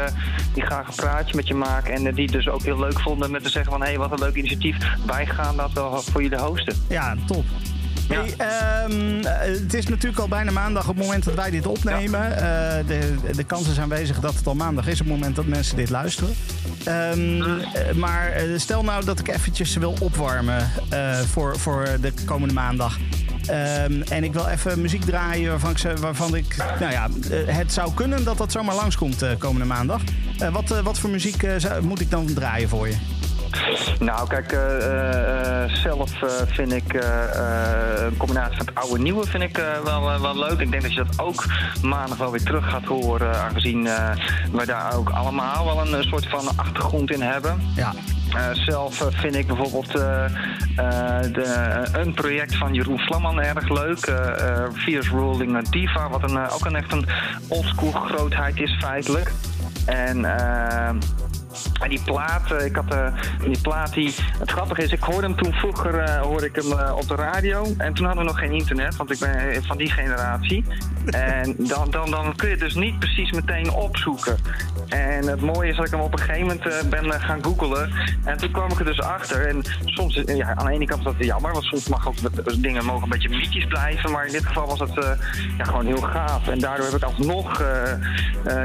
die 0.54 0.62
graag 0.62 0.88
een 0.88 0.94
praatje 0.94 1.36
met 1.36 1.48
je 1.48 1.54
maken. 1.54 1.92
En 1.92 2.14
die 2.14 2.30
dus 2.30 2.48
ook 2.48 2.62
heel 2.62 2.78
leuk 2.78 3.00
vonden 3.00 3.30
met 3.30 3.42
te 3.42 3.50
zeggen 3.50 3.72
van... 3.72 3.80
hé, 3.80 3.88
hey, 3.88 3.98
wat 3.98 4.12
een 4.12 4.18
leuk 4.18 4.34
initiatief. 4.34 4.76
Wij 5.06 5.26
gaan 5.26 5.56
dat 5.56 5.72
wel 5.72 6.02
voor 6.02 6.22
jullie 6.22 6.38
hosten. 6.38 6.74
Ja, 6.88 7.16
top. 7.26 7.44
Ja. 8.10 8.24
Hey, 8.24 8.34
ehm, 8.36 9.24
eh, 9.24 9.60
het 9.62 9.74
is 9.74 9.86
natuurlijk 9.86 10.20
al 10.20 10.28
bijna 10.28 10.50
maandag 10.50 10.88
op 10.88 10.96
het 10.96 11.04
moment 11.04 11.24
dat 11.24 11.34
wij 11.34 11.50
dit 11.50 11.66
opnemen. 11.66 12.36
Eh, 12.36 12.86
de, 12.86 13.16
de 13.36 13.44
kans 13.44 13.68
is 13.68 13.80
aanwezig 13.80 14.20
dat 14.20 14.34
het 14.34 14.46
al 14.46 14.54
maandag 14.54 14.86
is 14.86 15.00
op 15.00 15.06
het 15.06 15.16
moment 15.16 15.36
dat 15.36 15.46
mensen 15.46 15.76
dit 15.76 15.90
luisteren. 15.90 16.34
Ehm, 16.84 17.42
eh, 17.42 17.94
maar 17.94 18.32
stel 18.56 18.84
nou 18.84 19.04
dat 19.04 19.18
ik 19.18 19.28
eventjes 19.28 19.76
wil 19.76 19.96
opwarmen 20.00 20.70
voor, 21.26 21.58
voor 21.58 21.88
de 22.00 22.12
komende 22.24 22.54
maandag. 22.54 22.98
Ehm, 23.46 24.02
en 24.08 24.24
ik 24.24 24.32
wil 24.32 24.46
even 24.46 24.80
muziek 24.80 25.04
draaien 25.04 25.50
waarvan 25.50 25.70
ik, 25.70 25.98
waarvan 25.98 26.34
ik 26.34 26.56
nou 26.80 26.92
ja, 26.92 27.08
het 27.46 27.72
zou 27.72 27.94
kunnen 27.94 28.24
dat 28.24 28.38
dat 28.38 28.52
zomaar 28.52 28.74
langskomt 28.74 29.24
komende 29.38 29.66
maandag. 29.66 30.02
Wat, 30.52 30.68
wat 30.82 30.98
voor 30.98 31.10
muziek 31.10 31.46
moet 31.82 32.00
ik 32.00 32.10
dan 32.10 32.26
draaien 32.26 32.68
voor 32.68 32.88
je? 32.88 33.19
Nou, 33.98 34.28
kijk, 34.28 34.52
eh, 34.52 34.76
eh, 34.76 35.64
eh, 35.64 35.70
zelf 35.70 36.10
vind 36.46 36.72
ik 36.72 36.94
een 36.94 38.16
combinatie 38.16 38.56
van 38.56 38.66
het 38.66 38.74
oude 38.74 38.96
en 38.96 39.02
nieuwe 39.02 39.26
vind 39.26 39.42
ik 39.42 39.62
wel, 39.84 40.20
wel 40.20 40.38
leuk. 40.38 40.58
Ik 40.58 40.70
denk 40.70 40.82
dat 40.82 40.94
je 40.94 41.04
dat 41.04 41.20
ook 41.20 41.44
maandag 41.82 42.18
wel 42.18 42.30
weer 42.30 42.42
terug 42.42 42.70
gaat 42.70 42.84
horen, 42.84 43.36
aangezien 43.36 43.88
we 44.52 44.66
daar 44.66 44.96
ook 44.96 45.10
allemaal 45.10 45.64
wel 45.64 45.94
een 45.94 46.02
soort 46.02 46.28
van 46.28 46.56
achtergrond 46.56 47.10
in 47.10 47.22
hebben. 47.22 47.60
Ja. 47.76 47.92
Eh, 48.34 48.50
zelf 48.52 49.06
vind 49.10 49.34
ik 49.34 49.46
bijvoorbeeld 49.46 49.92
de, 49.92 51.88
een 51.92 52.14
project 52.14 52.56
van 52.56 52.74
Jeroen 52.74 52.98
Vlamman 52.98 53.40
erg 53.40 53.68
leuk. 53.68 54.12
Fierce 54.74 55.10
Ruling 55.10 55.68
Diva, 55.68 56.08
wat 56.08 56.30
een, 56.30 56.48
ook 56.48 56.64
een 56.64 56.76
echt 56.76 56.92
een 56.92 57.06
oldschool 57.48 57.90
grootheid 57.90 58.60
is 58.60 58.76
feitelijk. 58.80 59.32
En 59.86 60.26
En 61.80 61.88
die 61.88 62.02
plaat, 62.04 62.52
eh, 62.52 62.64
ik 62.64 62.76
had 62.76 62.94
eh, 62.94 63.06
die 63.44 63.60
plaat 63.60 63.92
die. 63.92 64.14
Het 64.38 64.50
grappige 64.50 64.82
is, 64.82 64.92
ik 64.92 65.02
hoorde 65.02 65.26
hem 65.26 65.36
toen 65.36 65.52
vroeger 65.52 65.98
eh, 65.98 66.20
hoorde 66.20 66.46
ik 66.46 66.56
hem 66.56 66.72
op 66.72 67.08
de 67.08 67.14
radio. 67.14 67.64
En 67.78 67.94
toen 67.94 68.06
hadden 68.06 68.24
we 68.24 68.30
nog 68.30 68.38
geen 68.38 68.52
internet, 68.52 68.96
want 68.96 69.10
ik 69.10 69.18
ben 69.18 69.64
van 69.64 69.76
die 69.76 69.90
generatie. 69.90 70.64
En 71.10 71.54
dan, 71.58 71.90
dan, 71.90 72.10
dan 72.10 72.36
kun 72.36 72.48
je 72.48 72.54
het 72.54 72.62
dus 72.62 72.74
niet 72.74 72.98
precies 72.98 73.32
meteen 73.32 73.70
opzoeken. 73.70 74.36
En 74.88 75.26
het 75.26 75.40
mooie 75.40 75.70
is 75.70 75.76
dat 75.76 75.86
ik 75.86 75.92
hem 75.92 76.00
op 76.00 76.12
een 76.12 76.18
gegeven 76.18 76.46
moment 76.46 76.90
ben 76.90 77.20
gaan 77.20 77.44
googlen. 77.44 77.92
En 78.24 78.36
toen 78.36 78.50
kwam 78.50 78.70
ik 78.70 78.78
er 78.78 78.84
dus 78.84 79.00
achter. 79.00 79.46
En 79.46 79.62
soms, 79.84 80.22
ja, 80.26 80.54
aan 80.54 80.66
de 80.66 80.72
ene 80.72 80.84
kant 80.84 81.00
is 81.00 81.04
dat 81.04 81.26
jammer, 81.26 81.52
want 81.52 81.64
soms 81.64 81.88
mag 81.88 82.08
ook 82.08 82.14
dingen 82.62 82.84
mogen 82.84 83.02
een 83.02 83.08
beetje 83.08 83.28
mythisch 83.28 83.66
blijven. 83.66 84.10
Maar 84.10 84.26
in 84.26 84.32
dit 84.32 84.46
geval 84.46 84.66
was 84.66 84.80
het 84.80 84.94
ja, 85.58 85.64
gewoon 85.64 85.86
heel 85.86 86.00
gaaf. 86.00 86.48
En 86.48 86.58
daardoor 86.58 86.86
heb 86.86 86.94
ik 86.94 87.02
alsnog 87.02 87.62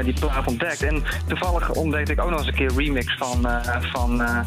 die 0.02 0.20
plaat 0.20 0.46
ontdekt. 0.46 0.82
En 0.82 1.02
toevallig 1.26 1.70
ontdekte 1.70 2.12
ik 2.12 2.20
ook 2.20 2.30
nog 2.30 2.38
eens 2.38 2.48
een 2.48 2.54
keer 2.54 2.74
remix 2.86 3.16
van, 3.18 3.46
eh 3.46 3.82
van, 3.92 4.22
eh 4.22 4.38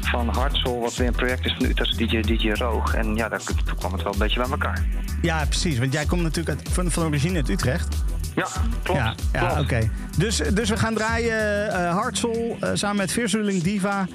van 0.00 0.28
Hartzell, 0.28 0.78
wat 0.78 0.96
weer 0.96 1.06
een 1.06 1.12
project 1.12 1.46
is 1.46 1.52
van 1.52 1.62
de 1.62 1.68
Utrechtse 1.68 2.06
DJ, 2.06 2.20
DJ 2.20 2.50
Roog. 2.50 2.94
En 2.94 3.14
ja, 3.14 3.28
daar, 3.28 3.40
toen 3.42 3.76
kwam 3.78 3.92
het 3.92 4.02
wel 4.02 4.12
een 4.12 4.18
beetje 4.18 4.40
bij 4.40 4.50
elkaar. 4.50 4.86
Ja, 5.22 5.44
precies. 5.44 5.78
Want 5.78 5.92
jij 5.92 6.04
komt 6.04 6.22
natuurlijk 6.22 6.58
uit, 6.58 6.68
van, 6.72 6.90
van 6.90 7.04
origine 7.04 7.36
uit 7.36 7.48
Utrecht. 7.48 7.96
Ja, 8.34 8.46
klopt. 8.82 9.00
Ja, 9.00 9.14
ja 9.32 9.60
oké. 9.60 9.90
Dus, 10.16 10.36
dus 10.36 10.68
we 10.68 10.76
gaan 10.76 10.94
draaien 10.94 11.72
Hartzell 11.90 12.56
eh, 12.60 12.70
samen 12.72 12.96
met 12.96 13.12
Virzuling 13.12 13.62
Diva. 13.62 14.06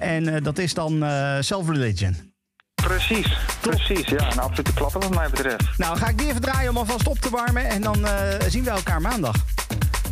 En 0.00 0.42
dat 0.42 0.58
is 0.58 0.74
dan 0.74 1.04
Self 1.40 1.68
Religion. 1.68 2.32
Precies, 2.74 3.36
precies. 3.60 4.08
Ja, 4.08 4.32
een 4.32 4.38
absolute 4.38 4.72
klapper 4.72 5.00
wat 5.00 5.14
mij 5.14 5.28
betreft. 5.28 5.78
Nou, 5.78 5.96
ga 5.96 6.08
ik 6.08 6.18
die 6.18 6.28
even 6.28 6.40
draaien 6.40 6.70
om 6.70 6.76
alvast 6.76 7.08
op 7.08 7.18
te 7.18 7.30
warmen. 7.30 7.64
En 7.64 7.82
dan 7.82 8.06
zien 8.48 8.64
we 8.64 8.70
elkaar 8.70 9.00
maandag. 9.00 9.36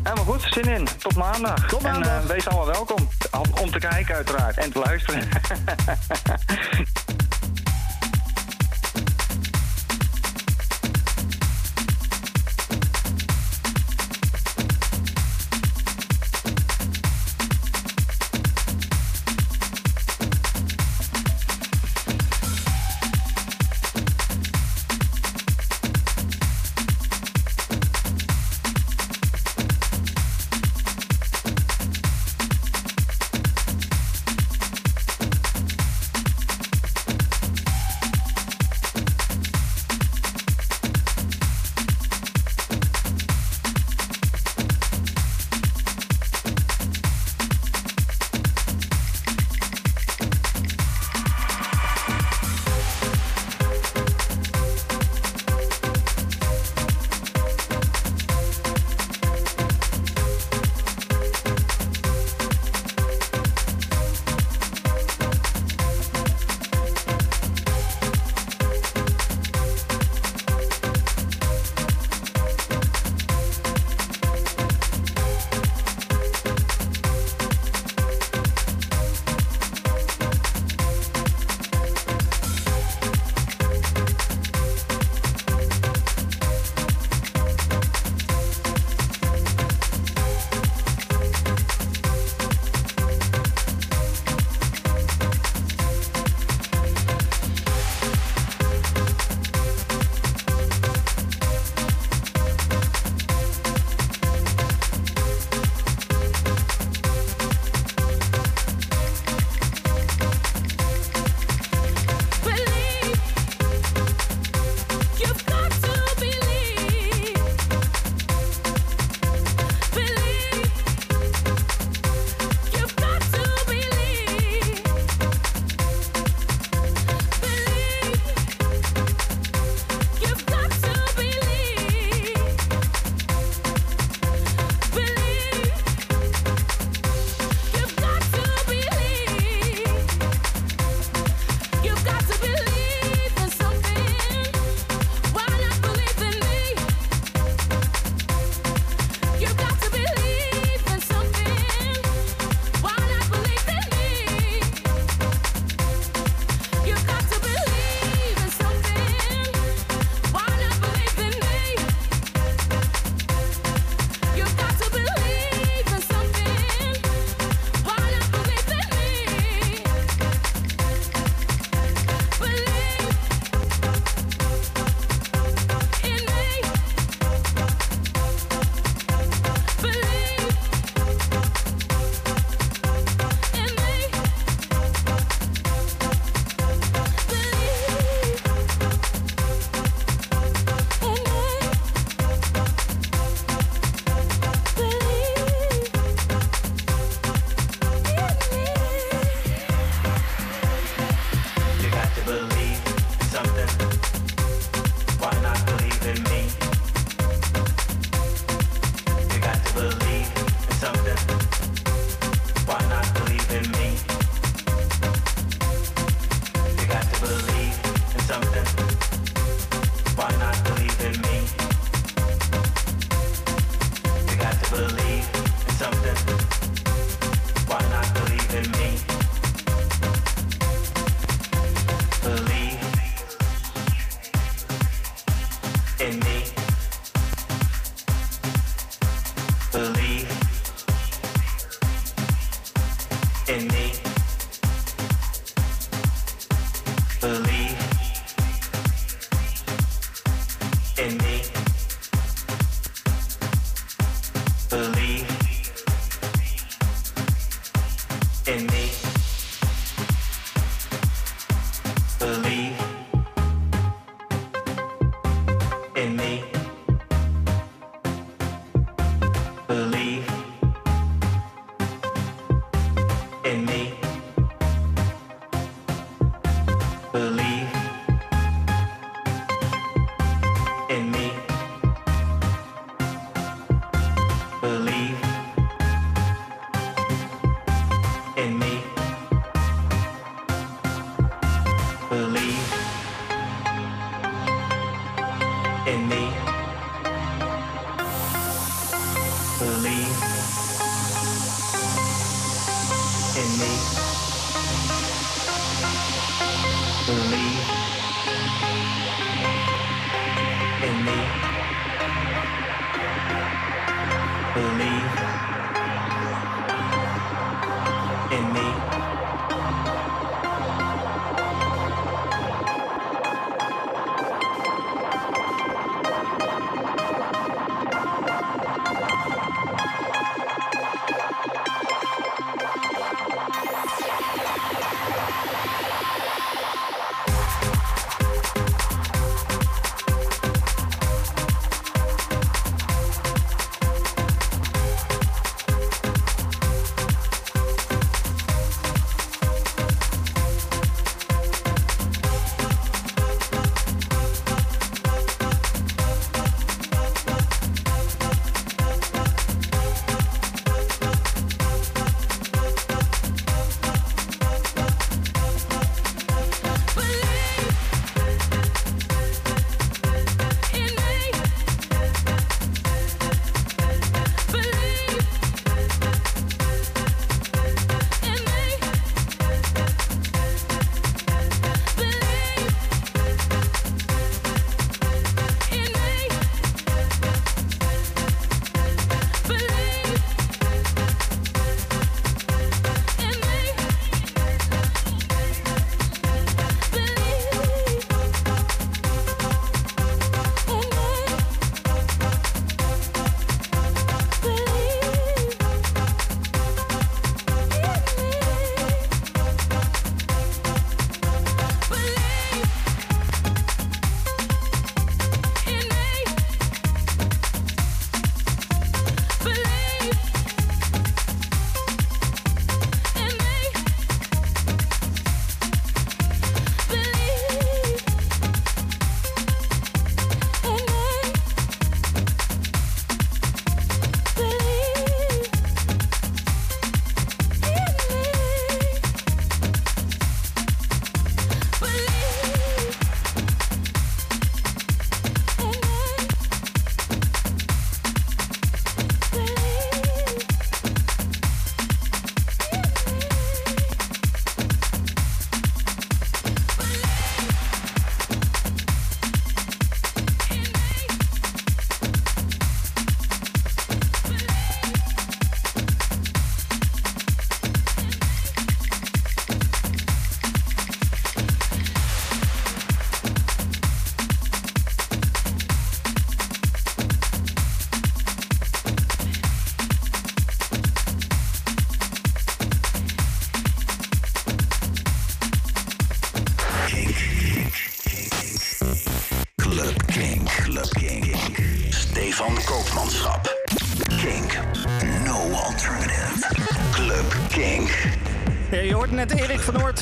Helemaal 0.02 0.24
goed, 0.24 0.42
zin 0.42 0.64
in. 0.64 0.88
Tot 0.98 1.16
maandag. 1.16 1.68
Tot 1.68 1.82
maandag. 1.82 2.08
En 2.08 2.22
eh, 2.22 2.26
wees 2.26 2.48
allemaal 2.48 2.66
welkom. 2.66 3.08
Om, 3.30 3.62
om 3.62 3.70
te 3.70 3.78
kijken 3.78 4.14
uiteraard 4.14 4.56
en 4.56 4.72
te 4.72 4.78
luisteren. 4.78 5.28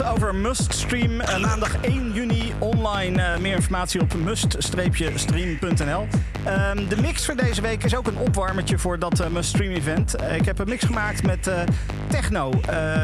Over 0.04 0.34
Muststream. 0.34 1.20
Eh, 1.20 1.38
maandag 1.38 1.76
1 1.80 2.12
juni 2.12 2.52
online. 2.58 3.22
Eh, 3.22 3.38
meer 3.40 3.54
informatie 3.54 4.00
op 4.00 4.14
must-stream.nl. 4.14 6.06
Ehm, 6.44 6.88
de 6.88 7.00
mix 7.00 7.24
voor 7.24 7.36
deze 7.36 7.60
week 7.60 7.84
is 7.84 7.96
ook 7.96 8.06
een 8.06 8.18
opwarmertje 8.18 8.78
voor 8.78 8.98
dat 8.98 9.20
eh, 9.20 9.28
Muststream 9.28 9.72
event. 9.72 10.14
Ik 10.32 10.44
heb 10.44 10.58
een 10.58 10.68
mix 10.68 10.84
gemaakt 10.84 11.22
met 11.22 11.50
techno. 12.08 12.50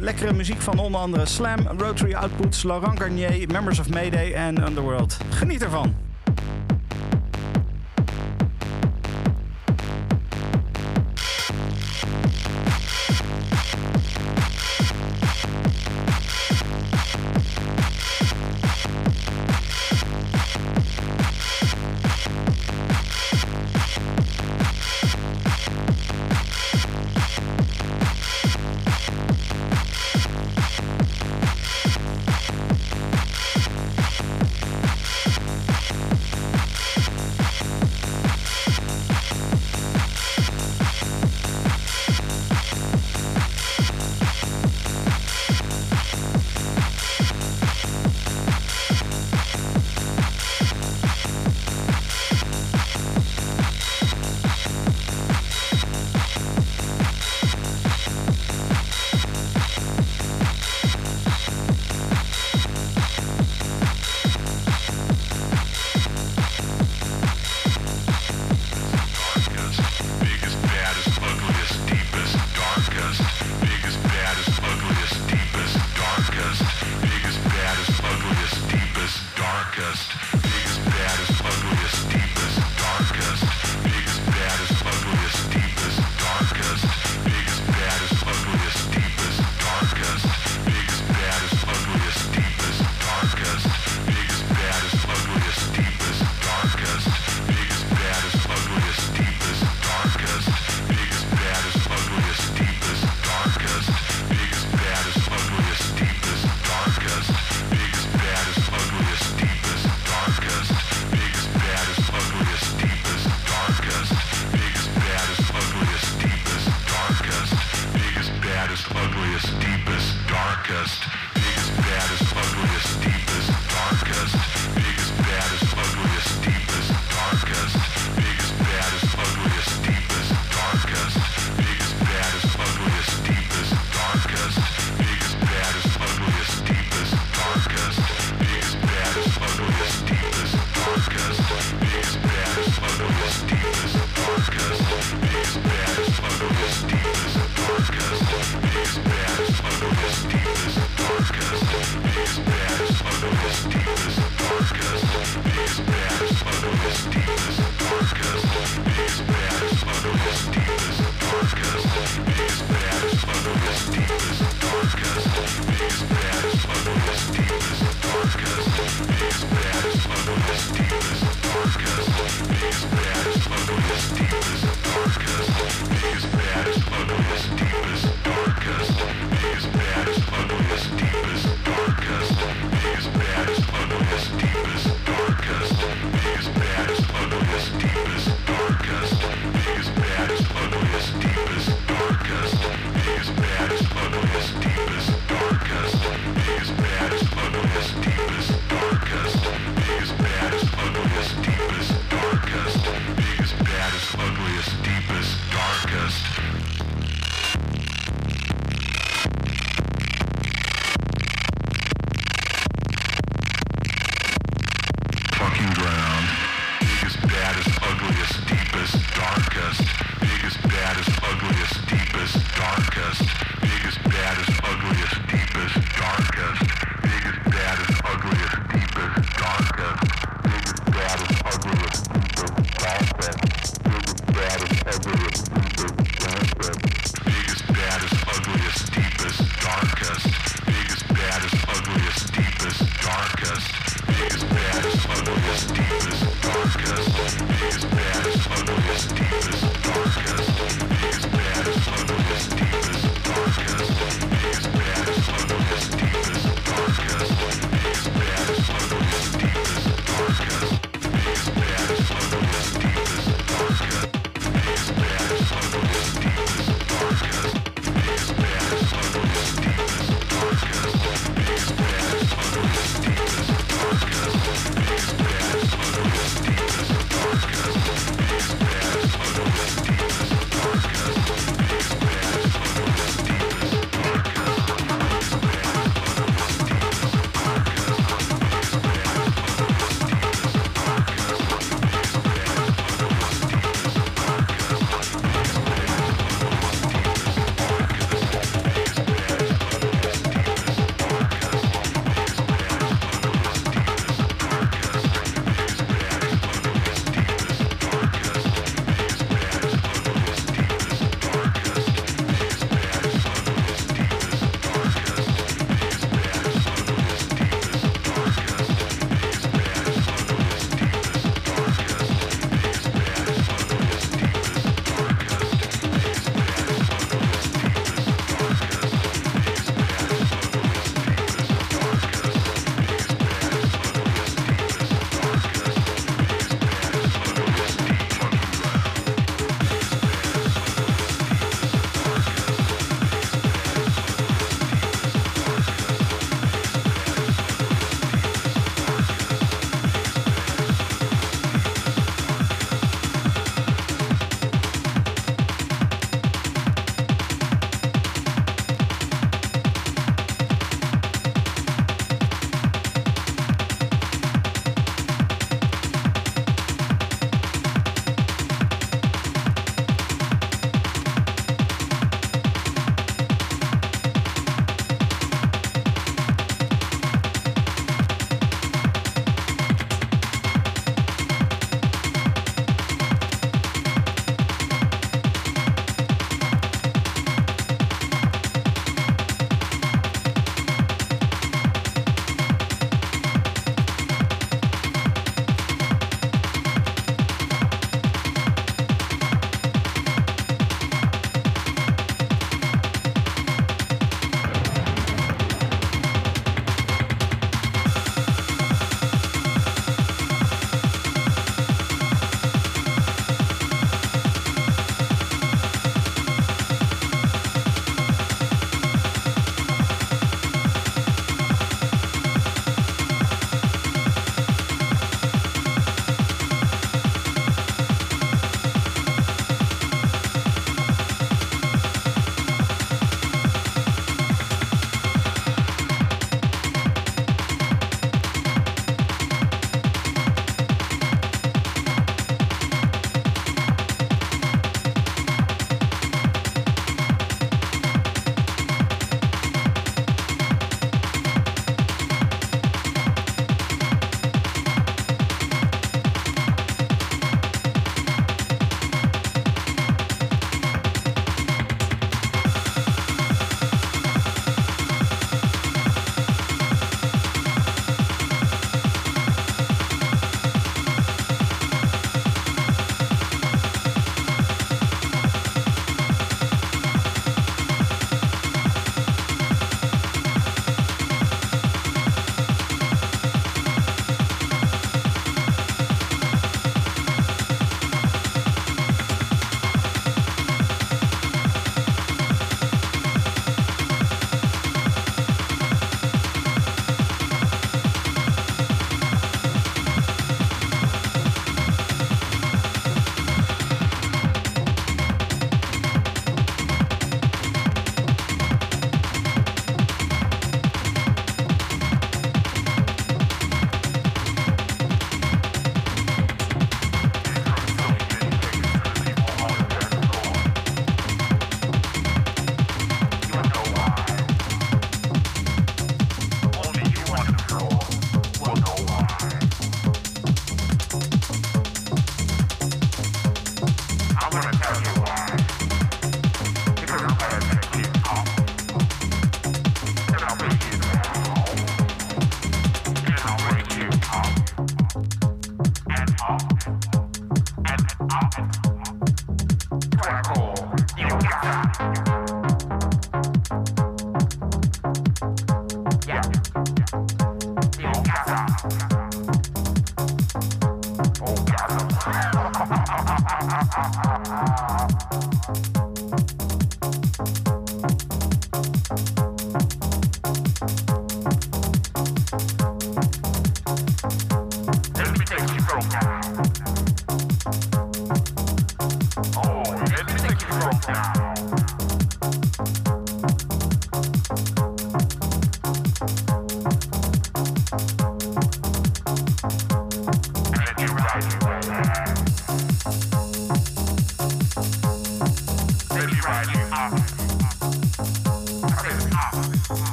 Lekkere 0.00 0.32
muziek 0.32 0.60
van 0.60 0.78
onder 0.78 1.00
andere 1.00 1.26
Slam, 1.26 1.58
Rotary 1.78 2.14
Outputs, 2.14 2.62
Laurent 2.62 3.00
Garnier, 3.00 3.48
Members 3.52 3.78
of 3.78 3.88
Mayday 3.88 4.32
en 4.32 4.66
Underworld. 4.66 5.16
Geniet 5.30 5.62
ervan. 5.62 6.01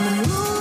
Ooh. 0.00 0.53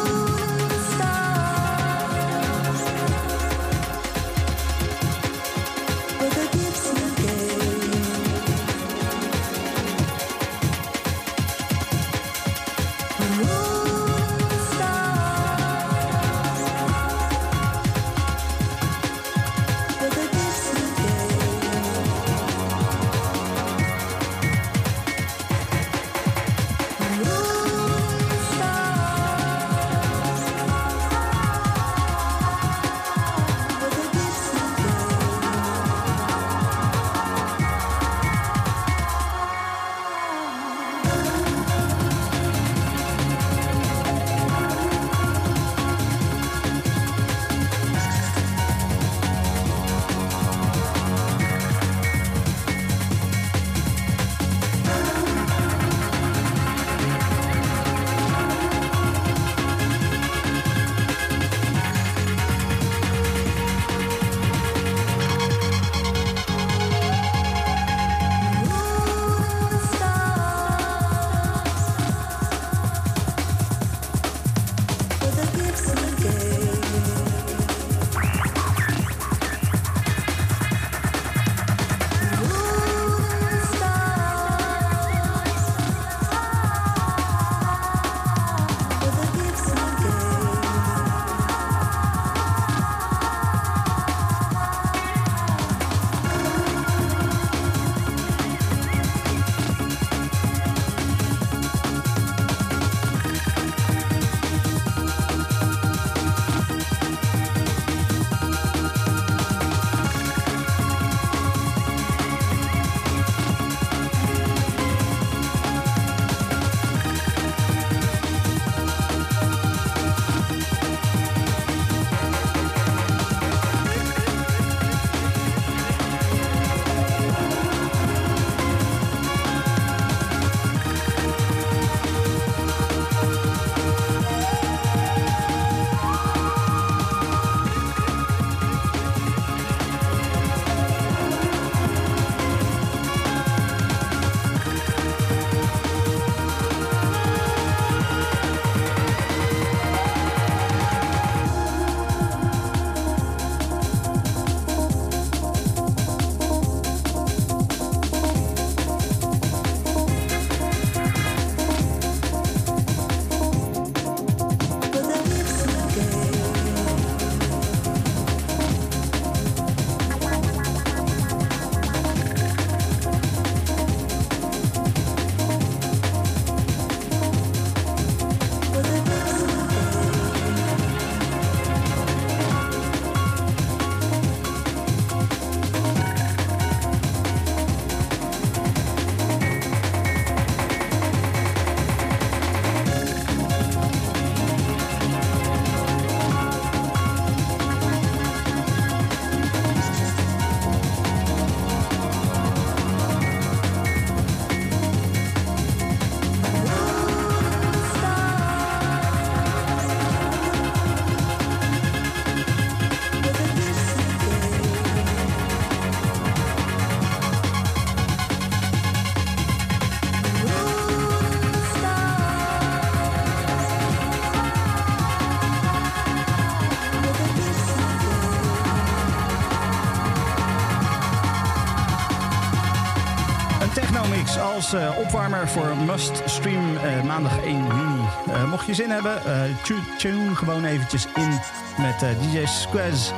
Eh, 234.73 234.89
opwarmer 234.97 235.47
voor 235.47 235.75
Must 235.85 236.21
Stream 236.25 236.75
eh, 236.77 237.03
maandag 237.03 237.43
1 237.43 237.53
juni. 237.65 238.05
Eh, 238.27 238.49
mocht 238.49 238.65
je 238.65 238.73
zin 238.73 238.89
hebben, 238.89 239.21
tu- 239.63 239.83
tune 239.97 240.35
gewoon 240.35 240.65
eventjes 240.65 241.07
in 241.15 241.29
met 241.77 241.99
DJ 242.21 242.45
Squaz, 242.45 243.11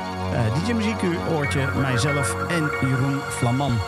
DJ 0.64 0.72
Muziekuur, 0.72 1.16
Oortje, 1.34 1.68
mijzelf 1.80 2.34
en 2.48 2.70
Jeroen 2.80 3.20
Flaman. 3.28 3.78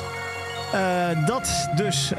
Dat 1.27 1.69
dus 1.77 2.13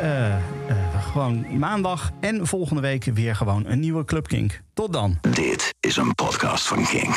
gewoon 1.12 1.58
maandag 1.60 2.12
en 2.20 2.48
volgende 2.48 2.82
week 2.82 3.04
weer 3.14 3.36
gewoon 3.36 3.66
een 3.66 3.80
nieuwe 3.80 4.06
Club 4.06 4.28
Kink. 4.28 4.62
Tot 4.74 4.94
dan. 4.94 5.18
Dit 5.30 5.74
is 5.80 5.96
een 5.98 6.16
podcast 6.16 6.68
van 6.68 6.86
Kink. 6.86 7.16